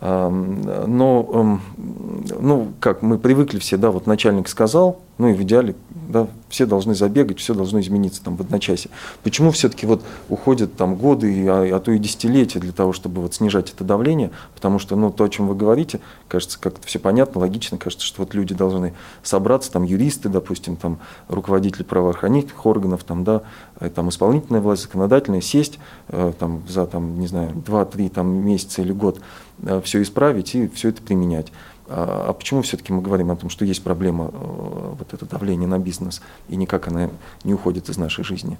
А, 0.00 0.28
но, 0.30 1.60
ну, 1.76 2.72
как 2.80 3.02
мы 3.02 3.18
привыкли 3.18 3.58
все, 3.58 3.76
да, 3.76 3.90
вот 3.90 4.06
начальник 4.06 4.48
сказал, 4.48 5.00
ну 5.18 5.28
и 5.28 5.34
в 5.34 5.42
идеале 5.42 5.74
да, 6.08 6.28
все 6.48 6.66
должны 6.66 6.94
забегать, 6.94 7.38
все 7.38 7.54
должно 7.54 7.80
измениться 7.80 8.22
там 8.22 8.36
в 8.36 8.40
одночасье. 8.40 8.90
Почему 9.22 9.50
все-таки 9.50 9.86
вот 9.86 10.02
уходят 10.28 10.76
там 10.76 10.96
годы, 10.96 11.46
а, 11.48 11.76
а 11.76 11.80
то 11.80 11.90
и 11.90 11.98
десятилетия 11.98 12.60
для 12.60 12.72
того, 12.72 12.92
чтобы 12.92 13.22
вот 13.22 13.34
снижать 13.34 13.72
это 13.72 13.82
давление? 13.82 14.30
Потому 14.54 14.78
что, 14.78 14.94
ну, 14.96 15.10
то, 15.10 15.24
о 15.24 15.28
чем 15.28 15.48
вы 15.48 15.54
говорите, 15.54 16.00
кажется, 16.28 16.58
как-то 16.60 16.86
все 16.86 16.98
понятно, 16.98 17.40
логично, 17.40 17.78
кажется, 17.78 18.06
что 18.06 18.22
вот 18.22 18.34
люди 18.34 18.54
должны 18.54 18.94
собраться, 19.22 19.72
там, 19.72 19.82
юристы, 19.82 20.28
допустим, 20.28 20.76
там, 20.76 20.98
руководители 21.28 21.82
правоохранительных 21.82 22.64
органов, 22.66 23.04
там, 23.04 23.24
да, 23.24 23.42
э, 23.80 23.90
там, 23.90 24.08
исполнительная 24.10 24.60
власть, 24.60 24.82
законодательная, 24.82 25.40
сесть 25.40 25.78
э, 26.08 26.32
там, 26.38 26.62
за, 26.68 26.86
там, 26.86 27.18
не 27.18 27.26
знаю, 27.26 27.50
2-3 27.66 28.10
там, 28.10 28.28
месяца 28.28 28.82
или 28.82 28.92
год, 28.92 29.20
э, 29.62 29.80
все 29.84 30.02
исправить 30.02 30.54
и 30.54 30.68
все 30.68 30.90
это 30.90 31.02
применять. 31.02 31.52
А, 31.88 32.26
а 32.28 32.32
почему 32.32 32.62
все-таки 32.62 32.92
мы 32.92 33.00
говорим 33.00 33.30
о 33.30 33.36
том, 33.36 33.50
что 33.50 33.64
есть 33.64 33.82
проблема, 33.82 34.26
э, 34.26 34.94
вот 34.98 35.12
это 35.12 35.24
давление 35.26 35.68
на 35.68 35.78
бизнес, 35.78 36.20
и 36.48 36.56
никак 36.56 36.88
она 36.88 37.10
не 37.44 37.54
уходит 37.54 37.88
из 37.88 37.96
нашей 37.96 38.24
жизни? 38.24 38.58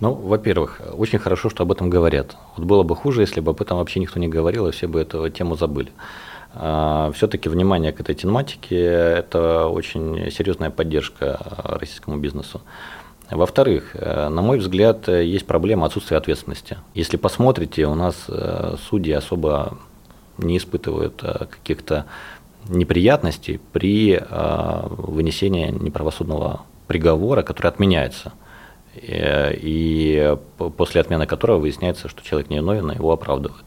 Ну, 0.00 0.12
во-первых, 0.12 0.80
очень 0.96 1.18
хорошо, 1.18 1.48
что 1.48 1.62
об 1.62 1.72
этом 1.72 1.88
говорят. 1.88 2.36
Вот 2.56 2.66
было 2.66 2.82
бы 2.82 2.94
хуже, 2.94 3.22
если 3.22 3.40
бы 3.40 3.50
об 3.52 3.60
этом 3.60 3.78
вообще 3.78 4.00
никто 4.00 4.20
не 4.20 4.28
говорил, 4.28 4.66
и 4.66 4.72
все 4.72 4.86
бы 4.86 5.00
эту 5.00 5.28
тему 5.30 5.56
забыли. 5.56 5.90
А, 6.54 7.10
все-таки 7.12 7.48
внимание 7.48 7.92
к 7.92 8.00
этой 8.00 8.14
тематике– 8.14 8.76
это 8.80 9.66
очень 9.66 10.30
серьезная 10.30 10.70
поддержка 10.70 11.38
российскому 11.64 12.18
бизнесу. 12.18 12.60
Во-вторых, 13.30 13.90
э, 13.94 14.28
на 14.28 14.42
мой 14.42 14.58
взгляд, 14.58 15.08
есть 15.08 15.46
проблема 15.46 15.86
отсутствия 15.86 16.18
ответственности. 16.18 16.76
Если 16.94 17.16
посмотрите, 17.16 17.86
у 17.86 17.94
нас 17.94 18.26
э, 18.28 18.76
судьи 18.88 19.12
особо 19.12 19.78
не 20.38 20.58
испытывают 20.58 21.22
каких-то 21.22 22.04
неприятностей 22.68 23.60
при 23.72 24.18
э, 24.18 24.86
вынесении 24.88 25.70
неправосудного 25.70 26.62
приговора, 26.86 27.42
который 27.42 27.68
отменяется. 27.68 28.32
Э, 28.94 29.52
и 29.54 30.36
после 30.76 31.00
отмены 31.00 31.26
которого 31.26 31.58
выясняется, 31.58 32.08
что 32.08 32.22
человек 32.24 32.50
невиновен, 32.50 32.90
его 32.92 33.12
оправдывают. 33.12 33.64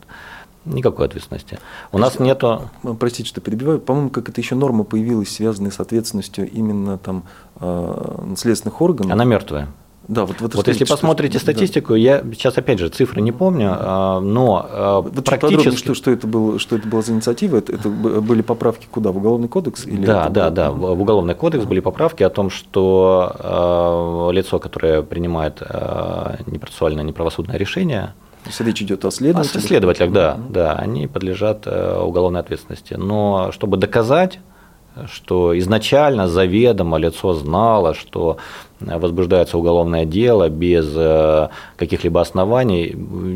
Никакой 0.66 1.06
ответственности. 1.06 1.58
У 1.92 1.98
нас 1.98 2.12
есть, 2.12 2.20
нету. 2.20 2.70
Простите, 3.00 3.30
что 3.30 3.42
перебиваю. 3.42 3.80
По-моему, 3.80 4.10
как 4.10 4.30
это 4.30 4.42
еще 4.42 4.56
норма 4.56 4.84
появилась, 4.84 5.30
связанная 5.30 5.72
с 5.72 5.80
ответственностью 5.80 6.50
именно 6.50 6.98
там 6.98 7.24
э, 7.60 8.34
следственных 8.38 8.82
органов. 8.82 9.12
Она 9.12 9.24
мертвая. 9.24 9.70
Да, 10.10 10.26
вот, 10.26 10.42
вот, 10.42 10.56
вот 10.56 10.68
если 10.68 10.86
посмотрите 10.86 11.38
статистику, 11.38 11.94
да. 11.94 12.00
я 12.00 12.24
сейчас 12.34 12.58
опять 12.58 12.80
же 12.80 12.90
цифры 12.90 13.22
не 13.22 13.32
помню, 13.32 13.76
а, 13.78 14.20
но 14.20 14.68
а, 14.68 15.02
вот 15.02 15.24
практически 15.24 15.78
что, 15.78 15.94
что 15.94 16.10
это 16.10 16.26
было, 16.26 16.58
что 16.58 16.78
это 16.78 16.88
было 16.88 17.04
за 17.04 17.14
инициатива, 17.14 17.58
это, 17.58 17.74
это 17.74 17.90
были 17.90 18.42
поправки 18.42 18.88
куда 18.90 19.12
в 19.12 19.18
уголовный 19.18 19.48
кодекс 19.48 19.86
или 19.86 20.04
да, 20.04 20.30
да, 20.30 20.46
было... 20.46 20.52
да, 20.52 20.72
в 20.72 21.00
уголовный 21.00 21.36
кодекс 21.36 21.66
были 21.66 21.80
поправки 21.80 22.24
о 22.24 22.32
том, 22.32 22.50
что 22.50 24.30
э, 24.32 24.34
лицо, 24.34 24.58
которое 24.58 25.04
принимает 25.04 25.62
э, 25.62 26.38
непроцессуальное 26.48 27.04
неправосудное 27.04 27.58
решение, 27.58 28.16
если 28.48 28.64
речь 28.64 28.82
идет 28.82 29.06
о 29.06 29.12
следователях. 29.12 29.64
О 29.64 29.68
следователях, 29.68 30.12
да, 30.12 30.40
да, 30.50 30.74
они 30.74 31.06
подлежат 31.06 31.68
уголовной 31.68 32.40
ответственности. 32.40 32.96
Но 32.96 33.52
чтобы 33.52 33.78
доказать, 33.78 34.40
что 35.08 35.58
изначально 35.58 36.28
заведомо 36.28 36.98
лицо 36.98 37.34
знало, 37.34 37.94
что 37.94 38.38
возбуждается 38.80 39.58
уголовное 39.58 40.06
дело 40.06 40.50
без 40.50 40.92
э, 40.96 41.50
каких-либо 41.78 42.22
оснований. 42.22 42.96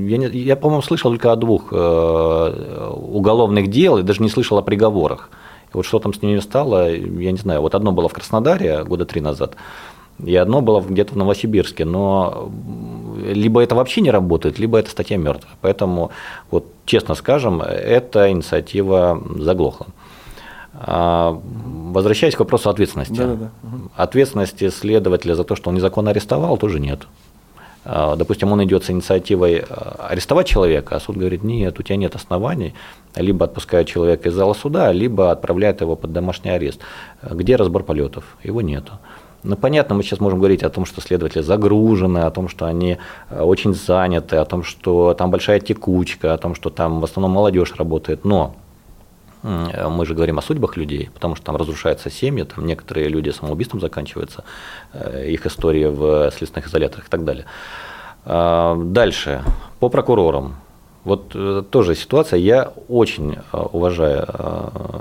Я, 0.10 0.18
не, 0.18 0.28
я 0.28 0.56
по-моему, 0.56 0.82
слышал 0.82 1.12
только 1.12 1.32
о 1.32 1.36
двух 1.36 1.72
э, 1.72 2.92
уголовных 2.96 3.70
дел 3.70 3.98
и 3.98 4.04
даже 4.04 4.22
не 4.22 4.30
слышал 4.30 4.58
о 4.58 4.62
приговорах. 4.62 5.30
вот 5.74 5.86
что 5.86 6.00
там 6.00 6.14
с 6.14 6.22
ними 6.22 6.40
стало, 6.40 6.92
я 6.92 7.32
не 7.32 7.38
знаю. 7.38 7.62
Вот 7.62 7.76
одно 7.76 7.92
было 7.92 8.08
в 8.08 8.14
Краснодаре 8.14 8.84
года 8.84 9.06
три 9.06 9.22
назад, 9.22 9.56
и 10.24 10.36
одно 10.36 10.62
было 10.62 10.82
где-то 10.82 11.14
в 11.14 11.18
Новосибирске, 11.18 11.86
но 11.86 12.50
либо 13.26 13.62
это 13.62 13.76
вообще 13.76 14.02
не 14.02 14.12
работает, 14.12 14.60
либо 14.60 14.78
эта 14.78 14.90
статья 14.90 15.18
мертвая. 15.18 15.56
Поэтому, 15.62 16.12
вот 16.52 16.66
честно 16.86 17.16
скажем, 17.16 17.62
эта 17.62 18.32
инициатива 18.32 19.22
заглохла. 19.38 19.88
А, 20.76 21.40
возвращаясь 21.92 22.36
к 22.36 22.40
вопросу 22.40 22.70
ответственности. 22.70 23.14
Да, 23.14 23.28
да, 23.28 23.36
да. 23.36 23.50
Ответственности 23.96 24.70
следователя 24.70 25.36
за 25.36 25.44
то, 25.44 25.56
что 25.56 25.70
он 25.70 25.76
незаконно 25.76 26.12
арестовал, 26.12 26.58
тоже 26.58 26.80
нет. 26.80 27.08
А, 27.86 28.16
допустим, 28.16 28.52
он 28.52 28.64
идет 28.64 28.84
с 28.84 28.90
инициативой 28.90 29.64
а, 29.70 30.08
арестовать 30.10 30.48
человека, 30.48 30.96
а 30.96 31.00
суд 31.00 31.18
говорит, 31.18 31.44
нет, 31.44 31.80
у 31.80 31.84
тебя 31.84 31.98
нет 31.98 32.16
оснований, 32.16 32.74
либо 33.16 33.46
отпускает 33.46 33.88
человека 33.88 34.30
из 34.30 34.34
зала 34.34 34.54
суда, 34.54 34.92
либо 34.92 35.32
отправляет 35.32 35.82
его 35.82 35.96
под 35.96 36.12
домашний 36.12 36.50
арест. 36.50 36.80
Где 37.22 37.56
разбор 37.56 37.84
полетов? 37.84 38.38
Его 38.44 38.62
нету. 38.62 38.94
Ну, 39.44 39.58
понятно, 39.58 39.94
мы 39.94 40.04
сейчас 40.04 40.22
можем 40.22 40.40
говорить 40.40 40.64
о 40.64 40.70
том, 40.70 40.86
что 40.86 41.02
следователи 41.02 41.42
загружены, 41.42 42.20
о 42.20 42.32
том, 42.32 42.48
что 42.48 42.66
они 42.66 42.98
очень 43.30 43.74
заняты, 43.74 44.38
о 44.38 44.46
том, 44.46 44.64
что 44.64 45.14
там 45.14 45.32
большая 45.32 45.60
текучка, 45.60 46.34
о 46.34 46.38
том, 46.38 46.56
что 46.56 46.70
там 46.70 47.02
в 47.02 47.04
основном 47.04 47.32
молодежь 47.32 47.74
работает, 47.76 48.24
но 48.24 48.56
мы 49.44 50.06
же 50.06 50.14
говорим 50.14 50.40
о 50.40 50.42
судьбах 50.42 50.78
людей, 50.78 51.10
потому 51.14 51.36
что 51.36 51.46
там 51.46 51.58
разрушаются 51.58 52.10
семьи, 52.10 52.44
там 52.44 52.66
некоторые 52.66 53.10
люди 53.10 53.30
самоубийством 53.30 53.82
заканчиваются, 53.82 54.44
э, 54.94 55.30
их 55.30 55.46
истории 55.46 55.86
в 55.86 56.32
следственных 56.32 56.68
изоляторах 56.68 57.08
и 57.08 57.10
так 57.10 57.26
далее. 57.26 57.46
А, 58.26 58.76
дальше, 58.76 59.44
по 59.80 59.90
прокурорам. 59.90 60.56
Вот 61.04 61.32
э, 61.36 61.64
тоже 61.70 61.96
ситуация, 61.96 62.40
я 62.40 62.72
очень 62.88 63.36
э, 63.36 63.58
уважаю 63.58 64.26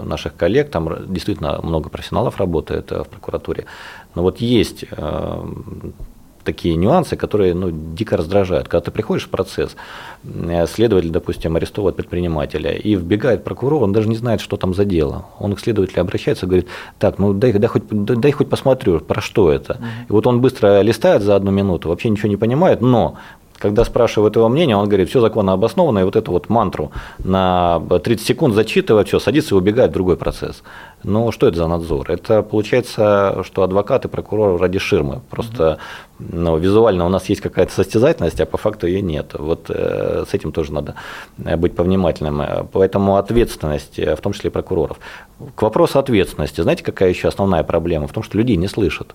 наших 0.03 0.35
коллег, 0.35 0.71
там 0.71 1.13
действительно 1.13 1.61
много 1.63 1.89
профессионалов 1.89 2.39
работает 2.39 2.91
в 2.91 3.05
прокуратуре, 3.05 3.67
но 4.17 4.23
вот 4.23 4.41
есть 4.41 4.85
такие 6.45 6.77
нюансы, 6.77 7.17
которые 7.17 7.55
ну, 7.55 7.71
дико 7.71 8.17
раздражают. 8.17 8.69
Когда 8.69 8.85
ты 8.85 8.91
приходишь 8.91 9.25
в 9.25 9.29
процесс, 9.29 9.77
э, 10.25 10.67
следователь, 10.67 11.11
допустим, 11.11 11.57
арестовывает 11.57 11.97
предпринимателя, 11.97 12.73
и 12.73 12.95
вбегает 12.95 13.45
прокурор, 13.45 13.83
он 13.83 13.93
даже 13.93 14.09
не 14.09 14.17
знает, 14.17 14.41
что 14.41 14.57
там 14.57 14.75
за 14.75 14.85
дело. 14.85 15.27
Он 15.39 15.55
к 15.55 15.61
следователю 15.61 16.01
обращается, 16.01 16.47
говорит, 16.47 16.67
так, 16.99 17.19
ну 17.19 17.33
дай, 17.33 17.53
дай, 17.53 17.69
хоть, 17.69 17.87
дай, 17.91 18.17
дай 18.17 18.33
хоть 18.33 18.49
посмотрю, 18.49 19.01
про 19.01 19.21
что 19.21 19.51
это. 19.51 19.79
И 20.09 20.13
вот 20.13 20.27
он 20.27 20.41
быстро 20.41 20.81
листает 20.83 21.23
за 21.23 21.37
одну 21.37 21.51
минуту, 21.51 21.89
вообще 21.89 22.11
ничего 22.11 22.29
не 22.29 22.37
понимает, 22.37 22.81
но 22.81 23.17
когда 23.63 23.85
спрашивают 23.85 24.35
его 24.35 24.49
мнение, 24.49 24.77
он 24.77 24.89
говорит, 24.89 25.09
все 25.09 25.21
законно 25.21 25.53
обосновано, 25.53 26.01
и 26.01 26.03
вот 26.03 26.17
эту 26.17 26.33
вот 26.33 26.49
мантру 26.49 26.91
на 27.19 27.79
30 27.79 28.27
секунд 28.27 28.55
зачитывает, 28.55 29.07
все, 29.07 29.21
садится 29.21 29.55
и 29.55 29.59
убегает 29.59 29.91
в 29.93 29.95
другой 29.95 30.17
процесс. 30.17 30.65
Ну, 31.05 31.31
что 31.31 31.47
это 31.47 31.59
за 31.59 31.69
надзор? 31.69 32.11
Это 32.11 32.43
получается, 32.43 33.45
что 33.45 33.63
адвокаты, 33.63 34.09
прокуроры 34.09 34.59
ради 34.59 34.81
ширмы. 34.81 35.21
Просто 35.31 35.79
ну, 36.19 36.57
визуально 36.57 37.07
у 37.07 37.09
нас 37.09 37.29
есть 37.29 37.41
какая-то 37.41 37.73
состязательность, 37.73 38.41
а 38.41 38.47
по 38.47 38.59
факту 38.59 38.89
ее 38.89 39.01
нет. 39.01 39.35
Вот 39.39 39.67
э, 39.69 40.25
с 40.29 40.35
этим 40.35 40.51
тоже 40.51 40.73
надо 40.73 40.95
э, 41.45 41.57
быть 41.57 41.77
повнимательным. 41.77 42.69
Поэтому 42.73 43.17
ответственность, 43.17 43.99
э, 43.99 44.17
в 44.17 44.21
том 44.21 44.33
числе 44.33 44.51
и 44.51 44.53
прокуроров. 44.53 44.99
К 45.55 45.63
вопросу 45.63 46.01
ответственности, 46.01 46.61
знаете, 46.63 46.83
какая 46.83 47.11
еще 47.11 47.29
основная 47.29 47.63
проблема? 47.63 48.09
В 48.09 48.13
том, 48.13 48.25
что 48.25 48.39
людей 48.39 48.57
не 48.57 48.69
слышат 48.69 49.15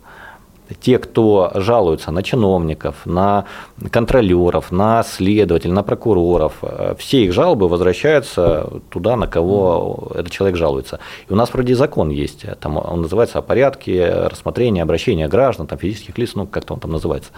те, 0.80 0.98
кто 0.98 1.52
жалуются 1.56 2.12
на 2.12 2.24
чиновников, 2.24 3.06
на 3.06 3.46
контролеров, 3.92 4.72
на 4.72 5.04
следователей, 5.04 5.74
на 5.74 5.84
прокуроров, 5.84 6.54
э, 6.62 6.96
все 6.98 7.24
их 7.24 7.34
жалобы 7.34 7.68
возвращаются 7.68 8.70
туда, 8.90 9.16
на 9.16 9.28
кого 9.28 10.12
этот 10.16 10.32
человек 10.32 10.58
жалуется. 10.58 11.00
И 11.30 11.34
у 11.34 11.36
нас 11.36 11.54
вроде 11.54 11.76
закон 11.76 12.10
есть, 12.10 12.46
там 12.60 12.78
он 12.78 13.02
называется 13.02 13.40
о 13.40 13.42
порядке 13.42 14.10
рассмотрения 14.10 14.84
обращения 14.84 15.28
граждан, 15.28 15.68
там, 15.68 15.78
физических 15.78 16.18
лиц, 16.18 16.32
ну 16.36 16.48
как-то 16.48 16.74
он 16.74 16.80
там 16.80 16.92
называется. 16.92 17.32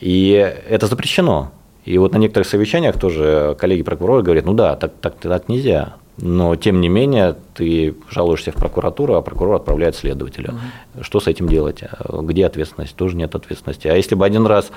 И 0.00 0.32
это 0.68 0.86
запрещено. 0.86 1.52
И 1.84 1.98
вот 1.98 2.12
на 2.12 2.18
некоторых 2.18 2.48
совещаниях 2.48 2.98
тоже 2.98 3.56
коллеги-прокуроры 3.58 4.22
говорят, 4.22 4.44
ну 4.44 4.54
да, 4.54 4.74
так, 4.74 4.92
так, 5.00 5.14
так 5.16 5.48
нельзя. 5.48 5.94
Но, 6.18 6.56
тем 6.56 6.80
не 6.80 6.88
менее, 6.88 7.36
ты 7.54 7.94
жалуешься 8.10 8.50
в 8.50 8.54
прокуратуру, 8.54 9.14
а 9.14 9.22
прокурор 9.22 9.56
отправляет 9.56 9.96
следователя. 9.96 10.50
Угу. 10.50 11.04
Что 11.04 11.20
с 11.20 11.26
этим 11.26 11.48
делать? 11.48 11.82
Где 12.08 12.46
ответственность? 12.46 12.96
Тоже 12.96 13.16
нет 13.16 13.34
ответственности. 13.34 13.88
А 13.88 13.94
если 13.94 14.14
бы 14.14 14.24
один 14.24 14.46
раз 14.46 14.70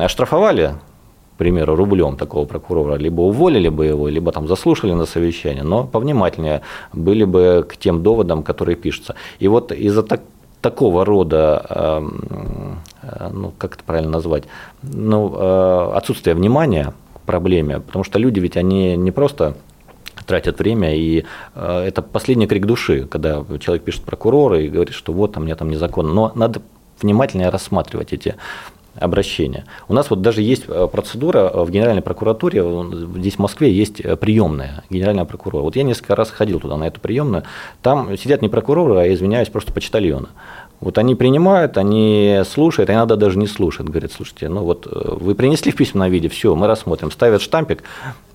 оштрафовали, 0.00 0.74
к 1.34 1.38
примеру, 1.38 1.74
рублем 1.74 2.16
такого 2.16 2.44
прокурора, 2.44 2.96
либо 2.96 3.22
уволили 3.22 3.70
бы 3.70 3.86
его, 3.86 4.08
либо 4.08 4.30
там 4.30 4.46
заслушали 4.46 4.92
на 4.92 5.06
совещание, 5.06 5.64
но 5.64 5.84
повнимательнее 5.84 6.60
были 6.92 7.24
бы 7.24 7.66
к 7.66 7.78
тем 7.78 8.02
доводам, 8.02 8.42
которые 8.42 8.76
пишутся. 8.76 9.14
И 9.38 9.48
вот 9.48 9.72
из-за 9.72 10.02
так, 10.02 10.20
такого 10.60 11.06
рода, 11.06 11.66
э, 11.68 13.28
ну, 13.32 13.52
как 13.56 13.74
это 13.76 13.84
правильно 13.84 14.10
назвать, 14.10 14.44
ну, 14.82 15.34
э, 15.34 15.92
отсутствия 15.94 16.34
внимания 16.34 16.92
к 17.14 17.20
проблеме, 17.20 17.80
потому 17.80 18.04
что 18.04 18.18
люди 18.18 18.38
ведь 18.38 18.58
они 18.58 18.96
не 18.96 19.10
просто 19.10 19.56
тратят 20.26 20.58
время, 20.58 20.96
и 20.96 21.24
э, 21.54 21.84
это 21.86 22.02
последний 22.02 22.46
крик 22.46 22.66
души, 22.66 23.06
когда 23.06 23.44
человек 23.60 23.84
пишет 23.84 24.02
прокурора 24.02 24.60
и 24.60 24.68
говорит, 24.68 24.94
что 24.94 25.12
вот, 25.12 25.32
там 25.32 25.44
мне 25.44 25.54
там 25.54 25.70
незаконно. 25.70 26.12
Но 26.12 26.32
надо 26.34 26.62
внимательнее 27.00 27.48
рассматривать 27.48 28.12
эти 28.12 28.36
обращения. 28.96 29.64
У 29.88 29.94
нас 29.94 30.10
вот 30.10 30.20
даже 30.20 30.42
есть 30.42 30.64
э, 30.68 30.88
процедура 30.90 31.50
в 31.54 31.70
Генеральной 31.70 32.02
прокуратуре, 32.02 32.62
здесь 33.16 33.36
в 33.36 33.38
Москве 33.38 33.72
есть 33.72 34.00
э, 34.00 34.16
приемная 34.16 34.84
Генерального 34.90 35.26
прокурора. 35.26 35.62
Вот 35.62 35.76
я 35.76 35.82
несколько 35.82 36.14
раз 36.14 36.30
ходил 36.30 36.60
туда, 36.60 36.76
на 36.76 36.84
эту 36.84 37.00
приемную, 37.00 37.44
там 37.80 38.16
сидят 38.18 38.42
не 38.42 38.48
прокуроры, 38.48 39.00
а, 39.00 39.12
извиняюсь, 39.12 39.48
просто 39.48 39.72
почтальоны. 39.72 40.28
Вот 40.82 40.98
они 40.98 41.14
принимают, 41.14 41.78
они 41.78 42.42
слушают, 42.44 42.90
иногда 42.90 43.14
даже 43.14 43.38
не 43.38 43.46
слушают. 43.46 43.88
Говорят, 43.88 44.10
слушайте, 44.10 44.48
ну 44.48 44.64
вот 44.64 44.88
э, 44.90 45.14
вы 45.20 45.36
принесли 45.36 45.70
в 45.70 45.76
письменном 45.76 46.10
виде, 46.10 46.28
все, 46.28 46.56
мы 46.56 46.66
рассмотрим. 46.66 47.12
Ставят 47.12 47.40
штампик 47.40 47.84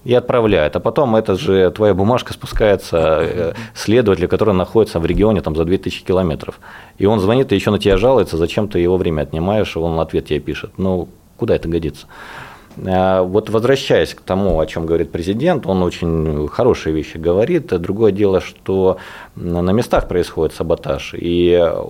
и 0.06 0.14
отправляют. 0.14 0.78
А 0.78 0.80
потом 0.80 1.18
это 1.18 1.36
же 1.36 1.70
твоя 1.72 1.94
бумажка 1.94 2.32
спускается 2.32 2.98
э, 2.98 3.54
следователю, 3.76 4.30
который 4.30 4.54
находится 4.54 5.02
в 5.02 5.06
регионе 5.06 5.42
там, 5.42 5.58
за 5.58 5.66
2000 5.66 6.06
километров. 6.06 6.62
И 6.98 7.06
он 7.06 7.20
звонит 7.20 7.52
и 7.52 7.56
еще 7.56 7.70
на 7.70 7.80
тебя 7.80 7.98
жалуется, 7.98 8.38
зачем 8.38 8.70
ты 8.70 8.80
его 8.80 8.96
время 8.96 9.24
отнимаешь, 9.24 9.76
он 9.76 10.00
ответ 10.00 10.28
тебе 10.28 10.40
пишет. 10.40 10.72
Ну, 10.78 11.10
куда 11.36 11.54
это 11.54 11.68
годится? 11.68 12.08
А, 12.86 13.24
вот 13.24 13.50
возвращаясь 13.50 14.14
к 14.14 14.22
тому, 14.22 14.60
о 14.60 14.66
чем 14.66 14.86
говорит 14.86 15.12
президент, 15.12 15.66
он 15.66 15.82
очень 15.84 16.48
хорошие 16.48 16.94
вещи 16.94 17.18
говорит. 17.18 17.68
Другое 17.68 18.12
дело, 18.12 18.42
что 18.42 18.98
на 19.36 19.72
местах 19.72 20.08
происходит 20.08 20.54
саботаж. 20.56 21.16
И 21.18 21.52
э, 21.52 21.82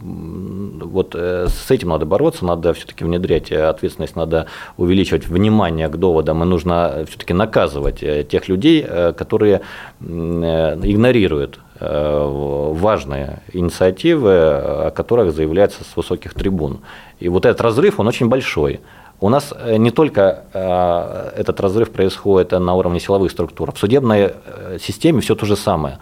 вот 0.00 1.14
э, 1.14 1.46
с 1.48 1.70
этим 1.70 1.88
надо 1.88 2.06
бороться, 2.06 2.44
надо 2.44 2.72
все-таки 2.74 3.04
внедрять 3.04 3.50
ответственность, 3.50 4.16
надо 4.16 4.46
увеличивать 4.76 5.26
внимание 5.26 5.88
к 5.88 5.96
доводам, 5.96 6.42
и 6.42 6.46
нужно 6.46 7.04
все-таки 7.08 7.32
наказывать 7.32 8.02
э, 8.02 8.24
тех 8.24 8.48
людей, 8.48 8.84
которые 9.16 9.62
игнорируют 10.00 11.60
важные 11.80 13.42
инициативы, 13.52 14.30
о 14.32 14.90
которых 14.94 15.32
заявляется 15.32 15.82
с 15.84 15.96
высоких 15.96 16.34
трибун. 16.34 16.80
И 17.18 17.28
вот 17.28 17.46
этот 17.46 17.60
разрыв, 17.60 17.98
он 17.98 18.06
очень 18.06 18.28
большой. 18.28 18.80
У 19.20 19.28
нас 19.28 19.52
э, 19.56 19.76
не 19.76 19.90
только 19.90 20.44
э, 20.52 21.32
этот 21.36 21.60
разрыв 21.60 21.90
происходит 21.90 22.52
на 22.52 22.74
уровне 22.74 23.00
силовых 23.00 23.30
структур, 23.30 23.72
в 23.72 23.78
судебной 23.78 24.32
э, 24.32 24.78
системе 24.80 25.20
все 25.20 25.34
то 25.34 25.46
же 25.46 25.56
самое. 25.56 25.98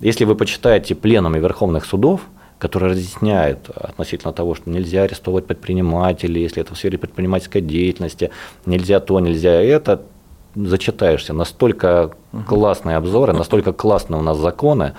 Если 0.00 0.24
вы 0.24 0.34
почитаете 0.34 0.94
пленумы 0.94 1.38
верховных 1.38 1.84
судов, 1.84 2.20
которые 2.58 2.92
разъясняют 2.92 3.68
относительно 3.74 4.32
того, 4.32 4.54
что 4.54 4.70
нельзя 4.70 5.02
арестовывать 5.02 5.46
предпринимателей, 5.46 6.42
если 6.42 6.62
это 6.62 6.74
в 6.74 6.78
сфере 6.78 6.98
предпринимательской 6.98 7.60
деятельности, 7.60 8.30
нельзя 8.64 9.00
то, 9.00 9.20
нельзя 9.20 9.52
это, 9.52 10.02
зачитаешься. 10.54 11.34
Настолько 11.34 12.12
классные 12.46 12.96
обзоры, 12.96 13.34
настолько 13.34 13.72
классные 13.72 14.18
у 14.18 14.22
нас 14.22 14.38
законы, 14.38 14.94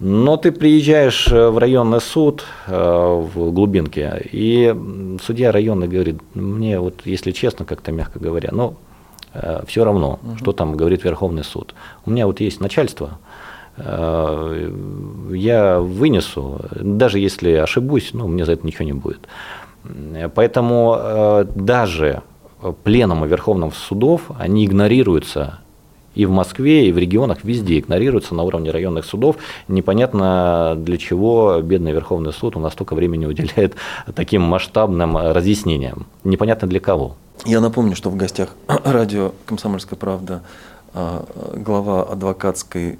но 0.00 0.36
ты 0.36 0.52
приезжаешь 0.52 1.26
э, 1.28 1.48
в 1.48 1.58
районный 1.58 2.00
суд 2.00 2.44
э, 2.66 2.72
в 2.72 3.50
глубинке, 3.50 4.28
и 4.30 4.74
судья 5.22 5.50
районный 5.50 5.88
говорит, 5.88 6.20
мне 6.34 6.78
вот, 6.78 7.00
если 7.04 7.32
честно, 7.32 7.64
как-то 7.64 7.90
мягко 7.90 8.20
говоря, 8.20 8.50
ну, 8.52 8.76
э, 9.34 9.62
все 9.66 9.84
равно, 9.84 10.20
угу. 10.22 10.36
что 10.38 10.52
там 10.52 10.76
говорит 10.76 11.04
Верховный 11.04 11.42
суд. 11.42 11.74
У 12.06 12.10
меня 12.10 12.26
вот 12.26 12.40
есть 12.40 12.60
начальство, 12.60 13.18
я 13.76 15.78
вынесу, 15.78 16.60
даже 16.72 17.20
если 17.20 17.52
ошибусь, 17.52 18.10
ну, 18.12 18.26
мне 18.26 18.44
за 18.44 18.54
это 18.54 18.66
ничего 18.66 18.84
не 18.84 18.92
будет. 18.92 19.28
Поэтому 20.34 21.46
даже 21.54 22.22
пленумы 22.82 23.28
Верховных 23.28 23.76
судов, 23.76 24.32
они 24.36 24.66
игнорируются 24.66 25.60
и 26.14 26.26
в 26.26 26.30
Москве, 26.30 26.88
и 26.88 26.92
в 26.92 26.98
регионах 26.98 27.44
везде 27.44 27.78
игнорируется 27.78 28.34
на 28.34 28.42
уровне 28.42 28.70
районных 28.70 29.04
судов. 29.04 29.36
Непонятно, 29.68 30.74
для 30.76 30.98
чего 30.98 31.60
бедный 31.62 31.92
Верховный 31.92 32.32
суд 32.32 32.56
у 32.56 32.60
нас 32.60 32.72
столько 32.72 32.94
времени 32.94 33.26
уделяет 33.26 33.76
таким 34.14 34.42
масштабным 34.42 35.16
разъяснениям. 35.16 36.06
Непонятно 36.24 36.68
для 36.68 36.80
кого. 36.80 37.16
Я 37.44 37.60
напомню, 37.60 37.94
что 37.94 38.10
в 38.10 38.16
гостях 38.16 38.50
радио 38.66 39.32
«Комсомольская 39.46 39.98
правда» 39.98 40.42
а, 40.94 41.24
глава 41.54 42.02
адвокатской 42.02 42.98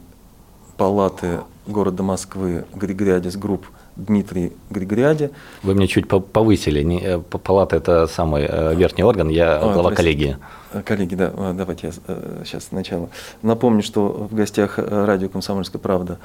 палаты 0.77 1.41
города 1.67 2.03
Москвы 2.03 2.65
Григориадис 2.75 3.37
Групп 3.37 3.67
Дмитрий 3.99 4.53
Григориади. 4.71 5.31
Вы 5.63 5.75
мне 5.75 5.87
чуть 5.89 6.09
повысили. 6.09 6.83
Э, 7.03 7.19
палата– 7.19 7.77
это 7.79 8.07
самый 8.07 8.47
э, 8.49 8.75
верхний 8.75 9.05
орган, 9.05 9.29
я 9.29 9.59
а, 9.59 9.73
глава 9.75 9.91
коллегии. 9.93 10.39
Коллеги, 10.85 11.15
да, 11.15 11.53
давайте 11.53 11.89
я 11.89 12.17
сейчас 12.45 12.65
сначала. 12.65 13.11
Напомню, 13.43 13.83
что 13.83 14.09
в 14.09 14.35
гостях 14.35 14.79
радио 14.79 15.29
«Комсомольская 15.29 15.81
правда» 15.81 16.19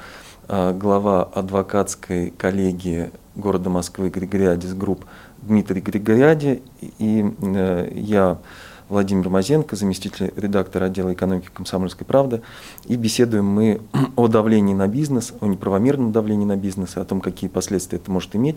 глава 0.48 1.22
адвокатской 1.22 2.30
коллегии 2.30 3.10
города 3.34 3.70
Москвы 3.70 4.10
Григориадис 4.10 4.74
Групп 4.74 5.06
Дмитрий 5.38 5.80
Григориади 5.80 6.62
и 6.98 7.24
я 7.94 8.38
Владимир 8.88 9.28
Мазенко, 9.30 9.76
заместитель 9.76 10.32
редактора 10.36 10.86
отдела 10.86 11.12
экономики 11.12 11.48
«Комсомольской 11.52 12.06
правды». 12.06 12.42
И 12.86 12.96
беседуем 12.96 13.46
мы 13.46 13.80
о 14.16 14.28
давлении 14.28 14.74
на 14.74 14.88
бизнес, 14.88 15.32
о 15.40 15.46
неправомерном 15.46 16.12
давлении 16.12 16.44
на 16.44 16.56
бизнес, 16.56 16.96
о 16.96 17.04
том, 17.04 17.20
какие 17.20 17.48
последствия 17.48 17.98
это 17.98 18.10
может 18.10 18.36
иметь. 18.36 18.56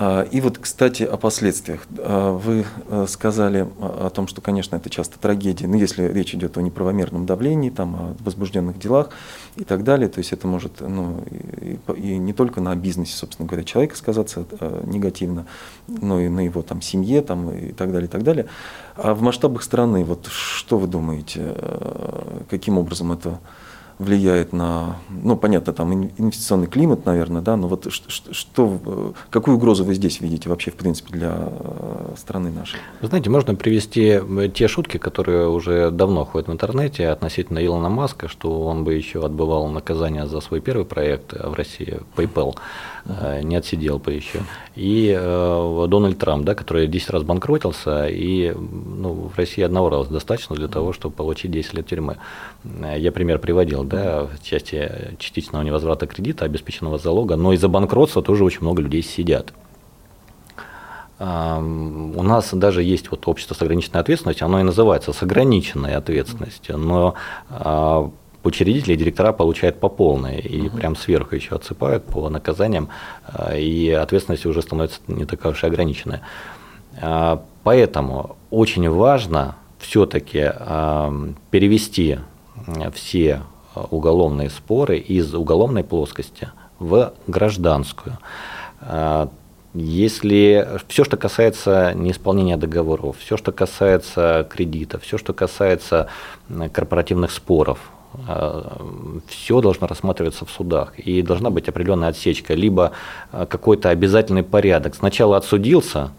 А, 0.00 0.22
и 0.22 0.40
вот, 0.40 0.58
кстати, 0.58 1.02
о 1.02 1.16
последствиях. 1.16 1.84
А, 1.98 2.32
вы 2.32 2.64
э, 2.88 3.06
сказали 3.08 3.66
о 3.80 4.10
том, 4.10 4.28
что, 4.28 4.40
конечно, 4.40 4.76
это 4.76 4.88
часто 4.90 5.18
трагедия, 5.18 5.66
но 5.66 5.76
если 5.76 6.04
речь 6.04 6.34
идет 6.34 6.56
о 6.56 6.62
неправомерном 6.62 7.26
давлении, 7.26 7.70
там, 7.70 7.96
о 7.96 8.16
возбужденных 8.20 8.78
делах 8.78 9.10
и 9.56 9.64
так 9.64 9.82
далее, 9.82 10.08
то 10.08 10.18
есть 10.18 10.32
это 10.32 10.46
может 10.46 10.80
ну, 10.80 11.24
и, 11.30 11.78
и 11.96 12.16
не 12.16 12.32
только 12.32 12.60
на 12.60 12.76
бизнесе, 12.76 13.16
собственно 13.16 13.48
говоря, 13.48 13.64
человека 13.64 13.96
сказаться 13.96 14.46
э, 14.60 14.82
негативно, 14.86 15.46
но 15.88 16.20
и 16.20 16.28
на 16.28 16.44
его 16.44 16.62
там, 16.62 16.80
семье 16.80 17.20
там, 17.20 17.50
и 17.50 17.72
так 17.72 17.90
далее, 17.90 18.06
и 18.06 18.10
так 18.10 18.22
далее. 18.22 18.46
А 18.94 19.14
в 19.14 19.22
масштабах 19.22 19.64
страны, 19.64 20.04
вот 20.04 20.26
что 20.26 20.78
вы 20.78 20.86
думаете, 20.86 21.54
э, 21.56 22.42
каким 22.48 22.78
образом 22.78 23.10
это 23.10 23.40
влияет 23.98 24.52
на, 24.52 24.96
ну, 25.08 25.36
понятно, 25.36 25.72
там 25.72 25.92
инвестиционный 25.92 26.66
климат, 26.66 27.04
наверное, 27.04 27.42
да, 27.42 27.56
но 27.56 27.68
вот 27.68 27.92
что, 27.92 28.32
что, 28.32 29.12
какую 29.30 29.56
угрозу 29.56 29.84
вы 29.84 29.94
здесь 29.94 30.20
видите 30.20 30.48
вообще, 30.48 30.70
в 30.70 30.74
принципе, 30.74 31.12
для 31.12 31.34
э, 31.36 32.14
страны 32.16 32.50
нашей? 32.50 32.78
Вы 33.00 33.08
знаете, 33.08 33.30
можно 33.30 33.54
привести 33.54 34.20
э, 34.20 34.48
те 34.54 34.68
шутки, 34.68 34.98
которые 34.98 35.48
уже 35.48 35.90
давно 35.90 36.24
ходят 36.24 36.48
в 36.48 36.52
интернете 36.52 37.08
относительно 37.08 37.64
Илона 37.64 37.88
Маска, 37.88 38.28
что 38.28 38.62
он 38.62 38.84
бы 38.84 38.94
еще 38.94 39.24
отбывал 39.24 39.68
наказание 39.68 40.26
за 40.26 40.40
свой 40.40 40.60
первый 40.60 40.84
проект 40.84 41.32
в 41.32 41.54
России, 41.54 42.00
PayPal. 42.16 42.56
Не 43.42 43.56
отсидел 43.56 43.98
бы 43.98 44.12
еще. 44.12 44.40
И 44.74 45.14
э, 45.16 45.86
Дональд 45.88 46.18
Трамп, 46.18 46.44
да, 46.44 46.54
который 46.54 46.86
10 46.86 47.10
раз 47.10 47.22
банкротился, 47.22 48.06
и 48.06 48.52
ну, 48.54 49.30
в 49.34 49.36
России 49.36 49.62
одного 49.62 49.90
раза 49.90 50.10
достаточно 50.10 50.56
для 50.56 50.68
того, 50.68 50.92
чтобы 50.92 51.14
получить 51.14 51.50
10 51.50 51.74
лет 51.74 51.86
тюрьмы. 51.86 52.18
Я 52.96 53.12
пример 53.12 53.38
приводил 53.38 53.84
да, 53.84 54.24
в 54.24 54.42
части 54.42 55.16
частичного 55.18 55.62
невозврата 55.62 56.06
кредита, 56.06 56.44
обеспеченного 56.44 56.98
залога, 56.98 57.36
но 57.36 57.52
из-за 57.52 57.68
банкротства 57.68 58.22
тоже 58.22 58.44
очень 58.44 58.60
много 58.62 58.82
людей 58.82 59.02
сидят. 59.02 59.52
У 61.20 61.24
нас 62.22 62.54
даже 62.54 62.84
есть 62.84 63.10
вот 63.10 63.26
общество 63.26 63.54
с 63.54 63.60
ограниченной 63.60 64.00
ответственностью, 64.00 64.44
оно 64.44 64.60
и 64.60 64.62
называется 64.62 65.12
с 65.12 65.20
ограниченной 65.20 65.96
ответственностью, 65.96 66.78
но 66.78 67.14
а, 67.50 68.08
учредители 68.48 68.94
и 68.94 68.96
директора 68.96 69.32
получают 69.32 69.78
по 69.78 69.88
полной, 69.88 70.40
и 70.40 70.66
угу. 70.66 70.76
прям 70.76 70.96
сверху 70.96 71.34
еще 71.34 71.54
отсыпают 71.54 72.04
по 72.04 72.28
наказаниям, 72.28 72.88
а, 73.26 73.56
и 73.56 73.90
ответственность 73.90 74.46
уже 74.46 74.62
становится 74.62 75.00
не 75.06 75.24
такая 75.24 75.52
уж 75.52 75.62
и 75.62 75.66
ограниченная. 75.66 76.22
А, 77.00 77.42
поэтому 77.62 78.36
очень 78.50 78.88
важно 78.88 79.56
все-таки 79.78 80.50
перевести 81.52 82.18
все 82.92 83.42
уголовные 83.90 84.50
споры 84.50 84.98
из 84.98 85.32
уголовной 85.34 85.84
плоскости 85.84 86.48
в 86.80 87.12
гражданскую. 87.28 88.18
Если 89.74 90.66
все, 90.88 91.04
что 91.04 91.16
касается 91.16 91.92
неисполнения 91.94 92.56
договоров, 92.56 93.16
все, 93.18 93.36
что 93.36 93.52
касается 93.52 94.44
кредита, 94.50 94.98
все, 94.98 95.18
что 95.18 95.32
касается 95.32 96.08
корпоративных 96.72 97.30
споров, 97.30 97.78
все 99.28 99.60
должно 99.60 99.86
рассматриваться 99.86 100.44
в 100.44 100.50
судах. 100.50 100.98
И 100.98 101.22
должна 101.22 101.50
быть 101.50 101.68
определенная 101.68 102.08
отсечка, 102.08 102.54
либо 102.54 102.92
а, 103.32 103.46
какой-то 103.46 103.90
обязательный 103.90 104.42
порядок. 104.42 104.94
Сначала 104.94 105.36
отсудился, 105.36 106.10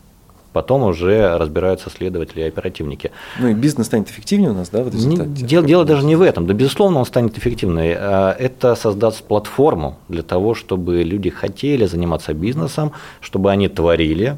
потом 0.54 0.84
уже 0.84 1.38
разбираются 1.38 1.90
следователи 1.90 2.42
и 2.42 2.44
оперативники. 2.44 3.12
Ну 3.40 3.50
и 3.50 3.54
бизнес 3.54 3.88
станет 3.88 4.10
эффективнее 4.10 4.52
у 4.52 4.54
нас, 4.54 4.70
да, 4.70 4.84
в 4.84 4.94
результате? 4.94 5.30
Дело, 5.30 5.66
дело 5.66 5.86
даже 5.86 6.06
не 6.06 6.16
в 6.16 6.22
этом. 6.22 6.48
Да, 6.48 6.54
безусловно, 6.54 7.00
он 7.00 7.06
станет 7.06 7.38
эффективнее. 7.38 7.98
А 8.00 8.36
это 8.38 8.76
создаст 8.76 9.24
платформу 9.24 9.98
для 10.08 10.24
того, 10.24 10.56
чтобы 10.56 11.04
люди 11.04 11.30
хотели 11.30 11.86
заниматься 11.86 12.34
бизнесом, 12.34 12.92
чтобы 13.22 13.52
они 13.52 13.68
творили, 13.68 14.38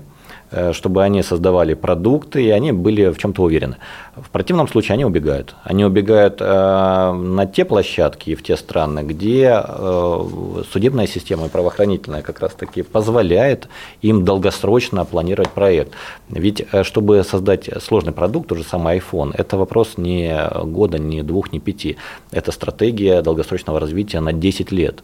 чтобы 0.74 1.04
они 1.04 1.24
создавали 1.24 1.74
продукты, 1.74 2.44
и 2.44 2.50
они 2.50 2.72
были 2.72 3.10
в 3.10 3.18
чем-то 3.18 3.44
уверены. 3.44 3.78
В 4.16 4.30
противном 4.30 4.68
случае 4.68 4.96
они 4.96 5.06
убегают. 5.06 5.56
Они 5.64 5.86
убегают 5.86 6.42
э, 6.42 7.12
на 7.14 7.46
те 7.46 7.64
площадки 7.64 8.32
и 8.32 8.36
в 8.36 8.44
те 8.44 8.58
страны, 8.58 9.02
где 9.02 9.64
э, 9.64 10.64
судебная 10.72 11.08
система 11.08 11.46
и 11.46 11.50
правоохранительная 11.50 12.22
как 12.22 12.42
раз-таки 12.42 12.82
позволяет 12.82 13.70
им 14.02 14.26
долгосрочно 14.26 15.06
планировать 15.06 15.50
проект. 15.50 15.94
Ведь 16.30 16.66
чтобы 16.84 17.24
создать 17.24 17.70
сложный 17.82 18.12
продукт, 18.12 18.50
тот 18.50 18.58
же 18.58 18.64
самый 18.64 18.98
iPhone, 18.98 19.34
это 19.38 19.58
вопрос 19.58 19.94
не 19.98 20.36
года, 20.66 21.00
не 21.00 21.24
двух, 21.24 21.54
не 21.54 21.60
пяти. 21.60 21.98
Это 22.32 22.52
стратегия 22.52 23.22
долгосрочного 23.22 23.80
развития 23.80 24.20
на 24.20 24.34
10 24.34 24.72
лет. 24.72 25.04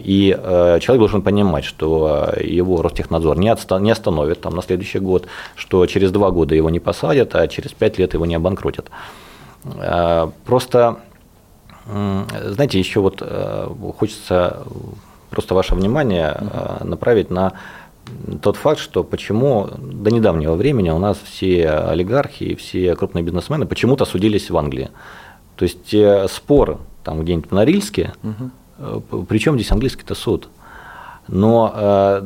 И 0.00 0.36
э, 0.38 0.78
человек 0.80 0.98
должен 0.98 1.22
понимать, 1.22 1.64
что 1.64 2.34
его 2.40 2.82
Ростехнадзор 2.82 3.38
не, 3.38 3.48
отста- 3.48 3.80
не 3.80 3.90
остановит 3.90 4.40
там, 4.40 4.54
на 4.54 4.62
следующий 4.62 4.98
год, 4.98 5.26
что 5.54 5.86
через 5.86 6.10
два 6.10 6.30
года 6.30 6.54
его 6.54 6.68
не 6.68 6.80
посадят, 6.80 7.34
а 7.34 7.48
через 7.48 7.72
пять 7.72 7.98
лет 7.98 8.12
его 8.12 8.26
не 8.26 8.34
обанкротят. 8.34 8.90
Э, 9.64 10.28
просто, 10.44 10.98
знаете, 11.86 12.78
еще 12.78 13.00
вот 13.00 13.18
э, 13.22 13.68
хочется 13.98 14.64
просто 15.30 15.54
ваше 15.54 15.74
внимание 15.74 16.36
направить 16.80 17.30
на 17.30 17.54
тот 18.42 18.56
факт, 18.56 18.78
что 18.78 19.04
почему 19.04 19.70
до 19.78 20.10
недавнего 20.10 20.54
времени 20.54 20.90
у 20.90 20.98
нас 20.98 21.16
все 21.24 21.70
олигархи 21.70 22.44
и 22.44 22.54
все 22.56 22.94
крупные 22.94 23.22
бизнесмены 23.22 23.64
почему-то 23.64 24.04
судились 24.04 24.50
в 24.50 24.56
Англии. 24.58 24.90
То 25.56 25.62
есть 25.62 25.94
спор 26.30 26.80
там 27.04 27.22
где-нибудь 27.22 27.50
в 27.50 27.54
Норильске, 27.54 28.12
угу 28.22 28.50
Э, 28.50 28.61
Причем 29.28 29.54
здесь 29.54 29.70
английский-то 29.72 30.14
суд? 30.14 30.48
Но 31.28 31.72
э, 31.74 32.22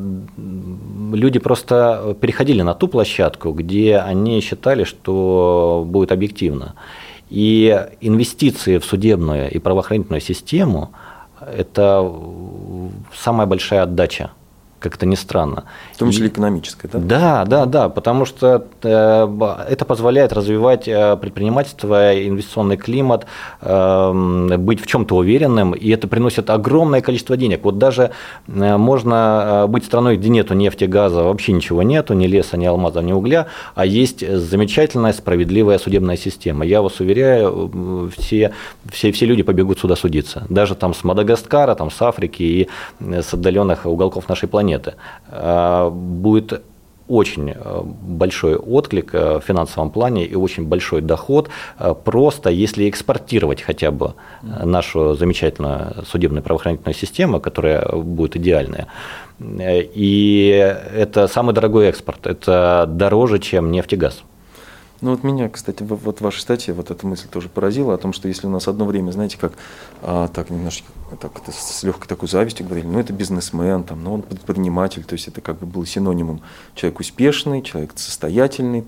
люди 1.12 1.38
просто 1.38 2.16
переходили 2.20 2.62
на 2.62 2.74
ту 2.74 2.88
площадку, 2.88 3.52
где 3.52 3.98
они 3.98 4.40
считали, 4.40 4.84
что 4.84 5.84
будет 5.86 6.12
объективно. 6.12 6.74
И 7.28 7.86
инвестиции 8.00 8.78
в 8.78 8.84
судебную 8.84 9.50
и 9.50 9.58
правоохранительную 9.58 10.20
систему– 10.20 10.92
это 11.40 12.10
самая 13.14 13.46
большая 13.46 13.82
отдача 13.82 14.30
как 14.78 14.96
это 14.96 15.06
ни 15.06 15.14
странно. 15.14 15.64
В 15.94 15.98
том 15.98 16.10
числе 16.10 16.28
экономическое, 16.28 16.88
да? 16.88 16.98
Да, 16.98 17.44
да, 17.44 17.66
да, 17.66 17.88
потому 17.88 18.26
что 18.26 18.66
э, 18.82 19.66
это 19.68 19.84
позволяет 19.86 20.32
развивать 20.32 20.86
э, 20.86 21.16
предпринимательство, 21.16 22.14
инвестиционный 22.14 22.76
климат, 22.76 23.26
эм, 23.62 24.48
быть 24.58 24.80
в 24.82 24.86
чем-то 24.86 25.16
уверенным, 25.16 25.72
и 25.72 25.88
это 25.88 26.08
приносит 26.08 26.50
огромное 26.50 27.00
количество 27.00 27.36
денег. 27.38 27.64
Вот 27.64 27.78
даже 27.78 28.10
э, 28.48 28.76
можно 28.76 29.64
быть 29.68 29.84
страной, 29.84 30.18
где 30.18 30.28
нету 30.28 30.54
нефти, 30.54 30.84
газа, 30.84 31.22
вообще 31.22 31.52
ничего 31.52 31.82
нету, 31.82 32.12
ни 32.12 32.26
леса, 32.26 32.58
ни 32.58 32.66
алмаза, 32.66 33.00
ни 33.00 33.12
угля, 33.12 33.46
а 33.74 33.86
есть 33.86 34.28
замечательная, 34.28 35.14
справедливая 35.14 35.78
судебная 35.78 36.18
система. 36.18 36.66
Я 36.66 36.82
вас 36.82 37.00
уверяю, 37.00 38.10
все, 38.18 38.52
все, 38.92 39.10
все 39.10 39.26
люди 39.26 39.42
побегут 39.42 39.78
сюда 39.78 39.96
судиться. 39.96 40.46
Даже 40.50 40.74
там 40.74 40.92
с 40.92 41.02
Мадагаскара, 41.02 41.74
там 41.74 41.90
с 41.90 42.02
Африки 42.02 42.42
и 42.42 42.68
с 43.00 43.32
отдаленных 43.32 43.86
уголков 43.86 44.28
нашей 44.28 44.48
планеты 44.48 44.65
планеты, 44.66 44.94
а, 45.28 45.90
будет 45.90 46.62
очень 47.08 47.50
э, 47.54 47.82
большой 47.84 48.56
отклик 48.56 49.14
э, 49.14 49.38
в 49.38 49.40
финансовом 49.40 49.90
плане 49.90 50.24
и 50.24 50.34
очень 50.34 50.64
большой 50.64 51.00
доход, 51.02 51.48
э, 51.78 51.94
просто 52.04 52.50
если 52.50 52.88
экспортировать 52.88 53.62
хотя 53.62 53.92
бы 53.92 54.14
нашу 54.42 55.14
замечательную 55.14 56.04
судебную 56.04 56.42
правоохранительную 56.42 56.94
систему, 56.94 57.40
которая 57.40 57.86
будет 57.92 58.34
идеальная. 58.36 58.88
И 59.96 60.76
это 60.96 61.28
самый 61.28 61.54
дорогой 61.54 61.86
экспорт, 61.86 62.26
это 62.26 62.86
дороже, 62.88 63.38
чем 63.38 63.70
нефть 63.70 63.92
и 63.92 63.96
газ. 63.96 64.24
Ну 65.02 65.10
вот 65.10 65.22
меня, 65.22 65.48
кстати, 65.48 65.82
вот 65.82 66.18
в 66.18 66.20
вашей 66.22 66.72
вот 66.72 66.90
эта 66.90 67.06
мысль 67.06 67.28
тоже 67.28 67.48
поразила 67.48 67.94
о 67.94 67.98
том, 67.98 68.12
что 68.12 68.28
если 68.28 68.46
у 68.46 68.50
нас 68.50 68.66
одно 68.66 68.86
время, 68.86 69.10
знаете, 69.10 69.36
как 69.38 69.52
а, 70.02 70.28
так 70.28 70.48
немножечко 70.50 70.88
так, 71.20 71.32
это 71.36 71.52
с 71.52 71.82
легкой 71.82 72.08
такой 72.08 72.28
завистью 72.28 72.64
говорили, 72.66 72.86
ну 72.86 72.98
это 72.98 73.12
бизнесмен, 73.12 73.84
там, 73.84 74.02
ну 74.02 74.14
он 74.14 74.22
предприниматель, 74.22 75.04
то 75.04 75.12
есть 75.12 75.28
это 75.28 75.40
как 75.40 75.58
бы 75.58 75.66
было 75.66 75.86
синонимом. 75.86 76.40
Человек 76.74 77.00
успешный, 77.00 77.62
человек 77.62 77.92
состоятельный, 77.94 78.84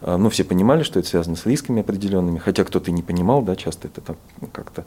а, 0.00 0.16
ну 0.16 0.30
все 0.30 0.44
понимали, 0.44 0.82
что 0.82 0.98
это 0.98 1.08
связано 1.08 1.36
с 1.36 1.44
рисками 1.44 1.82
определенными, 1.82 2.38
хотя 2.38 2.64
кто-то 2.64 2.90
и 2.90 2.94
не 2.94 3.02
понимал, 3.02 3.42
да, 3.42 3.54
часто 3.54 3.88
это 3.88 4.00
так 4.00 4.16
ну, 4.40 4.48
как-то 4.50 4.84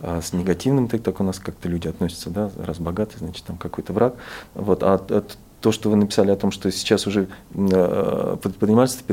а, 0.00 0.20
с 0.22 0.32
негативным 0.32 0.88
так, 0.88 1.02
так 1.02 1.20
у 1.20 1.24
нас 1.24 1.38
как-то 1.38 1.68
люди 1.68 1.88
относятся, 1.88 2.30
да, 2.30 2.50
раз 2.56 2.78
богатый, 2.78 3.18
значит 3.18 3.44
там 3.44 3.56
какой-то 3.58 3.92
враг, 3.92 4.14
вот, 4.54 4.82
а, 4.82 4.94
а 5.10 5.24
то, 5.66 5.72
что 5.72 5.90
вы 5.90 5.96
написали 5.96 6.30
о 6.30 6.36
том, 6.36 6.52
что 6.52 6.70
сейчас 6.70 7.08
уже 7.08 7.26
э, 7.52 8.36
предпринимательство 8.40 9.04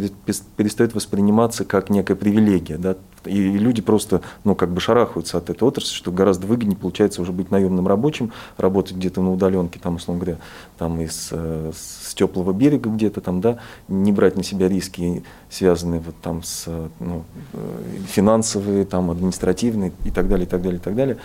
перестает 0.55 0.93
восприниматься 0.93 1.65
как 1.65 1.89
некая 1.89 2.13
привилегия, 2.13 2.77
да, 2.77 2.95
и 3.25 3.57
люди 3.57 3.81
просто, 3.81 4.21
ну, 4.43 4.53
как 4.53 4.69
бы 4.69 4.79
шарахаются 4.79 5.39
от 5.39 5.49
этой 5.49 5.63
отрасли, 5.63 5.95
что 5.95 6.11
гораздо 6.11 6.45
выгоднее 6.45 6.77
получается 6.77 7.23
уже 7.23 7.31
быть 7.31 7.49
наемным 7.49 7.87
рабочим, 7.87 8.31
работать 8.57 8.97
где-то 8.97 9.19
на 9.21 9.33
удаленке, 9.33 9.79
там, 9.79 9.95
условно 9.95 10.23
говоря, 10.23 10.39
там 10.77 11.01
из 11.01 11.29
э, 11.31 11.71
с 11.73 12.13
теплого 12.13 12.53
берега 12.53 12.91
где-то 12.91 13.19
там, 13.19 13.41
да, 13.41 13.57
не 13.87 14.11
брать 14.11 14.37
на 14.37 14.43
себя 14.43 14.69
риски, 14.69 15.23
связанные 15.49 16.01
вот 16.01 16.13
там 16.21 16.43
с 16.43 16.67
ну, 16.99 17.23
э, 17.53 17.81
финансовые, 18.09 18.85
там, 18.85 19.09
административные 19.09 19.91
и 20.05 20.11
так 20.11 20.29
далее, 20.29 20.45
и 20.45 20.49
так 20.49 20.61
далее, 20.61 20.79
и 20.79 20.83
так 20.83 20.95
далее. 20.95 21.17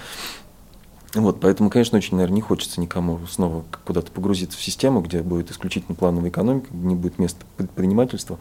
Вот, 1.14 1.40
поэтому, 1.40 1.70
конечно, 1.70 1.96
очень, 1.96 2.16
наверное, 2.16 2.36
не 2.36 2.42
хочется 2.42 2.80
никому 2.80 3.18
снова 3.26 3.64
куда-то 3.86 4.12
погрузиться 4.12 4.58
в 4.58 4.62
систему, 4.62 5.00
где 5.00 5.22
будет 5.22 5.50
исключительно 5.50 5.94
плановая 5.94 6.28
экономика, 6.28 6.66
где 6.70 6.86
не 6.86 6.94
будет 6.94 7.18
места 7.18 7.46
предпринимательства. 7.56 8.38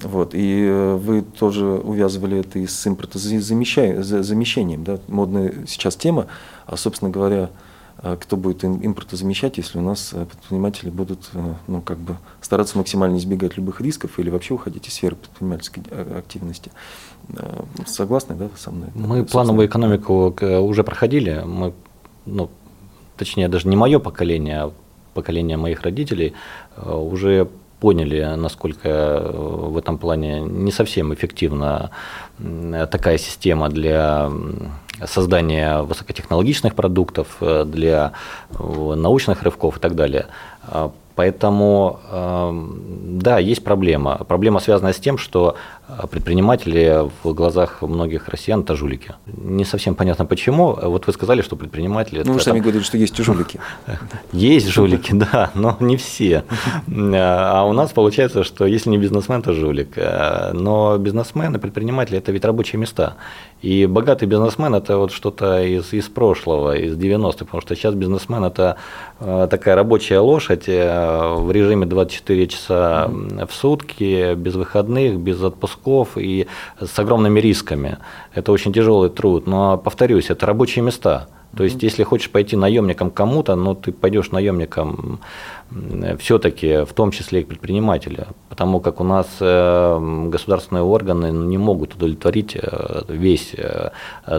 Вот, 0.00 0.34
и 0.34 0.64
э, 0.64 0.96
вы 0.96 1.20
тоже 1.22 1.66
увязывали 1.66 2.38
это 2.38 2.58
и 2.60 2.66
с 2.66 2.86
импортозамещением. 2.86 4.84
Да? 4.84 5.00
Модная 5.08 5.66
сейчас 5.66 5.96
тема, 5.96 6.28
а, 6.66 6.76
собственно 6.76 7.10
говоря, 7.10 7.50
а 7.98 8.16
кто 8.16 8.36
будет 8.36 8.64
импортозамещать, 8.64 9.58
если 9.58 9.76
у 9.78 9.82
нас 9.82 10.12
э, 10.14 10.24
предприниматели 10.24 10.88
будут 10.88 11.28
э, 11.34 11.54
ну, 11.66 11.82
как 11.82 11.98
бы 11.98 12.16
стараться 12.40 12.78
максимально 12.78 13.18
избегать 13.18 13.58
любых 13.58 13.82
рисков 13.82 14.18
или 14.18 14.30
вообще 14.30 14.54
уходить 14.54 14.86
из 14.88 14.94
сферы 14.94 15.16
предпринимательской 15.16 15.82
активности. 16.16 16.70
Согласны, 17.86 18.36
да, 18.36 18.48
со 18.56 18.70
мной? 18.70 18.88
Мы 18.94 19.24
плановую 19.24 19.66
экономику 19.66 20.32
уже 20.40 20.84
проходили, 20.84 21.42
мы 21.44 21.74
ну, 22.28 22.50
точнее, 23.16 23.48
даже 23.48 23.68
не 23.68 23.76
мое 23.76 23.98
поколение, 23.98 24.62
а 24.62 24.72
поколение 25.14 25.56
моих 25.56 25.82
родителей, 25.82 26.32
э, 26.76 26.94
уже 26.94 27.48
поняли, 27.80 28.34
насколько 28.36 28.88
э, 28.88 29.68
в 29.70 29.76
этом 29.76 29.98
плане 29.98 30.40
не 30.40 30.72
совсем 30.72 31.12
эффективна 31.14 31.90
такая 32.90 33.18
система 33.18 33.68
для 33.68 34.30
создания 35.04 35.82
высокотехнологичных 35.82 36.74
продуктов, 36.74 37.36
э, 37.40 37.64
для 37.64 38.12
научных 38.58 39.42
рывков 39.42 39.76
и 39.76 39.80
так 39.80 39.94
далее. 39.94 40.26
Поэтому, 41.18 41.98
эм, 42.12 43.18
да, 43.18 43.40
есть 43.40 43.64
проблема. 43.64 44.24
Проблема 44.28 44.60
связана 44.60 44.92
с 44.92 44.98
тем, 44.98 45.18
что 45.18 45.56
предприниматели 46.10 47.08
в 47.22 47.32
глазах 47.32 47.82
многих 47.82 48.28
россиян– 48.28 48.60
это 48.62 48.76
жулики. 48.76 49.14
Не 49.26 49.64
совсем 49.64 49.94
понятно 49.94 50.26
почему. 50.26 50.78
Вот 50.82 51.06
вы 51.06 51.12
сказали, 51.12 51.40
что 51.40 51.56
предприниматели… 51.56 52.22
Ну, 52.24 52.34
вы 52.34 52.40
сами 52.40 52.60
говорили, 52.60 52.82
что 52.82 52.98
есть 52.98 53.16
жулики. 53.16 53.58
Есть 54.32 54.68
жулики, 54.68 55.12
да, 55.12 55.50
но 55.54 55.76
не 55.80 55.96
все. 55.96 56.44
А 56.86 57.64
у 57.64 57.72
нас 57.72 57.92
получается, 57.92 58.44
что 58.44 58.66
если 58.66 58.90
не 58.90 58.98
бизнесмен, 58.98 59.42
то 59.42 59.54
жулик. 59.54 59.96
Э, 59.96 60.52
но 60.52 60.98
бизнесмен 60.98 61.56
и 61.56 61.58
предприниматели– 61.58 62.18
это 62.18 62.32
ведь 62.32 62.44
рабочие 62.44 62.78
места. 62.78 63.14
И 63.62 63.86
богатый 63.86 64.26
бизнесмен– 64.26 64.74
это 64.74 64.98
вот 64.98 65.10
что-то 65.12 65.62
из, 65.62 65.92
из 65.94 66.08
прошлого, 66.08 66.76
из 66.76 66.96
90-х, 66.96 67.44
потому 67.46 67.62
что 67.62 67.74
сейчас 67.74 67.94
бизнесмен– 67.94 68.44
это 68.44 68.76
э, 69.20 69.48
такая 69.50 69.74
рабочая 69.74 70.18
лошадь, 70.20 70.66
в 70.68 71.50
режиме 71.50 71.86
24 71.86 72.46
часа 72.46 73.08
в 73.08 73.52
сутки, 73.52 74.34
без 74.34 74.54
выходных, 74.54 75.18
без 75.18 75.42
отпусков 75.42 75.77
и 76.16 76.46
с 76.80 76.98
огромными 76.98 77.40
рисками. 77.40 77.98
Это 78.34 78.52
очень 78.52 78.72
тяжелый 78.72 79.10
труд. 79.10 79.46
Но, 79.46 79.78
повторюсь, 79.78 80.30
это 80.30 80.46
рабочие 80.46 80.84
места. 80.84 81.28
То 81.56 81.64
есть, 81.64 81.82
если 81.82 82.04
хочешь 82.04 82.30
пойти 82.30 82.56
наемником 82.56 83.10
кому-то, 83.10 83.56
но 83.56 83.70
ну, 83.70 83.74
ты 83.74 83.90
пойдешь 83.90 84.30
наемником 84.32 85.20
все-таки, 86.18 86.84
в 86.84 86.92
том 86.92 87.10
числе 87.10 87.40
и 87.40 87.44
к 87.44 87.48
предпринимателю, 87.48 88.28
потому 88.48 88.80
как 88.80 89.00
у 89.00 89.04
нас 89.04 89.26
э, 89.40 90.28
государственные 90.28 90.82
органы 90.82 91.30
не 91.30 91.58
могут 91.58 91.94
удовлетворить 91.94 92.54
э, 92.54 93.02
весь 93.08 93.54
э, 93.54 93.90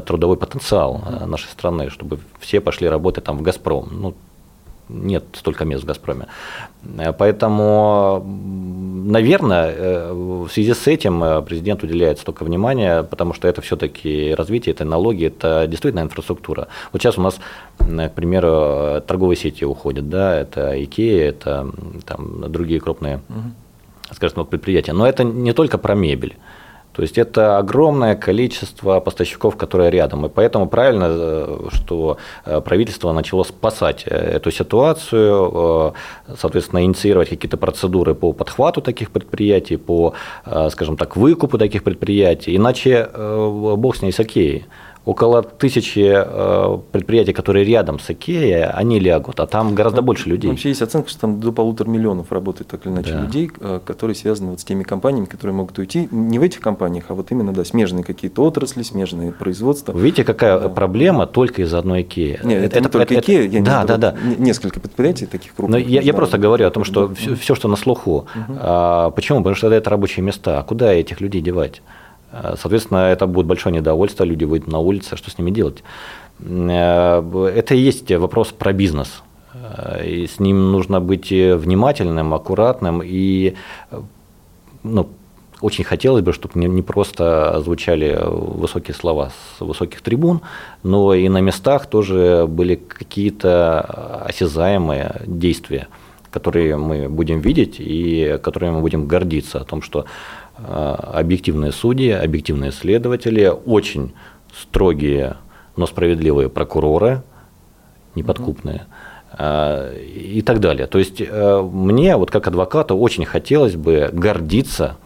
трудовой 0.05 0.37
потенциал 0.37 1.01
нашей 1.25 1.47
страны, 1.47 1.89
чтобы 1.89 2.19
все 2.39 2.61
пошли 2.61 2.87
работать 2.87 3.23
там 3.23 3.37
в 3.37 3.41
Газпром. 3.41 3.89
Ну, 3.91 4.13
нет 4.89 5.23
столько 5.33 5.65
мест 5.65 5.83
в 5.83 5.87
«Газпроме». 5.87 6.25
Э, 6.97 7.13
поэтому, 7.13 8.23
наверное, 8.25 9.71
э, 9.71 10.13
в 10.13 10.49
связи 10.49 10.73
с 10.73 10.87
этим 10.87 11.23
э, 11.23 11.41
президент 11.41 11.83
уделяет 11.83 12.19
столько 12.19 12.43
внимания, 12.43 13.03
потому 13.03 13.33
что 13.33 13.47
это 13.47 13.61
все-таки 13.61 14.33
развитие, 14.35 14.73
это 14.73 14.85
налоги, 14.85 15.27
это 15.27 15.67
действительно 15.67 16.01
инфраструктура. 16.01 16.67
Вот 16.91 17.01
сейчас 17.01 17.17
у 17.17 17.21
нас, 17.21 17.39
к 17.77 18.13
примеру, 18.15 19.01
торговые 19.01 19.37
сети 19.37 19.65
уходят, 19.65 20.09
да, 20.09 20.35
это 20.35 20.83
Икея, 20.83 21.29
это 21.29 21.71
там, 22.05 22.51
другие 22.51 22.79
крупные, 22.79 23.21
скажем 24.11 24.37
так, 24.37 24.49
предприятия. 24.49 24.93
Но 24.93 25.07
это 25.07 25.23
не 25.23 25.53
только 25.53 25.77
про 25.77 25.95
мебель. 25.95 26.35
То 26.99 27.03
есть 27.03 27.17
это 27.17 27.57
огромное 27.57 28.17
количество 28.17 28.99
поставщиков, 28.99 29.55
которые 29.55 29.89
рядом. 29.89 30.25
И 30.25 30.29
поэтому 30.29 30.67
правильно, 30.67 31.07
э, 31.09 31.67
что 31.71 32.17
э, 32.43 32.59
правительство 32.59 33.13
начало 33.13 33.43
спасать 33.43 34.03
э, 34.05 34.15
эту 34.35 34.51
ситуацию, 34.51 35.93
соответственно, 36.37 36.83
инициировать 36.83 37.29
какие-то 37.29 37.55
процедуры 37.55 38.15
по 38.15 38.33
подхвату 38.33 38.81
таких 38.81 39.11
предприятий, 39.11 39.77
по, 39.77 40.13
скажем 40.71 40.97
так, 40.97 41.15
выкупу 41.15 41.57
таких 41.57 41.83
предприятий. 41.85 42.57
Иначе 42.57 43.09
бог 43.15 43.95
с 43.95 44.01
ней 44.01 44.11
с 44.11 44.19
окей 44.19 44.65
около 45.05 45.41
тысячи 45.41 46.13
э, 46.13 46.77
предприятий, 46.91 47.33
которые 47.33 47.65
рядом 47.65 47.99
с 47.99 48.09
Икеей, 48.09 48.65
они 48.65 48.99
лягут, 48.99 49.39
а 49.39 49.47
там 49.47 49.73
гораздо 49.73 50.01
ну, 50.01 50.07
больше 50.07 50.29
людей. 50.29 50.49
Вообще 50.49 50.69
есть 50.69 50.81
оценка, 50.81 51.09
что 51.09 51.21
там 51.21 51.39
до 51.39 51.51
полутора 51.51 51.89
миллионов 51.89 52.31
работает 52.31 52.67
так 52.67 52.85
или 52.85 52.93
иначе 52.93 53.13
да. 53.13 53.21
людей, 53.21 53.51
э, 53.59 53.79
которые 53.83 54.15
связаны 54.15 54.51
вот 54.51 54.59
с 54.59 54.63
теми 54.63 54.83
компаниями, 54.83 55.25
которые 55.25 55.55
могут 55.55 55.77
уйти 55.79 56.07
не 56.11 56.37
в 56.37 56.43
этих 56.43 56.59
компаниях, 56.59 57.05
а 57.09 57.13
вот 57.13 57.31
именно 57.31 57.53
да, 57.53 57.65
смежные 57.65 58.03
какие-то 58.03 58.43
отрасли, 58.43 58.83
смежные 58.83 59.31
производства. 59.31 59.97
Видите, 59.97 60.23
какая 60.23 60.59
да. 60.59 60.69
проблема 60.69 61.25
только 61.25 61.63
из 61.63 61.73
одной 61.73 62.01
Икеи? 62.01 62.39
Нет, 62.43 62.63
это, 62.63 62.77
это 62.77 62.79
не 62.81 62.89
только 62.89 63.13
это, 63.15 63.23
Икея, 63.23 63.49
я 63.49 63.61
да, 63.61 63.83
да, 63.85 63.97
да. 63.97 64.15
несколько 64.37 64.79
предприятий 64.79 65.25
таких 65.25 65.55
крупных. 65.55 65.81
Но 65.81 65.89
я, 65.89 66.01
я 66.01 66.13
просто 66.13 66.37
говорю 66.37 66.67
о 66.67 66.71
том, 66.71 66.83
что 66.83 67.07
да. 67.07 67.15
все, 67.15 67.35
все, 67.35 67.55
что 67.55 67.67
на 67.67 67.75
слуху. 67.75 68.27
Угу. 68.35 68.57
А, 68.59 69.09
почему? 69.11 69.39
Потому 69.39 69.55
что 69.55 69.71
это 69.71 69.89
рабочие 69.89 70.23
места. 70.23 70.59
А 70.59 70.63
куда 70.63 70.93
этих 70.93 71.21
людей 71.21 71.41
девать? 71.41 71.81
Э, 72.31 72.55
соответственно, 72.57 73.09
это 73.09 73.27
будет 73.27 73.45
большое 73.45 73.75
недовольство, 73.75 74.23
люди 74.23 74.45
выйдут 74.45 74.71
на 74.71 74.79
улицу, 74.79 75.17
что 75.17 75.31
с 75.31 75.37
ними 75.37 75.51
делать? 75.51 75.83
Э, 76.39 77.51
это 77.55 77.75
и 77.75 77.79
есть 77.79 78.11
вопрос 78.11 78.49
про 78.49 78.73
бизнес. 78.73 79.23
Э, 79.53 80.05
и 80.05 80.27
с 80.27 80.39
ним 80.39 80.71
нужно 80.71 81.01
быть 81.01 81.31
внимательным, 81.31 82.33
аккуратным 82.33 83.01
и 83.03 83.55
ну, 84.83 85.09
очень 85.61 85.83
хотелось 85.83 86.23
бы, 86.23 86.31
чтобы 86.31 86.57
не 86.59 86.81
просто 86.81 87.61
звучали 87.63 88.17
высокие 88.21 88.95
слова 88.95 89.31
с 89.57 89.61
высоких 89.61 90.01
трибун, 90.01 90.41
но 90.83 91.13
и 91.13 91.27
на 91.27 91.41
местах 91.41 91.87
тоже 91.87 92.45
были 92.47 92.75
какие-то 92.75 93.81
осязаемые 94.25 95.21
действия, 95.25 95.87
которые 96.31 96.77
мы 96.77 97.09
будем 97.09 97.41
видеть 97.41 97.75
и 97.79 98.39
которыми 98.41 98.75
мы 98.75 98.81
будем 98.81 99.05
гордиться 99.05 99.59
о 99.59 99.65
том, 99.65 99.81
что 99.81 100.05
объективные 100.67 101.71
судьи, 101.71 102.11
объективные 102.11 102.71
следователи, 102.71 103.51
очень 103.65 104.13
строгие, 104.53 105.37
но 105.75 105.85
справедливые 105.85 106.49
прокуроры, 106.49 107.23
неподкупные. 108.15 108.85
А, 109.31 109.93
и 109.95 110.41
так 110.41 110.59
далее. 110.59 110.87
То 110.87 110.97
есть 110.97 111.21
э, 111.21 111.61
мне, 111.61 112.17
вот 112.17 112.31
как 112.31 112.47
адвокату, 112.47 112.97
очень 112.97 113.25
хотелось 113.25 113.75
бы 113.75 114.09
гордиться 114.11 114.97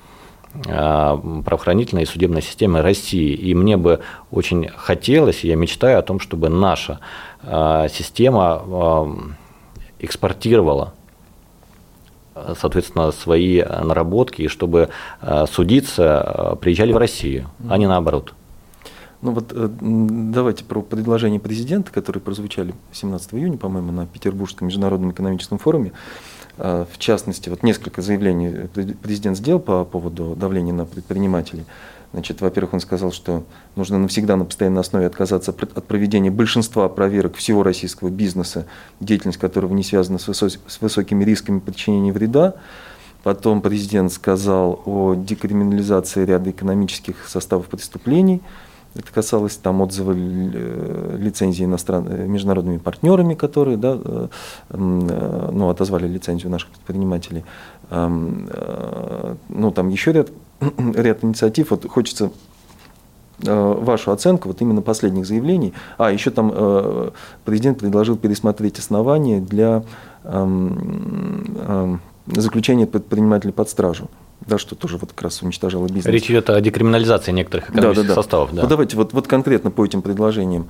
а, 0.67 1.17
правоохранительной 1.17 2.03
и 2.03 2.05
судебной 2.05 2.41
системой 2.41 2.81
России. 2.81 3.33
И 3.33 3.53
мне 3.53 3.75
бы 3.75 3.99
очень 4.31 4.69
хотелось, 4.69 5.43
я 5.43 5.55
мечтаю 5.55 5.99
о 5.99 6.03
том, 6.03 6.19
чтобы 6.19 6.49
наша 6.49 6.99
система 7.43 9.35
экспортировала 9.99 10.93
соответственно, 12.57 13.11
свои 13.11 13.61
наработки, 13.63 14.43
и 14.43 14.47
чтобы 14.47 14.89
э, 15.21 15.45
судиться, 15.51 16.53
э, 16.53 16.55
приезжали 16.57 16.91
в 16.91 16.97
Россию, 16.97 17.49
а 17.69 17.77
не 17.77 17.87
наоборот. 17.87 18.33
Ну 19.21 19.31
вот 19.31 19.51
э, 19.53 19.69
давайте 19.79 20.63
про 20.63 20.81
предложения 20.81 21.39
президента, 21.39 21.91
которые 21.91 22.21
прозвучали 22.21 22.73
17 22.91 23.33
июня, 23.35 23.57
по-моему, 23.57 23.91
на 23.91 24.05
Петербургском 24.05 24.67
международном 24.67 25.11
экономическом 25.11 25.57
форуме. 25.57 25.91
В 26.55 26.99
частности, 26.99 27.49
вот 27.49 27.63
несколько 27.63 28.03
заявлений 28.03 28.67
президент 29.01 29.37
сделал 29.37 29.59
по 29.59 29.83
поводу 29.85 30.35
давления 30.35 30.71
на 30.71 30.85
предпринимателей. 30.85 31.65
Значит, 32.13 32.41
во-первых, 32.41 32.75
он 32.75 32.79
сказал, 32.79 33.11
что 33.11 33.43
нужно 33.75 33.97
навсегда 33.97 34.35
на 34.35 34.45
постоянной 34.45 34.81
основе 34.81 35.07
отказаться 35.07 35.51
от 35.51 35.85
проведения 35.85 36.29
большинства 36.29 36.87
проверок 36.87 37.35
всего 37.35 37.63
российского 37.63 38.09
бизнеса, 38.09 38.67
деятельность 38.99 39.39
которого 39.39 39.73
не 39.73 39.83
связана 39.83 40.19
с, 40.19 40.27
высо- 40.29 40.59
с 40.67 40.79
высокими 40.79 41.23
рисками 41.23 41.59
причинения 41.59 42.13
вреда. 42.13 42.53
Потом 43.23 43.61
президент 43.61 44.11
сказал 44.11 44.81
о 44.85 45.15
декриминализации 45.15 46.23
ряда 46.23 46.51
экономических 46.51 47.27
составов 47.27 47.65
преступлений. 47.67 48.41
Это 48.95 49.11
касалось 49.11 49.55
там 49.55 49.81
отзыва 49.81 50.13
э, 50.15 51.17
лицензии 51.17 51.65
иностран... 51.65 52.05
Э, 52.07 52.27
международными 52.27 52.77
партнерами, 52.77 53.33
которые 53.33 53.77
да, 53.77 53.97
э, 54.03 54.27
ну, 54.69 55.69
отозвали 55.69 56.07
лицензию 56.07 56.51
наших 56.51 56.69
предпринимателей. 56.69 57.43
Ну, 57.89 59.71
там 59.75 59.89
еще 59.89 60.11
ряд, 60.13 60.29
ряд 60.95 61.23
инициатив. 61.23 61.71
Вот 61.71 61.89
хочется 61.89 62.31
вашу 63.39 64.11
оценку 64.11 64.47
вот 64.47 64.61
именно 64.61 64.81
последних 64.81 65.25
заявлений. 65.25 65.73
А, 65.97 66.11
еще 66.11 66.29
там 66.29 67.11
президент 67.43 67.79
предложил 67.79 68.15
пересмотреть 68.15 68.79
основания 68.79 69.41
для 69.41 69.83
заключения 72.27 72.85
предпринимателей 72.85 73.51
под 73.51 73.69
стражу 73.69 74.07
да, 74.47 74.57
что 74.57 74.75
тоже 74.75 74.97
вот 74.97 75.11
как 75.11 75.21
раз 75.21 75.41
уничтожало 75.41 75.87
бизнес. 75.87 76.05
Речь 76.05 76.29
идет 76.29 76.49
о 76.49 76.59
декриминализации 76.59 77.31
некоторых 77.31 77.69
экономических 77.69 78.07
да, 78.07 78.07
да, 78.07 78.15
да. 78.15 78.15
составов. 78.15 78.53
Да. 78.53 78.61
Вот 78.61 78.69
давайте 78.69 78.97
вот, 78.97 79.13
вот 79.13 79.27
конкретно 79.27 79.71
по 79.71 79.85
этим 79.85 80.01
предложениям. 80.01 80.69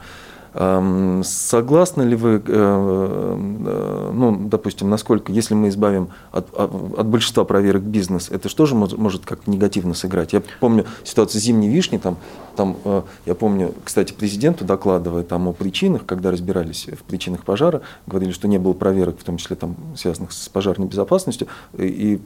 Согласны 0.53 2.03
ли 2.03 2.15
вы, 2.15 2.35
э, 2.35 2.41
э, 2.47 4.11
ну, 4.13 4.47
допустим, 4.49 4.87
насколько, 4.87 5.31
если 5.31 5.55
мы 5.55 5.69
избавим 5.69 6.09
от, 6.31 6.53
от 6.53 7.07
большинства 7.07 7.43
проверок 7.43 7.81
бизнес, 7.81 8.29
это 8.29 8.49
что 8.49 8.67
же 8.67 8.75
может, 8.75 9.25
как-то 9.25 9.49
негативно 9.49 9.95
сыграть? 9.95 10.31
Я 10.33 10.43
помню 10.59 10.85
ситуацию 11.03 11.41
зимней 11.41 11.69
вишни, 11.69 11.97
там, 11.97 12.17
там, 12.55 12.77
э, 12.83 13.01
я 13.25 13.35
помню, 13.35 13.73
кстати, 13.83 14.13
президенту 14.13 14.65
докладывая 14.65 15.23
там 15.23 15.47
о 15.47 15.53
причинах, 15.53 16.05
когда 16.05 16.31
разбирались 16.31 16.87
в 16.87 17.03
причинах 17.03 17.43
пожара, 17.43 17.81
говорили, 18.07 18.31
что 18.31 18.47
не 18.47 18.57
было 18.57 18.73
проверок, 18.73 19.19
в 19.19 19.23
том 19.23 19.37
числе 19.37 19.55
там, 19.55 19.75
связанных 19.95 20.31
с 20.31 20.49
пожарной 20.49 20.87
безопасностью, 20.87 21.47
и, 21.77 21.85
и 21.85 22.21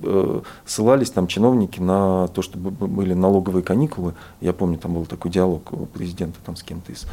ссылались 0.66 1.10
там 1.10 1.28
чиновники 1.28 1.80
на 1.80 2.28
то, 2.30 2.42
что 2.42 2.58
были 2.58 3.14
налоговые 3.14 3.64
каникулы. 3.64 4.14
Я 4.42 4.54
помню, 4.54 4.78
там 4.78 4.94
был 4.94 5.06
такой 5.06 5.32
диалог 5.32 5.72
у 5.74 5.86
президента 5.86 6.38
там, 6.46 6.56
с 6.56 6.64
кем-то 6.64 6.92
из 6.92 7.06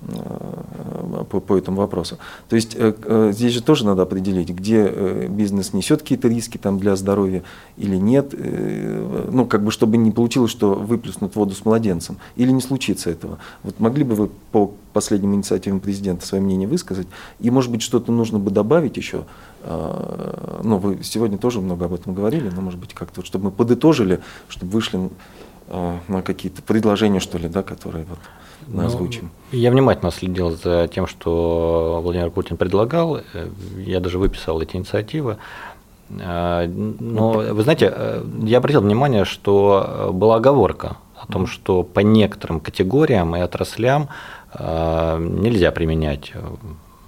Э, 0.00 1.24
по, 1.28 1.40
по 1.40 1.56
этому 1.56 1.78
вопросу. 1.78 2.18
То 2.48 2.54
есть 2.54 2.76
э, 2.76 2.94
э, 3.02 3.32
здесь 3.34 3.52
же 3.52 3.62
тоже 3.62 3.84
надо 3.84 4.02
определить, 4.02 4.50
где 4.50 5.26
бизнес 5.28 5.72
несет 5.72 6.02
какие-то 6.02 6.28
риски 6.28 6.56
там, 6.56 6.78
для 6.78 6.94
здоровья 6.94 7.42
или 7.76 7.96
нет. 7.96 8.32
Ну, 9.30 9.44
как 9.46 9.64
бы, 9.64 9.72
чтобы 9.72 9.96
не 9.96 10.12
получилось, 10.12 10.50
что 10.50 10.74
выплеснут 10.74 11.34
воду 11.34 11.54
с 11.54 11.64
младенцем. 11.64 12.18
Или 12.36 12.52
не 12.58 12.62
случится 12.62 13.10
этого. 13.10 13.38
Вот 13.62 13.80
могли 13.80 14.04
бы 14.04 14.14
вы 14.14 14.28
по 14.52 14.72
последним 14.92 15.34
инициативам 15.34 15.80
президента 15.80 16.26
свое 16.26 16.42
мнение 16.42 16.68
высказать? 16.68 17.06
И, 17.40 17.50
может 17.50 17.70
быть, 17.70 17.82
что-то 17.82 18.12
нужно 18.12 18.38
бы 18.38 18.50
добавить 18.50 18.96
еще? 18.96 19.24
Ну, 19.64 20.78
вы 20.78 21.02
сегодня 21.02 21.38
тоже 21.38 21.60
много 21.60 21.86
об 21.86 21.94
этом 21.94 22.14
говорили, 22.14 22.50
но, 22.50 22.60
может 22.60 22.78
быть, 22.78 22.94
как-то, 22.94 23.24
чтобы 23.24 23.46
мы 23.46 23.50
подытожили, 23.50 24.20
чтобы 24.48 24.72
вышли 24.72 25.10
на 25.70 26.22
какие-то 26.22 26.62
предложения, 26.62 27.20
что 27.20 27.38
ли, 27.38 27.48
да, 27.48 27.62
которые 27.62 28.04
вот 28.06 28.18
мы 28.66 28.82
ну, 28.82 28.86
озвучим. 28.88 29.30
Я 29.52 29.70
внимательно 29.70 30.10
следил 30.10 30.50
за 30.50 30.88
тем, 30.92 31.06
что 31.06 32.00
Владимир 32.02 32.30
Путин 32.30 32.56
предлагал. 32.56 33.20
Я 33.76 34.00
даже 34.00 34.18
выписал 34.18 34.60
эти 34.60 34.76
инициативы. 34.76 35.38
А, 36.20 36.66
но, 36.66 37.32
вы 37.32 37.62
знаете, 37.62 37.92
э, 37.94 38.24
я 38.42 38.58
обратил 38.58 38.80
внимание, 38.80 39.24
что 39.24 40.10
была 40.12 40.36
оговорка 40.36 40.96
о 41.20 41.26
том, 41.30 41.46
что 41.46 41.82
по 41.82 42.00
некоторым 42.00 42.60
категориям 42.60 43.36
и 43.36 43.40
отраслям 43.40 44.08
э, 44.54 45.18
нельзя 45.18 45.70
применять 45.72 46.32
э, 46.34 46.40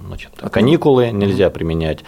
значит, 0.07 0.31
каникулы 0.51 1.11
нельзя 1.11 1.51
применять, 1.51 2.05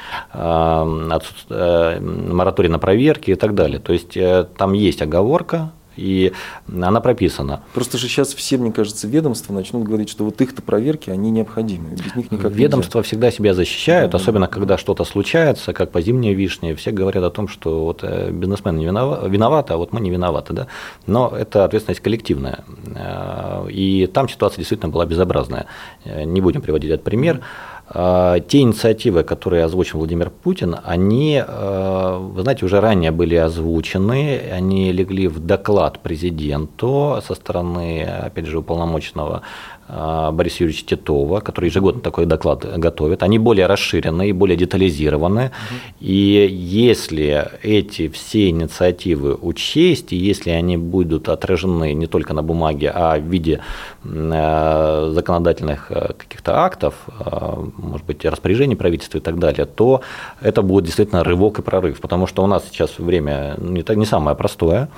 мораторий 1.50 2.70
на 2.70 2.78
проверки 2.78 3.32
и 3.32 3.34
так 3.34 3.54
далее. 3.54 3.80
То 3.80 3.92
есть 3.92 4.16
там 4.56 4.72
есть 4.72 5.02
оговорка, 5.02 5.72
и 5.96 6.32
она 6.68 7.00
прописана. 7.00 7.62
Просто 7.74 7.98
же 7.98 8.08
сейчас 8.08 8.34
все, 8.34 8.58
мне 8.58 8.72
кажется, 8.72 9.06
ведомства 9.06 9.52
начнут 9.52 9.84
говорить, 9.84 10.08
что 10.08 10.24
вот 10.24 10.40
их-то 10.40 10.62
проверки, 10.62 11.10
они 11.10 11.30
необходимы. 11.30 11.90
Без 11.90 12.14
них 12.14 12.30
никак 12.30 12.52
Ведомства 12.52 12.98
нельзя. 12.98 13.08
всегда 13.08 13.30
себя 13.30 13.54
защищают, 13.54 14.12
да, 14.12 14.18
особенно 14.18 14.46
да. 14.46 14.52
когда 14.52 14.78
что-то 14.78 15.04
случается, 15.04 15.72
как 15.72 15.90
по 15.90 16.00
зимней 16.00 16.34
вишне. 16.34 16.74
Все 16.74 16.90
говорят 16.90 17.24
о 17.24 17.30
том, 17.30 17.48
что 17.48 17.84
вот 17.84 18.00
э, 18.02 18.30
бизнесмен 18.30 18.76
не 18.76 18.86
виноват, 18.86 19.28
виноват, 19.28 19.70
а 19.70 19.76
вот 19.76 19.92
мы 19.92 20.00
не 20.00 20.10
виноваты. 20.10 20.52
Да? 20.52 20.66
Но 21.06 21.32
это 21.36 21.64
ответственность 21.64 22.00
коллективная. 22.00 22.64
Э, 22.94 23.66
и 23.70 24.06
там 24.06 24.28
ситуация 24.28 24.58
действительно 24.58 24.90
была 24.90 25.06
безобразная. 25.06 25.66
Э, 26.04 26.24
не 26.24 26.40
будем 26.40 26.62
приводить 26.62 26.90
этот 26.90 27.04
пример. 27.04 27.40
А, 27.88 28.40
те 28.40 28.60
инициативы, 28.60 29.22
которые 29.22 29.64
озвучил 29.64 29.98
Владимир 29.98 30.30
Путин, 30.30 30.76
они, 30.84 31.42
а, 31.46 32.18
вы 32.18 32.42
знаете, 32.42 32.64
уже 32.64 32.80
ранее 32.80 33.10
были 33.10 33.34
озвучены, 33.34 34.40
они 34.52 34.92
легли 34.92 35.28
в 35.28 35.38
доклад 35.38 35.98
президенту 35.98 37.20
со 37.26 37.34
стороны, 37.34 38.04
опять 38.04 38.46
же, 38.46 38.58
уполномоченного 38.58 39.42
Бориса 39.88 40.64
Юрьевича 40.64 40.86
Титова, 40.86 41.40
который 41.40 41.66
ежегодно 41.66 42.00
такой 42.00 42.26
доклад 42.26 42.64
готовит, 42.78 43.22
они 43.22 43.38
более 43.38 43.66
расширенные 43.66 44.30
и 44.30 44.32
более 44.32 44.56
детализированы. 44.56 45.46
Угу. 45.46 45.74
И 46.00 46.48
если 46.50 47.50
эти 47.62 48.08
все 48.08 48.48
инициативы 48.48 49.34
учесть, 49.34 50.12
и 50.12 50.16
если 50.16 50.50
они 50.50 50.76
будут 50.76 51.28
отражены 51.28 51.92
не 51.94 52.06
только 52.06 52.32
на 52.32 52.42
бумаге, 52.42 52.90
а 52.94 53.18
в 53.18 53.24
виде 53.24 53.60
э, 54.04 55.10
законодательных 55.14 55.90
э, 55.90 56.12
каких-то 56.16 56.60
актов, 56.60 56.94
э, 57.18 57.54
может 57.76 58.06
быть, 58.06 58.24
распоряжений 58.24 58.76
правительства 58.76 59.18
и 59.18 59.20
так 59.20 59.38
далее, 59.38 59.66
то 59.66 60.00
это 60.40 60.62
будет 60.62 60.84
действительно 60.84 61.24
рывок 61.24 61.58
и 61.58 61.62
прорыв, 61.62 62.00
потому 62.00 62.26
что 62.26 62.42
у 62.42 62.46
нас 62.46 62.64
сейчас 62.70 62.98
время 62.98 63.56
не, 63.58 63.84
не 63.96 64.06
самое 64.06 64.36
простое. 64.36 64.88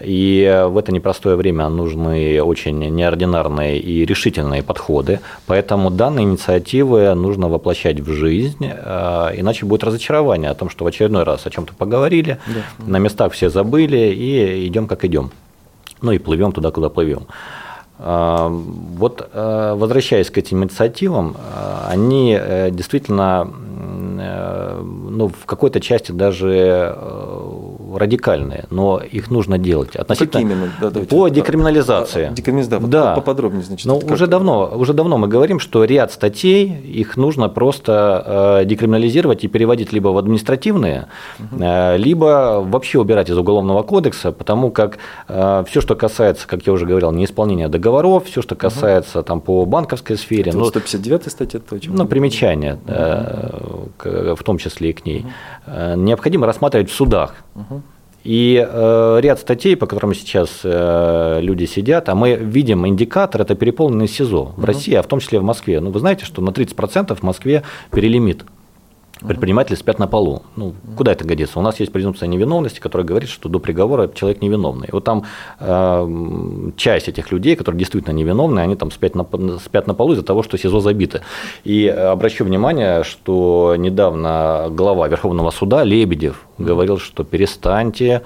И 0.00 0.66
в 0.68 0.76
это 0.76 0.92
непростое 0.92 1.36
время 1.36 1.68
нужны 1.68 2.42
очень 2.42 2.78
неординарные 2.78 3.78
и 3.78 4.04
решительные 4.04 4.62
подходы. 4.62 5.20
Поэтому 5.46 5.90
данные 5.90 6.24
инициативы 6.24 7.14
нужно 7.14 7.48
воплощать 7.48 8.00
в 8.00 8.12
жизнь, 8.12 8.66
э, 8.70 9.30
иначе 9.36 9.64
будет 9.64 9.84
разочарование 9.84 10.50
о 10.50 10.54
том, 10.54 10.68
что 10.68 10.84
в 10.84 10.88
очередной 10.88 11.22
раз 11.22 11.46
о 11.46 11.50
чем-то 11.50 11.72
поговорили, 11.74 12.38
да. 12.46 12.84
на 12.86 12.98
местах 12.98 13.32
все 13.32 13.48
забыли 13.48 14.12
и 14.14 14.66
идем 14.66 14.86
как 14.86 15.04
идем. 15.04 15.30
Ну 16.02 16.12
и 16.12 16.18
плывем 16.18 16.52
туда, 16.52 16.70
куда 16.70 16.90
плывем. 16.90 17.26
Э, 17.98 18.48
вот 18.50 19.26
э, 19.32 19.74
возвращаясь 19.78 20.28
к 20.30 20.36
этим 20.36 20.62
инициативам, 20.62 21.36
они 21.88 22.38
действительно 22.70 23.50
ну, 24.18 25.28
в 25.28 25.44
какой-то 25.46 25.80
части 25.80 26.10
даже 26.12 26.96
радикальные, 27.94 28.64
но 28.70 28.98
их 28.98 29.30
нужно 29.30 29.58
делать. 29.58 29.96
Относительно 29.96 30.40
именно? 30.40 30.72
Да, 30.80 30.90
по 30.90 31.28
декриминализации. 31.28 32.30
Декриминализация, 32.32 32.88
да. 32.88 33.14
поподробнее, 33.14 33.62
значит. 33.62 33.86
Но 33.86 33.98
уже 33.98 34.26
давно, 34.26 34.72
уже 34.74 34.92
давно 34.92 35.18
мы 35.18 35.28
говорим, 35.28 35.60
что 35.60 35.84
ряд 35.84 36.12
статей, 36.12 36.68
их 36.68 37.16
нужно 37.16 37.48
просто 37.48 38.60
э, 38.60 38.64
декриминализировать 38.64 39.44
и 39.44 39.48
переводить 39.48 39.92
либо 39.92 40.08
в 40.08 40.18
административные, 40.18 41.06
угу. 41.38 41.62
либо 41.96 42.64
вообще 42.66 42.98
убирать 42.98 43.30
из 43.30 43.38
Уголовного 43.38 43.82
кодекса, 43.82 44.32
потому 44.32 44.70
как 44.70 44.98
э, 45.28 45.64
все, 45.68 45.80
что 45.80 45.94
касается, 45.94 46.48
как 46.48 46.66
я 46.66 46.72
уже 46.72 46.86
говорил, 46.86 47.12
неисполнения 47.12 47.68
договоров, 47.68 48.24
все, 48.24 48.42
что 48.42 48.54
касается 48.54 49.20
угу. 49.20 49.26
там, 49.26 49.40
по 49.40 49.64
банковской 49.64 50.16
сфере. 50.16 50.50
Это 50.50 50.58
ну, 50.58 50.64
159 50.66 51.30
статья, 51.30 51.60
то, 51.60 51.78
Ну, 51.86 52.06
примечания, 52.06 52.78
угу. 52.86 54.34
в 54.34 54.42
том 54.42 54.58
числе 54.58 54.90
и 54.90 54.92
к 54.92 55.04
ней. 55.04 55.26
Угу. 55.66 56.00
Необходимо 56.00 56.46
рассматривать 56.46 56.90
в 56.90 56.94
судах. 56.94 57.34
Угу. 57.54 57.82
И 58.26 58.56
э, 58.58 59.18
ряд 59.22 59.38
статей, 59.38 59.76
по 59.76 59.86
которым 59.86 60.12
сейчас 60.12 60.62
э, 60.64 61.38
люди 61.40 61.64
сидят, 61.64 62.08
а 62.08 62.16
мы 62.16 62.34
видим 62.34 62.84
индикатор, 62.84 63.42
это 63.42 63.54
переполненный 63.54 64.08
СИЗО 64.08 64.52
в 64.56 64.64
России, 64.64 64.94
а 64.94 65.02
в 65.02 65.06
том 65.06 65.20
числе 65.20 65.38
в 65.38 65.44
Москве. 65.44 65.78
Ну, 65.78 65.92
вы 65.92 66.00
знаете, 66.00 66.24
что 66.24 66.42
на 66.42 66.50
30% 66.50 67.14
в 67.14 67.22
Москве 67.22 67.62
перелимит 67.92 68.44
предприниматели 69.26 69.74
спят 69.74 69.98
на 69.98 70.06
полу. 70.06 70.42
Ну, 70.56 70.74
куда 70.96 71.12
это 71.12 71.24
годится? 71.24 71.58
У 71.58 71.62
нас 71.62 71.80
есть 71.80 71.92
презумпция 71.92 72.26
невиновности, 72.26 72.80
которая 72.80 73.06
говорит, 73.06 73.28
что 73.28 73.48
до 73.48 73.58
приговора 73.58 74.08
человек 74.08 74.42
невиновный. 74.42 74.88
Вот 74.92 75.04
там 75.04 75.24
э, 75.60 76.70
часть 76.76 77.08
этих 77.08 77.32
людей, 77.32 77.56
которые 77.56 77.78
действительно 77.78 78.14
невиновны, 78.14 78.60
они 78.60 78.76
там 78.76 78.90
спят 78.90 79.14
на, 79.14 79.26
спят 79.58 79.86
на 79.86 79.94
полу 79.94 80.12
из-за 80.12 80.22
того, 80.22 80.42
что 80.42 80.58
СИЗО 80.58 80.80
забиты. 80.80 81.22
И 81.64 81.86
обращу 81.86 82.44
внимание, 82.44 83.04
что 83.04 83.74
недавно 83.78 84.68
глава 84.70 85.08
Верховного 85.08 85.50
суда 85.50 85.84
Лебедев 85.84 86.46
говорил, 86.58 86.98
что 86.98 87.24
перестаньте 87.24 88.22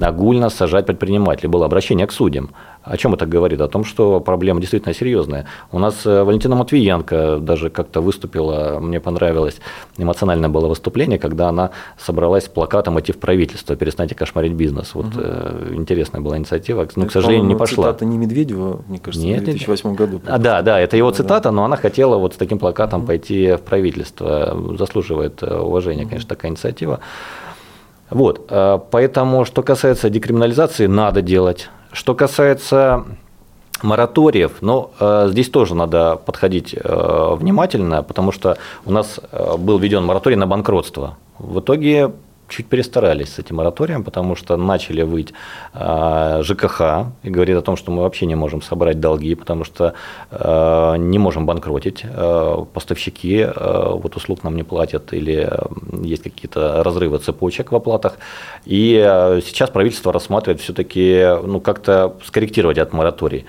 огульно 0.00 0.50
сажать 0.50 0.86
предпринимателей. 0.86 1.48
Было 1.48 1.66
обращение 1.66 2.06
к 2.06 2.12
судьям. 2.12 2.50
О 2.86 2.96
чем 2.96 3.14
это 3.14 3.26
говорит? 3.26 3.60
О 3.60 3.66
том, 3.66 3.84
что 3.84 4.20
проблема 4.20 4.60
действительно 4.60 4.94
серьезная. 4.94 5.46
У 5.72 5.78
нас 5.80 6.06
э, 6.06 6.22
Валентина 6.22 6.54
Матвиенко 6.54 7.38
даже 7.40 7.68
как-то 7.68 8.00
выступила, 8.00 8.78
мне 8.80 9.00
понравилось, 9.00 9.58
эмоциональное 9.96 10.48
было 10.48 10.68
выступление, 10.68 11.18
когда 11.18 11.48
она 11.48 11.70
собралась 11.98 12.44
с 12.44 12.48
плакатом 12.48 12.98
«Идти 13.00 13.10
в 13.10 13.18
правительство, 13.18 13.74
перестаньте 13.74 14.14
кошмарить 14.14 14.52
бизнес». 14.52 14.94
Вот 14.94 15.06
угу. 15.06 15.74
интересная 15.74 16.20
была 16.20 16.38
инициатива, 16.38 16.86
но, 16.94 17.06
к 17.06 17.12
сожалению, 17.12 17.46
не 17.46 17.56
пошла. 17.56 17.86
цитата 17.88 18.04
не 18.04 18.18
Медведева, 18.18 18.82
мне 18.86 19.00
кажется, 19.00 19.26
Нет, 19.26 19.40
в 19.40 19.44
2008 19.46 19.94
году. 19.96 20.20
А, 20.24 20.38
да, 20.38 20.62
да, 20.62 20.78
это 20.78 20.96
его 20.96 21.10
цитата, 21.10 21.50
но 21.50 21.64
она 21.64 21.76
хотела 21.76 22.16
вот 22.16 22.34
с 22.34 22.36
таким 22.36 22.60
плакатом 22.60 23.00
угу. 23.00 23.08
пойти 23.08 23.56
в 23.56 23.62
правительство. 23.62 24.56
Заслуживает 24.78 25.42
э, 25.42 25.58
уважения, 25.58 26.02
угу. 26.02 26.10
конечно, 26.10 26.28
такая 26.28 26.52
инициатива. 26.52 27.00
Вот, 28.10 28.46
поэтому, 28.92 29.44
что 29.44 29.64
касается 29.64 30.08
декриминализации, 30.08 30.86
надо 30.86 31.22
делать. 31.22 31.70
Что 31.96 32.14
касается 32.14 33.06
мораториев, 33.82 34.60
но 34.60 34.90
э, 35.00 35.28
здесь 35.30 35.48
тоже 35.48 35.74
надо 35.74 36.16
подходить 36.16 36.74
э, 36.74 37.34
внимательно, 37.36 38.02
потому 38.02 38.32
что 38.32 38.58
у 38.84 38.92
нас 38.92 39.18
э, 39.32 39.56
был 39.56 39.78
введен 39.78 40.04
мораторий 40.04 40.36
на 40.36 40.46
банкротство. 40.46 41.16
В 41.38 41.60
итоге 41.60 42.12
чуть 42.48 42.66
перестарались 42.66 43.34
с 43.34 43.38
этим 43.38 43.56
мораторием, 43.56 44.04
потому 44.04 44.36
что 44.36 44.56
начали 44.56 45.02
выть 45.02 45.32
э, 45.74 46.42
ЖКХ 46.42 46.80
и 47.22 47.30
говорит 47.30 47.56
о 47.56 47.62
том, 47.62 47.76
что 47.76 47.90
мы 47.90 48.02
вообще 48.02 48.26
не 48.26 48.34
можем 48.34 48.62
собрать 48.62 49.00
долги, 49.00 49.34
потому 49.34 49.64
что 49.64 49.94
э, 50.30 50.96
не 50.98 51.18
можем 51.18 51.46
банкротить, 51.46 52.04
э, 52.04 52.64
поставщики 52.72 53.38
э, 53.38 53.90
вот 54.02 54.16
услуг 54.16 54.44
нам 54.44 54.56
не 54.56 54.62
платят 54.62 55.12
или 55.12 55.50
есть 56.02 56.22
какие-то 56.22 56.82
разрывы 56.82 57.18
цепочек 57.18 57.72
в 57.72 57.76
оплатах. 57.76 58.18
И 58.64 59.02
э, 59.04 59.40
сейчас 59.44 59.70
правительство 59.70 60.12
рассматривает 60.12 60.60
все-таки 60.60 61.26
ну, 61.42 61.60
как-то 61.60 62.16
скорректировать 62.24 62.78
этот 62.78 62.92
мораторий. 62.92 63.46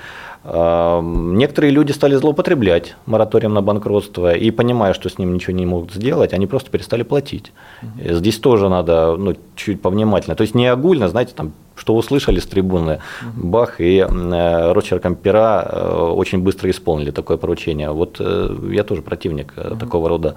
Некоторые 0.49 1.71
люди 1.71 1.91
стали 1.91 2.15
злоупотреблять 2.15 2.95
мораторием 3.05 3.53
на 3.53 3.61
банкротство 3.61 4.33
и, 4.33 4.49
понимая, 4.49 4.93
что 4.93 5.09
с 5.09 5.17
ним 5.17 5.33
ничего 5.33 5.51
не 5.51 5.65
могут 5.65 5.91
сделать, 5.91 6.31
они 6.31 6.47
просто 6.47 6.71
перестали 6.71 7.03
платить. 7.03 7.51
Угу. 7.81 8.13
Здесь 8.15 8.39
тоже 8.39 8.69
надо 8.69 9.17
ну, 9.17 9.35
чуть 9.57 9.81
повнимательно. 9.81 10.37
То 10.37 10.43
есть 10.43 10.55
не 10.55 10.67
огульно, 10.67 11.09
знаете, 11.09 11.33
там, 11.35 11.51
что 11.75 11.95
услышали 11.95 12.39
с 12.39 12.45
трибуны, 12.45 13.01
угу. 13.21 13.47
бах, 13.47 13.81
и 13.81 13.97
э, 13.97 14.71
рочерком 14.71 15.15
пера 15.15 15.67
э, 15.69 16.11
очень 16.15 16.39
быстро 16.39 16.69
исполнили 16.69 17.11
такое 17.11 17.35
поручение. 17.35 17.91
Вот 17.91 18.15
э, 18.21 18.55
я 18.71 18.85
тоже 18.85 19.01
противник 19.01 19.53
угу. 19.57 19.75
такого 19.75 20.07
рода 20.07 20.35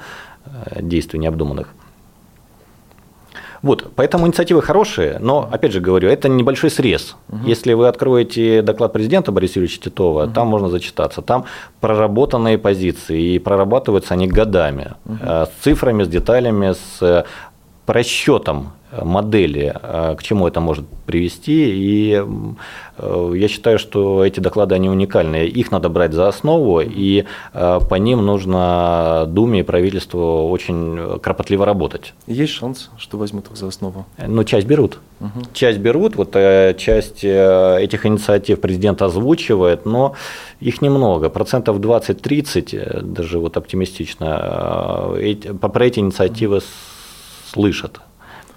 действий 0.80 1.20
необдуманных. 1.20 1.68
Вот, 3.62 3.92
поэтому 3.94 4.26
инициативы 4.26 4.62
хорошие, 4.62 5.18
но, 5.18 5.48
опять 5.50 5.72
же 5.72 5.80
говорю, 5.80 6.08
это 6.08 6.28
небольшой 6.28 6.70
срез. 6.70 7.16
Угу. 7.28 7.46
Если 7.46 7.74
вы 7.74 7.88
откроете 7.88 8.62
доклад 8.62 8.92
президента 8.92 9.32
Бориса 9.32 9.58
Юрьевича 9.58 9.82
Титова, 9.82 10.24
угу. 10.24 10.32
там 10.32 10.48
можно 10.48 10.68
зачитаться. 10.68 11.20
Там 11.20 11.44
проработанные 11.80 12.56
позиции, 12.58 13.34
и 13.34 13.38
прорабатываются 13.38 14.14
они 14.14 14.28
годами, 14.28 14.92
угу. 15.04 15.18
с 15.22 15.50
цифрами, 15.62 16.04
с 16.04 16.08
деталями, 16.08 16.72
с 16.72 17.24
расчетом 17.91 18.72
модели, 18.93 19.72
э, 19.82 20.14
к 20.16 20.22
чему 20.22 20.49
это 20.49 20.61
может 20.61 20.84
привести. 21.07 21.70
И 21.70 22.22
э, 22.99 23.32
я 23.36 23.49
считаю, 23.49 23.78
что 23.78 24.24
эти 24.24 24.41
доклады, 24.41 24.74
они 24.74 24.88
уникальные. 24.88 25.49
Их 25.49 25.70
надо 25.70 25.88
брать 25.88 26.12
за 26.12 26.28
основу, 26.28 26.80
и 26.80 27.24
э, 27.53 27.80
по 27.88 27.95
ним 27.95 28.24
нужно 28.24 29.24
Думе 29.28 29.61
и 29.61 29.62
правительству 29.62 30.51
очень 30.51 31.20
кропотливо 31.20 31.64
работать. 31.64 32.14
Есть 32.26 32.53
шанс, 32.53 32.91
что 32.99 33.16
возьмут 33.18 33.51
их 33.51 33.57
за 33.57 33.68
основу? 33.68 34.07
Ну, 34.26 34.45
часть 34.45 34.66
берут. 34.66 34.99
Угу. 35.20 35.41
Часть 35.53 35.78
берут, 35.78 36.16
вот 36.16 36.32
часть 36.32 37.24
этих 37.24 38.07
инициатив 38.07 38.61
президент 38.61 39.03
озвучивает, 39.03 39.86
но 39.86 40.14
их 40.61 40.82
немного, 40.82 41.28
процентов 41.28 41.78
20-30, 41.78 43.03
даже 43.03 43.38
вот 43.38 43.57
оптимистично, 43.57 45.14
про 45.61 45.84
эти 45.84 46.01
инициативы 46.01 46.61
слышат 47.53 48.01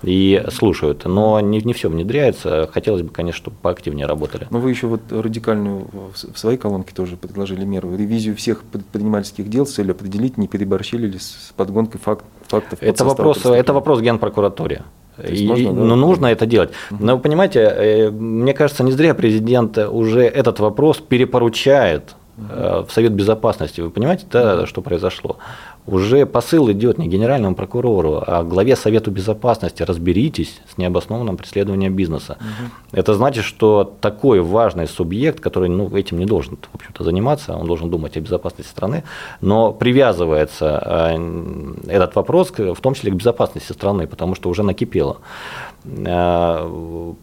и 0.04 0.44
слушают. 0.52 1.06
Но 1.06 1.40
не, 1.40 1.62
не 1.62 1.74
все 1.74 1.90
внедряется. 1.90 2.70
Хотелось 2.72 3.02
бы, 3.02 3.10
конечно, 3.10 3.38
чтобы 3.38 3.58
поактивнее 3.62 4.06
работали. 4.06 4.48
Но 4.50 4.60
вы 4.60 4.70
еще 4.70 4.88
вот 4.88 5.02
радикальную 5.10 5.88
в 6.14 6.38
своей 6.38 6.58
колонке 6.58 6.94
тоже 6.94 7.16
предложили 7.16 7.64
меру. 7.64 7.96
Ревизию 7.96 8.36
всех 8.36 8.64
предпринимательских 8.64 9.50
дел 9.50 9.66
с 9.66 9.74
целью 9.74 9.94
определить, 9.94 10.38
не 10.38 10.48
переборщили 10.48 11.08
ли 11.08 11.20
с 11.20 11.54
подгонкой 11.56 12.00
факт, 12.00 12.26
фактов. 12.48 12.80
Это 12.82 13.06
вопрос, 13.06 13.46
это 13.46 13.74
вопрос 13.74 14.02
генпрокуратуре. 14.02 14.84
И, 15.24 15.48
можно, 15.48 15.74
да? 15.74 15.82
Ну, 15.84 15.96
нужно 15.96 16.26
это 16.28 16.46
делать. 16.46 16.72
Но 16.90 17.16
вы 17.16 17.22
понимаете, 17.22 17.60
э, 17.60 18.10
мне 18.10 18.54
кажется, 18.54 18.84
не 18.84 18.92
зря 18.92 19.14
президент 19.14 19.78
уже 19.78 20.22
этот 20.24 20.60
вопрос 20.60 20.98
перепоручает 20.98 22.16
в 22.38 22.88
Совет 22.90 23.14
Безопасности. 23.14 23.82
Вы 23.82 23.90
понимаете, 23.90 24.26
да, 24.30 24.66
что 24.66 24.82
произошло? 24.82 25.38
уже 25.86 26.26
посыл 26.26 26.72
идет 26.72 26.98
не 26.98 27.08
генеральному 27.08 27.56
прокурору, 27.56 28.24
а 28.26 28.44
главе 28.44 28.76
Совету 28.76 29.12
Безопасности. 29.12 29.84
Разберитесь 29.84 30.62
с 30.74 30.78
необоснованным 30.78 31.38
преследованием 31.38 31.94
бизнеса. 31.94 32.38
Угу. 32.40 33.00
Это 33.00 33.14
значит, 33.14 33.44
что 33.44 33.94
такой 34.00 34.40
важный 34.40 34.88
субъект, 34.88 35.40
который 35.40 35.70
ну, 35.70 35.94
этим 35.96 36.20
не 36.20 36.26
должен 36.26 36.58
в 36.72 36.76
общем-то, 36.76 37.04
заниматься, 37.04 37.56
он 37.56 37.68
должен 37.68 37.90
думать 37.90 38.16
о 38.18 38.22
безопасности 38.22 38.70
страны, 38.70 39.04
но 39.42 39.74
привязывается 39.74 40.82
э, 40.86 41.74
этот 41.88 42.16
вопрос 42.16 42.52
в 42.52 42.80
том 42.82 42.94
числе 42.94 43.12
к 43.12 43.16
безопасности 43.16 43.74
страны, 43.74 44.08
потому 44.08 44.36
что 44.36 44.50
уже 44.50 44.64
накипело 44.64 45.18
э, 45.86 47.14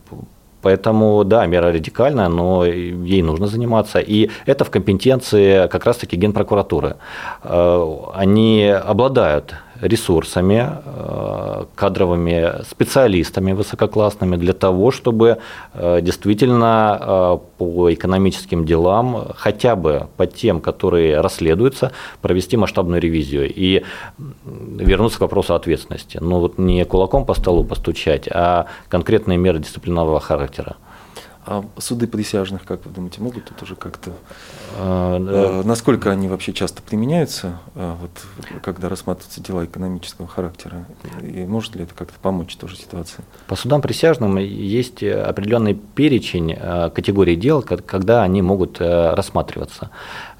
Поэтому, 0.62 1.24
да, 1.24 1.46
мера 1.46 1.72
радикальная, 1.72 2.28
но 2.28 2.64
ей 2.64 3.22
нужно 3.22 3.46
заниматься. 3.46 3.98
И 3.98 4.30
это 4.46 4.64
в 4.64 4.70
компетенции 4.70 5.68
как 5.68 5.86
раз-таки 5.86 6.16
Генпрокуратуры. 6.16 6.96
Э, 7.42 7.96
они 8.14 8.68
обладают 8.68 9.54
ресурсами, 9.80 10.68
э, 10.84 11.64
кадровыми 11.74 12.62
специалистами 12.64 13.52
высококлассными 13.52 14.36
для 14.36 14.52
того, 14.52 14.90
чтобы 14.90 15.38
э, 15.74 16.00
действительно 16.02 16.98
э, 17.00 17.38
по 17.58 17.92
экономическим 17.92 18.64
делам, 18.64 19.28
хотя 19.36 19.76
бы 19.76 20.08
по 20.16 20.26
тем, 20.26 20.60
которые 20.60 21.20
расследуются, 21.20 21.92
провести 22.20 22.56
масштабную 22.56 23.00
ревизию 23.00 23.52
и 23.52 23.82
вернуться 24.44 25.18
к 25.18 25.22
вопросу 25.22 25.54
ответственности. 25.54 26.18
Ну 26.20 26.40
вот 26.40 26.58
не 26.58 26.84
кулаком 26.84 27.24
по 27.24 27.34
столу 27.34 27.64
постучать, 27.64 28.28
а 28.30 28.66
конкретные 28.88 29.38
меры 29.38 29.58
дисциплинарного 29.58 30.20
характера. 30.20 30.76
А 31.46 31.64
суды 31.78 32.06
присяжных, 32.06 32.64
как 32.64 32.84
вы 32.84 32.92
думаете, 32.92 33.22
могут 33.22 33.46
тут 33.46 33.62
уже 33.62 33.74
как-то... 33.74 34.12
А, 34.76 35.16
э, 35.18 35.62
насколько 35.64 36.10
они 36.10 36.28
вообще 36.28 36.52
часто 36.52 36.82
применяются, 36.82 37.58
а, 37.74 37.96
вот, 37.98 38.10
когда 38.62 38.90
рассматриваются 38.90 39.42
дела 39.42 39.64
экономического 39.64 40.28
характера? 40.28 40.84
И 41.22 41.46
может 41.46 41.76
ли 41.76 41.84
это 41.84 41.94
как-то 41.94 42.18
помочь 42.20 42.54
тоже 42.56 42.76
ситуации? 42.76 43.24
По 43.46 43.56
судам 43.56 43.80
присяжным 43.80 44.36
есть 44.36 45.02
определенный 45.02 45.74
перечень 45.74 46.52
э, 46.52 46.90
категорий 46.90 47.36
дел, 47.36 47.62
когда 47.62 48.22
они 48.22 48.42
могут 48.42 48.78
э, 48.80 49.14
рассматриваться. 49.14 49.90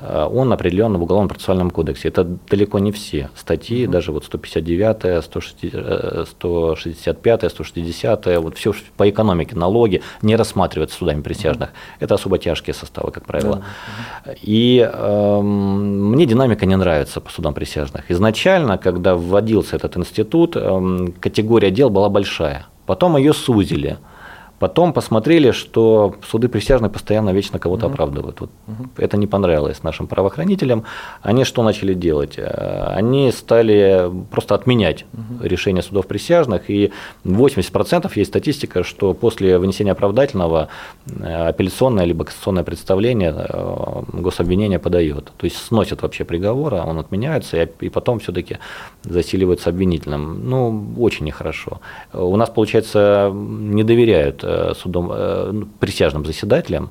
Он 0.00 0.52
определен 0.52 0.96
в 0.96 1.02
Уголовном 1.02 1.28
процессуальном 1.28 1.70
кодексе. 1.70 2.08
Это 2.08 2.24
далеко 2.24 2.78
не 2.78 2.92
все 2.92 3.30
статьи, 3.36 3.84
угу. 3.84 3.92
даже 3.92 4.12
вот 4.12 4.24
159, 4.24 5.24
165, 5.24 7.50
160, 7.50 8.26
вот 8.38 8.56
все 8.56 8.74
по 8.96 9.08
экономике, 9.08 9.56
налоги 9.56 10.02
не 10.22 10.36
рассматриваются 10.36 10.98
судами 10.98 11.22
присяжных. 11.22 11.70
Это 11.98 12.14
особо 12.14 12.38
тяжкие 12.38 12.74
составы, 12.74 13.10
как 13.10 13.26
правило. 13.26 13.62
И 14.40 14.88
э, 14.90 15.40
мне 15.40 16.26
динамика 16.26 16.66
не 16.66 16.76
нравится 16.76 17.20
по 17.20 17.30
судам 17.30 17.54
присяжных. 17.54 18.10
Изначально, 18.10 18.78
когда 18.78 19.14
вводился 19.14 19.76
этот 19.76 19.96
институт, 19.96 20.56
э, 20.56 21.08
категория 21.20 21.70
дел 21.70 21.90
была 21.90 22.08
большая. 22.08 22.66
Потом 22.86 23.16
ее 23.16 23.32
сузили– 23.32 23.98
Потом 24.60 24.92
посмотрели, 24.92 25.52
что 25.52 26.16
суды 26.30 26.48
присяжных 26.48 26.92
постоянно 26.92 27.30
вечно 27.30 27.58
кого-то 27.58 27.86
угу. 27.86 27.94
оправдывают. 27.94 28.40
Вот 28.40 28.50
угу. 28.66 28.90
Это 28.98 29.16
не 29.16 29.26
понравилось 29.26 29.82
нашим 29.82 30.06
правоохранителям. 30.06 30.84
Они 31.22 31.44
что 31.44 31.62
начали 31.62 31.94
делать? 31.94 32.34
Э, 32.36 32.92
они 32.98 33.32
стали 33.32 34.10
просто 34.30 34.54
отменять 34.54 35.06
угу. 35.14 35.48
решения 35.48 35.80
судов 35.82 36.06
присяжных. 36.06 36.68
И 36.68 36.92
80% 37.24 38.12
есть 38.14 38.30
статистика, 38.30 38.84
что 38.84 39.14
после 39.14 39.58
вынесения 39.58 39.92
оправдательного 39.92 40.68
э, 41.06 41.48
апелляционное 41.48 42.04
либо 42.04 42.26
кассационное 42.26 42.62
представление 42.62 43.34
э, 43.34 44.02
гособвинение 44.12 44.78
подает. 44.78 45.32
То 45.38 45.46
есть 45.46 45.56
сносят 45.56 46.02
вообще 46.02 46.24
приговор, 46.24 46.74
он 46.74 46.98
отменяется, 46.98 47.62
и 47.62 47.88
потом 47.88 48.18
все-таки 48.18 48.58
засиливается 49.04 49.70
обвинительным. 49.70 50.50
Ну, 50.50 50.84
очень 50.98 51.24
нехорошо. 51.24 51.80
У 52.12 52.36
нас, 52.36 52.50
получается, 52.50 53.30
не 53.34 53.84
доверяют 53.84 54.44
судом, 54.74 55.10
э, 55.12 55.50
ну, 55.52 55.66
присяжным 55.78 56.24
заседателям, 56.24 56.90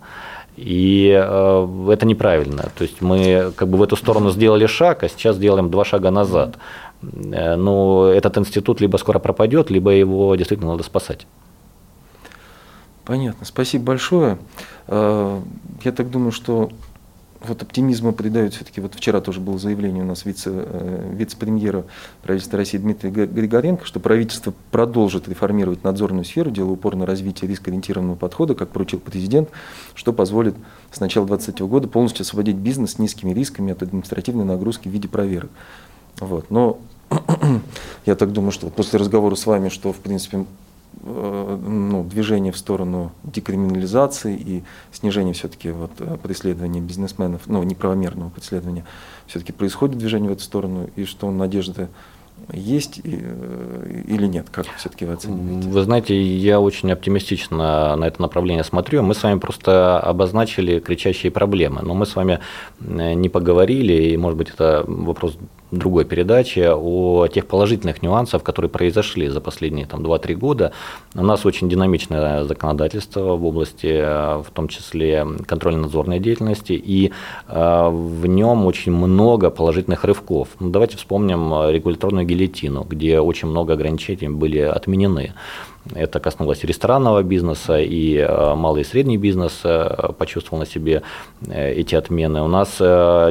и 0.57 1.09
э, 1.15 1.89
это 1.91 2.05
неправильно. 2.05 2.69
То 2.77 2.83
есть 2.83 3.01
мы 3.01 3.51
как 3.55 3.67
бы 3.67 3.77
в 3.77 3.83
эту 3.83 3.95
сторону 3.95 4.31
сделали 4.31 4.65
шаг, 4.67 5.03
а 5.03 5.09
сейчас 5.09 5.37
делаем 5.37 5.69
два 5.69 5.85
шага 5.85 6.11
назад. 6.11 6.57
Но 7.01 8.07
этот 8.07 8.37
институт 8.37 8.81
либо 8.81 8.97
скоро 8.97 9.19
пропадет, 9.19 9.71
либо 9.71 9.91
его 9.91 10.35
действительно 10.35 10.71
надо 10.71 10.83
спасать. 10.83 11.27
Понятно. 13.05 13.45
Спасибо 13.45 13.85
большое. 13.85 14.37
Я 14.87 15.91
так 15.95 16.09
думаю, 16.09 16.33
что 16.33 16.71
вот 17.41 17.61
оптимизма 17.61 18.11
придает 18.11 18.53
все-таки, 18.53 18.81
вот 18.81 18.95
вчера 18.95 19.21
тоже 19.21 19.39
было 19.39 19.57
заявление 19.57 20.03
у 20.03 20.05
нас 20.05 20.25
вице, 20.25 20.51
э, 20.53 21.13
вице-премьера 21.15 21.85
правительства 22.21 22.57
России 22.57 22.77
Дмитрия 22.77 23.09
Григоренко, 23.09 23.85
что 23.85 23.99
правительство 23.99 24.53
продолжит 24.71 25.29
реформировать 25.29 25.83
надзорную 25.83 26.25
сферу, 26.25 26.51
делая 26.51 26.73
упор 26.73 26.95
на 26.95 27.05
развитие 27.05 27.49
рискоориентированного 27.49 28.15
подхода, 28.15 28.55
как 28.55 28.69
поручил 28.69 28.99
президент, 28.99 29.49
что 29.95 30.11
позволит 30.11 30.55
с 30.91 30.99
начала 30.99 31.25
2020 31.27 31.61
года 31.61 31.87
полностью 31.87 32.23
освободить 32.23 32.57
бизнес 32.57 32.93
с 32.93 32.99
низкими 32.99 33.33
рисками 33.33 33.71
от 33.71 33.83
административной 33.83 34.45
нагрузки 34.45 34.89
в 34.89 34.91
виде 34.91 35.07
проверок. 35.07 35.49
Вот. 36.19 36.51
Но 36.51 36.79
я 38.05 38.15
так 38.15 38.33
думаю, 38.33 38.51
что 38.51 38.67
после 38.69 38.99
разговора 38.99 39.35
с 39.35 39.45
вами, 39.45 39.69
что 39.69 39.93
в 39.93 39.97
принципе 39.97 40.45
ну, 41.01 42.03
движение 42.03 42.51
в 42.51 42.57
сторону 42.57 43.11
декриминализации 43.23 44.35
и 44.37 44.63
снижения 44.91 45.33
все-таки 45.33 45.71
вот 45.71 45.91
э, 45.99 46.17
преследования 46.21 46.81
бизнесменов, 46.81 47.43
ну, 47.47 47.63
неправомерного 47.63 48.29
преследования, 48.29 48.85
все-таки 49.27 49.51
происходит 49.51 49.97
движение 49.97 50.29
в 50.29 50.33
эту 50.33 50.43
сторону, 50.43 50.89
и 50.95 51.05
что 51.05 51.31
надежды 51.31 51.87
есть 52.51 53.01
э, 53.03 54.03
или 54.07 54.27
нет? 54.27 54.47
Как 54.51 54.65
все-таки 54.77 55.05
вы 55.05 55.13
оцениваете? 55.13 55.69
Вы 55.69 55.83
знаете, 55.83 56.21
я 56.21 56.59
очень 56.59 56.91
оптимистично 56.91 57.95
на 57.95 58.05
это 58.05 58.21
направление 58.21 58.63
смотрю. 58.63 59.01
Мы 59.01 59.13
с 59.13 59.23
вами 59.23 59.39
просто 59.39 59.99
обозначили 59.99 60.79
кричащие 60.79 61.31
проблемы, 61.31 61.81
но 61.81 61.93
мы 61.93 62.05
с 62.05 62.15
вами 62.15 62.39
не 62.79 63.29
поговорили, 63.29 63.93
и, 63.93 64.17
может 64.17 64.37
быть, 64.37 64.49
это 64.49 64.83
вопрос 64.87 65.37
другой 65.71 66.05
передаче 66.05 66.73
о 66.73 67.27
тех 67.27 67.45
положительных 67.47 68.01
нюансах, 68.01 68.43
которые 68.43 68.69
произошли 68.69 69.27
за 69.27 69.41
последние 69.41 69.85
там, 69.85 70.01
2-3 70.01 70.35
года. 70.35 70.71
У 71.15 71.23
нас 71.23 71.45
очень 71.45 71.69
динамичное 71.69 72.43
законодательство 72.43 73.35
в 73.35 73.45
области, 73.45 73.87
э, 73.87 74.37
в 74.37 74.51
том 74.53 74.67
числе 74.67 75.25
контрольно-надзорной 75.45 76.19
деятельности, 76.19 76.73
и 76.73 77.11
э, 77.47 77.89
в 77.89 78.25
нем 78.25 78.65
очень 78.65 78.91
много 78.91 79.49
положительных 79.49 80.03
рывков. 80.03 80.49
Ну, 80.59 80.69
давайте 80.69 80.97
вспомним 80.97 81.69
регуляторную 81.69 82.25
гильотину, 82.25 82.83
где 82.83 83.19
очень 83.19 83.47
много 83.47 83.73
ограничений 83.73 84.29
были 84.29 84.59
отменены. 84.59 85.33
Это 85.95 86.19
коснулось 86.19 86.63
ресторанного 86.63 87.23
бизнеса, 87.23 87.79
и 87.79 88.17
э, 88.17 88.55
малый 88.55 88.81
и 88.81 88.85
средний 88.85 89.17
бизнес 89.17 89.61
э, 89.63 90.11
почувствовал 90.17 90.59
на 90.59 90.65
себе 90.65 91.01
э, 91.47 91.73
эти 91.73 91.95
отмены. 91.95 92.41
У 92.41 92.47
нас 92.47 92.77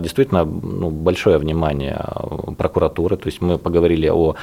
действительно 0.01 0.44
ну, 0.44 0.90
большое 0.90 1.38
внимание 1.38 2.05
прокуратуры, 2.57 3.16
то 3.16 3.28
есть 3.28 3.40
мы 3.40 3.59
поговорили 3.59 4.09
о 4.09 4.34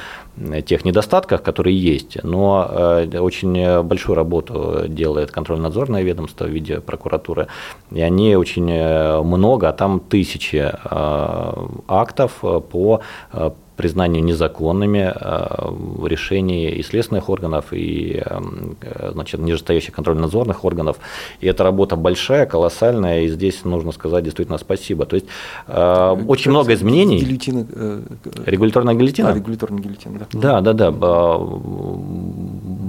тех 0.66 0.84
недостатках, 0.84 1.42
которые 1.42 1.76
есть, 1.76 2.22
но 2.22 3.02
очень 3.20 3.82
большую 3.82 4.16
работу 4.16 4.84
делает 4.88 5.30
контрольно-надзорное 5.30 6.02
ведомство 6.02 6.44
в 6.44 6.50
виде 6.50 6.80
прокуратуры, 6.80 7.48
и 7.90 8.00
они 8.00 8.36
очень 8.36 9.22
много, 9.24 9.68
а 9.68 9.72
там 9.72 10.00
тысячи 10.00 10.72
актов 11.88 12.32
по 12.70 13.02
признанию 13.76 14.24
незаконными 14.24 15.12
э, 15.14 16.06
решений 16.06 16.70
и 16.70 16.82
следственных 16.82 17.28
органов, 17.28 17.66
и 17.72 18.22
э, 18.24 19.10
значит, 19.12 19.40
нижестоящих 19.40 19.94
контрольно-надзорных 19.94 20.64
органов. 20.64 20.96
И 21.40 21.46
эта 21.46 21.62
работа 21.62 21.96
большая, 21.96 22.46
колоссальная, 22.46 23.22
и 23.22 23.28
здесь 23.28 23.64
нужно 23.64 23.92
сказать 23.92 24.24
действительно 24.24 24.58
спасибо. 24.58 25.04
То 25.04 25.16
есть 25.16 25.26
э, 25.66 26.16
очень 26.26 26.50
много 26.50 26.72
изменений. 26.74 27.18
Гильотина, 27.18 27.66
регуляторная 28.46 28.94
гильотина? 28.94 29.30
А, 29.30 29.34
регуляторная 29.34 29.82
гильотина, 29.82 30.18
да. 30.18 30.26
Да, 30.32 30.72
да, 30.72 30.90
да. 30.90 31.38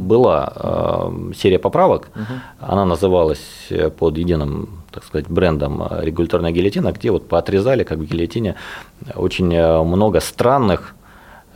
Была 0.07 1.11
серия 1.35 1.59
поправок, 1.59 2.09
угу. 2.15 2.23
она 2.59 2.85
называлась 2.85 3.69
под 3.97 4.17
единым 4.17 4.69
так 4.97 5.03
сказать, 5.03 5.27
брендом 5.29 5.83
э, 5.83 6.05
регуляторная 6.05 6.51
гильотина, 6.51 6.91
где 6.91 7.11
вот 7.11 7.27
поотрезали, 7.27 7.83
как 7.83 7.99
в 7.99 8.05
гильотине, 8.05 8.55
очень 9.15 9.53
э, 9.53 9.83
много 9.83 10.19
странных 10.19 10.95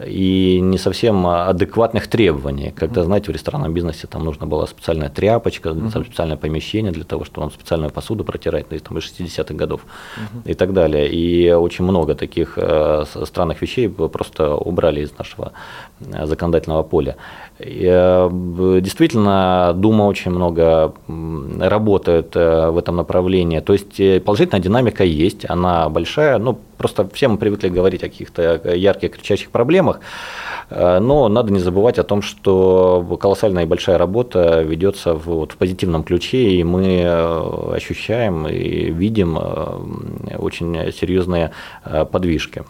и 0.07 0.59
не 0.61 0.77
совсем 0.77 1.25
адекватных 1.27 2.07
требований. 2.07 2.71
Когда, 2.71 3.03
знаете, 3.03 3.31
в 3.31 3.33
ресторанном 3.33 3.73
бизнесе 3.73 4.07
там 4.07 4.23
нужна 4.25 4.45
была 4.45 4.67
специальная 4.67 5.09
тряпочка, 5.09 5.69
uh-huh. 5.69 6.03
специальное 6.05 6.37
помещение 6.37 6.91
для 6.91 7.03
того, 7.03 7.25
чтобы 7.25 7.41
вам 7.41 7.51
специальную 7.51 7.91
посуду 7.91 8.23
протирать, 8.23 8.65
ну, 8.71 8.79
там, 8.79 8.97
из 8.97 9.03
60-х 9.03 9.53
годов 9.53 9.81
uh-huh. 9.81 10.51
и 10.51 10.53
так 10.53 10.73
далее. 10.73 11.09
И 11.11 11.51
очень 11.51 11.85
много 11.85 12.15
таких 12.15 12.57
э, 12.57 13.03
странных 13.25 13.61
вещей 13.61 13.89
просто 13.89 14.55
убрали 14.55 15.01
из 15.01 15.17
нашего 15.17 15.45
э, 15.45 15.90
законодательного 16.23 16.83
поля. 16.83 17.15
Э, 17.59 18.29
действительно, 18.81 19.73
Дума 19.75 20.03
очень 20.03 20.31
много 20.31 20.93
работает 21.59 22.35
э, 22.35 22.69
в 22.69 22.77
этом 22.77 22.95
направлении. 22.95 23.59
То 23.59 23.73
есть 23.73 23.99
э, 23.99 24.19
положительная 24.19 24.61
динамика 24.61 25.03
есть, 25.03 25.49
она 25.49 25.89
большая, 25.89 26.37
ну, 26.37 26.59
Просто 26.81 27.07
все 27.13 27.27
мы 27.27 27.37
привыкли 27.37 27.69
говорить 27.69 28.03
о 28.03 28.09
каких-то 28.09 28.59
ярких, 28.73 29.11
кричащих 29.11 29.51
проблемах, 29.51 29.99
э, 30.71 30.97
но 30.97 31.27
надо 31.29 31.53
не 31.53 31.59
забывать 31.59 31.99
о 31.99 32.03
том, 32.03 32.23
что 32.23 33.05
колоссальная 33.21 33.65
и 33.65 33.67
большая 33.67 33.99
работа 33.99 34.63
ведется 34.63 35.13
в, 35.13 35.25
вот, 35.25 35.51
в 35.51 35.57
позитивном 35.57 36.03
ключе, 36.03 36.49
и 36.49 36.63
мы 36.63 37.01
э, 37.03 37.73
ощущаем 37.75 38.47
и 38.47 38.89
видим 38.89 39.37
э, 39.37 40.37
очень 40.37 40.91
серьезные 40.91 41.51
подвижки. 42.11 42.63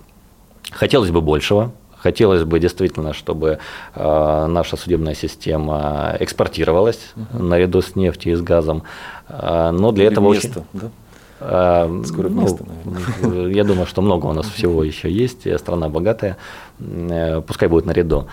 Хотелось 0.71 1.11
бы 1.11 1.21
большего, 1.21 1.71
Хотелось 2.01 2.43
бы 2.43 2.59
действительно, 2.59 3.13
чтобы 3.13 3.59
наша 3.95 4.75
судебная 4.75 5.13
система 5.13 6.15
экспортировалась 6.19 6.99
угу. 7.15 7.43
наряду 7.43 7.81
с 7.81 7.95
нефтью 7.95 8.33
и 8.33 8.35
с 8.35 8.41
газом. 8.41 8.83
Но 9.29 9.91
для 9.91 10.05
Или 10.05 10.11
этого 10.11 10.33
место, 10.33 10.65
очень... 10.73 10.81
да? 10.81 10.89
А, 11.43 12.01
Скоро 12.05 12.29
ну, 12.29 12.41
место, 12.41 12.65
наверное. 12.65 13.51
Я 13.51 13.63
думаю, 13.63 13.87
что 13.87 14.01
много 14.01 14.27
у 14.27 14.33
нас 14.33 14.47
всего 14.47 14.83
еще 14.83 15.11
есть, 15.11 15.47
страна 15.59 15.89
богатая, 15.89 16.37
э, 16.79 17.41
пускай 17.41 17.67
будет 17.67 17.85
наряду. 17.85 18.27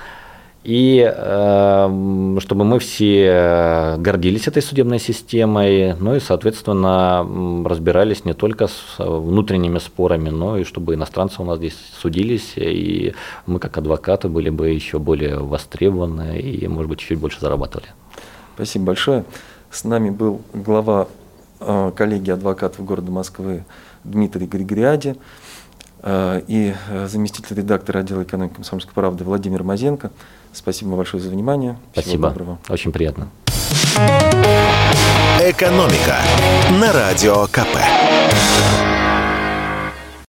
И 0.68 1.00
э, 1.00 2.36
чтобы 2.40 2.64
мы 2.64 2.78
все 2.78 3.96
гордились 3.98 4.48
этой 4.48 4.62
судебной 4.62 4.98
системой, 4.98 5.94
ну 5.94 6.14
и, 6.14 6.20
соответственно, 6.20 7.26
разбирались 7.64 8.26
не 8.26 8.34
только 8.34 8.66
с 8.66 8.98
внутренними 8.98 9.78
спорами, 9.78 10.28
но 10.28 10.58
и 10.58 10.64
чтобы 10.64 10.94
иностранцы 10.94 11.40
у 11.40 11.44
нас 11.44 11.56
здесь 11.58 11.76
судились, 11.98 12.52
и 12.56 13.14
мы 13.46 13.60
как 13.60 13.78
адвокаты 13.78 14.28
были 14.28 14.50
бы 14.50 14.68
еще 14.68 14.98
более 14.98 15.38
востребованы 15.38 16.38
и, 16.38 16.68
может 16.68 16.90
быть, 16.90 16.98
чуть 16.98 17.18
больше 17.18 17.40
зарабатывали. 17.40 17.88
Спасибо 18.54 18.86
большое. 18.86 19.24
С 19.70 19.84
нами 19.84 20.10
был 20.10 20.42
глава 20.52 21.08
Э, 21.60 21.90
коллеги 21.94 22.30
адвокатов 22.30 22.84
города 22.84 23.10
Москвы 23.10 23.64
Дмитрий 24.04 24.46
Григориади 24.46 25.16
э, 26.02 26.42
и 26.46 26.72
э, 26.88 27.08
заместитель 27.08 27.56
редактора 27.56 28.00
отдела 28.00 28.22
экономики 28.22 28.54
комсомольской 28.54 28.94
правды 28.94 29.24
Владимир 29.24 29.64
Мазенко. 29.64 30.12
Спасибо 30.53 30.96
большое 30.96 31.22
за 31.22 31.30
внимание. 31.30 31.76
Спасибо. 31.92 32.11
Всего 32.11 32.28
доброго. 32.28 32.59
Очень 32.68 32.92
приятно. 32.92 33.28
Экономика 35.40 36.18
на 36.80 36.92
радио 36.92 37.46
КП. 37.46 37.78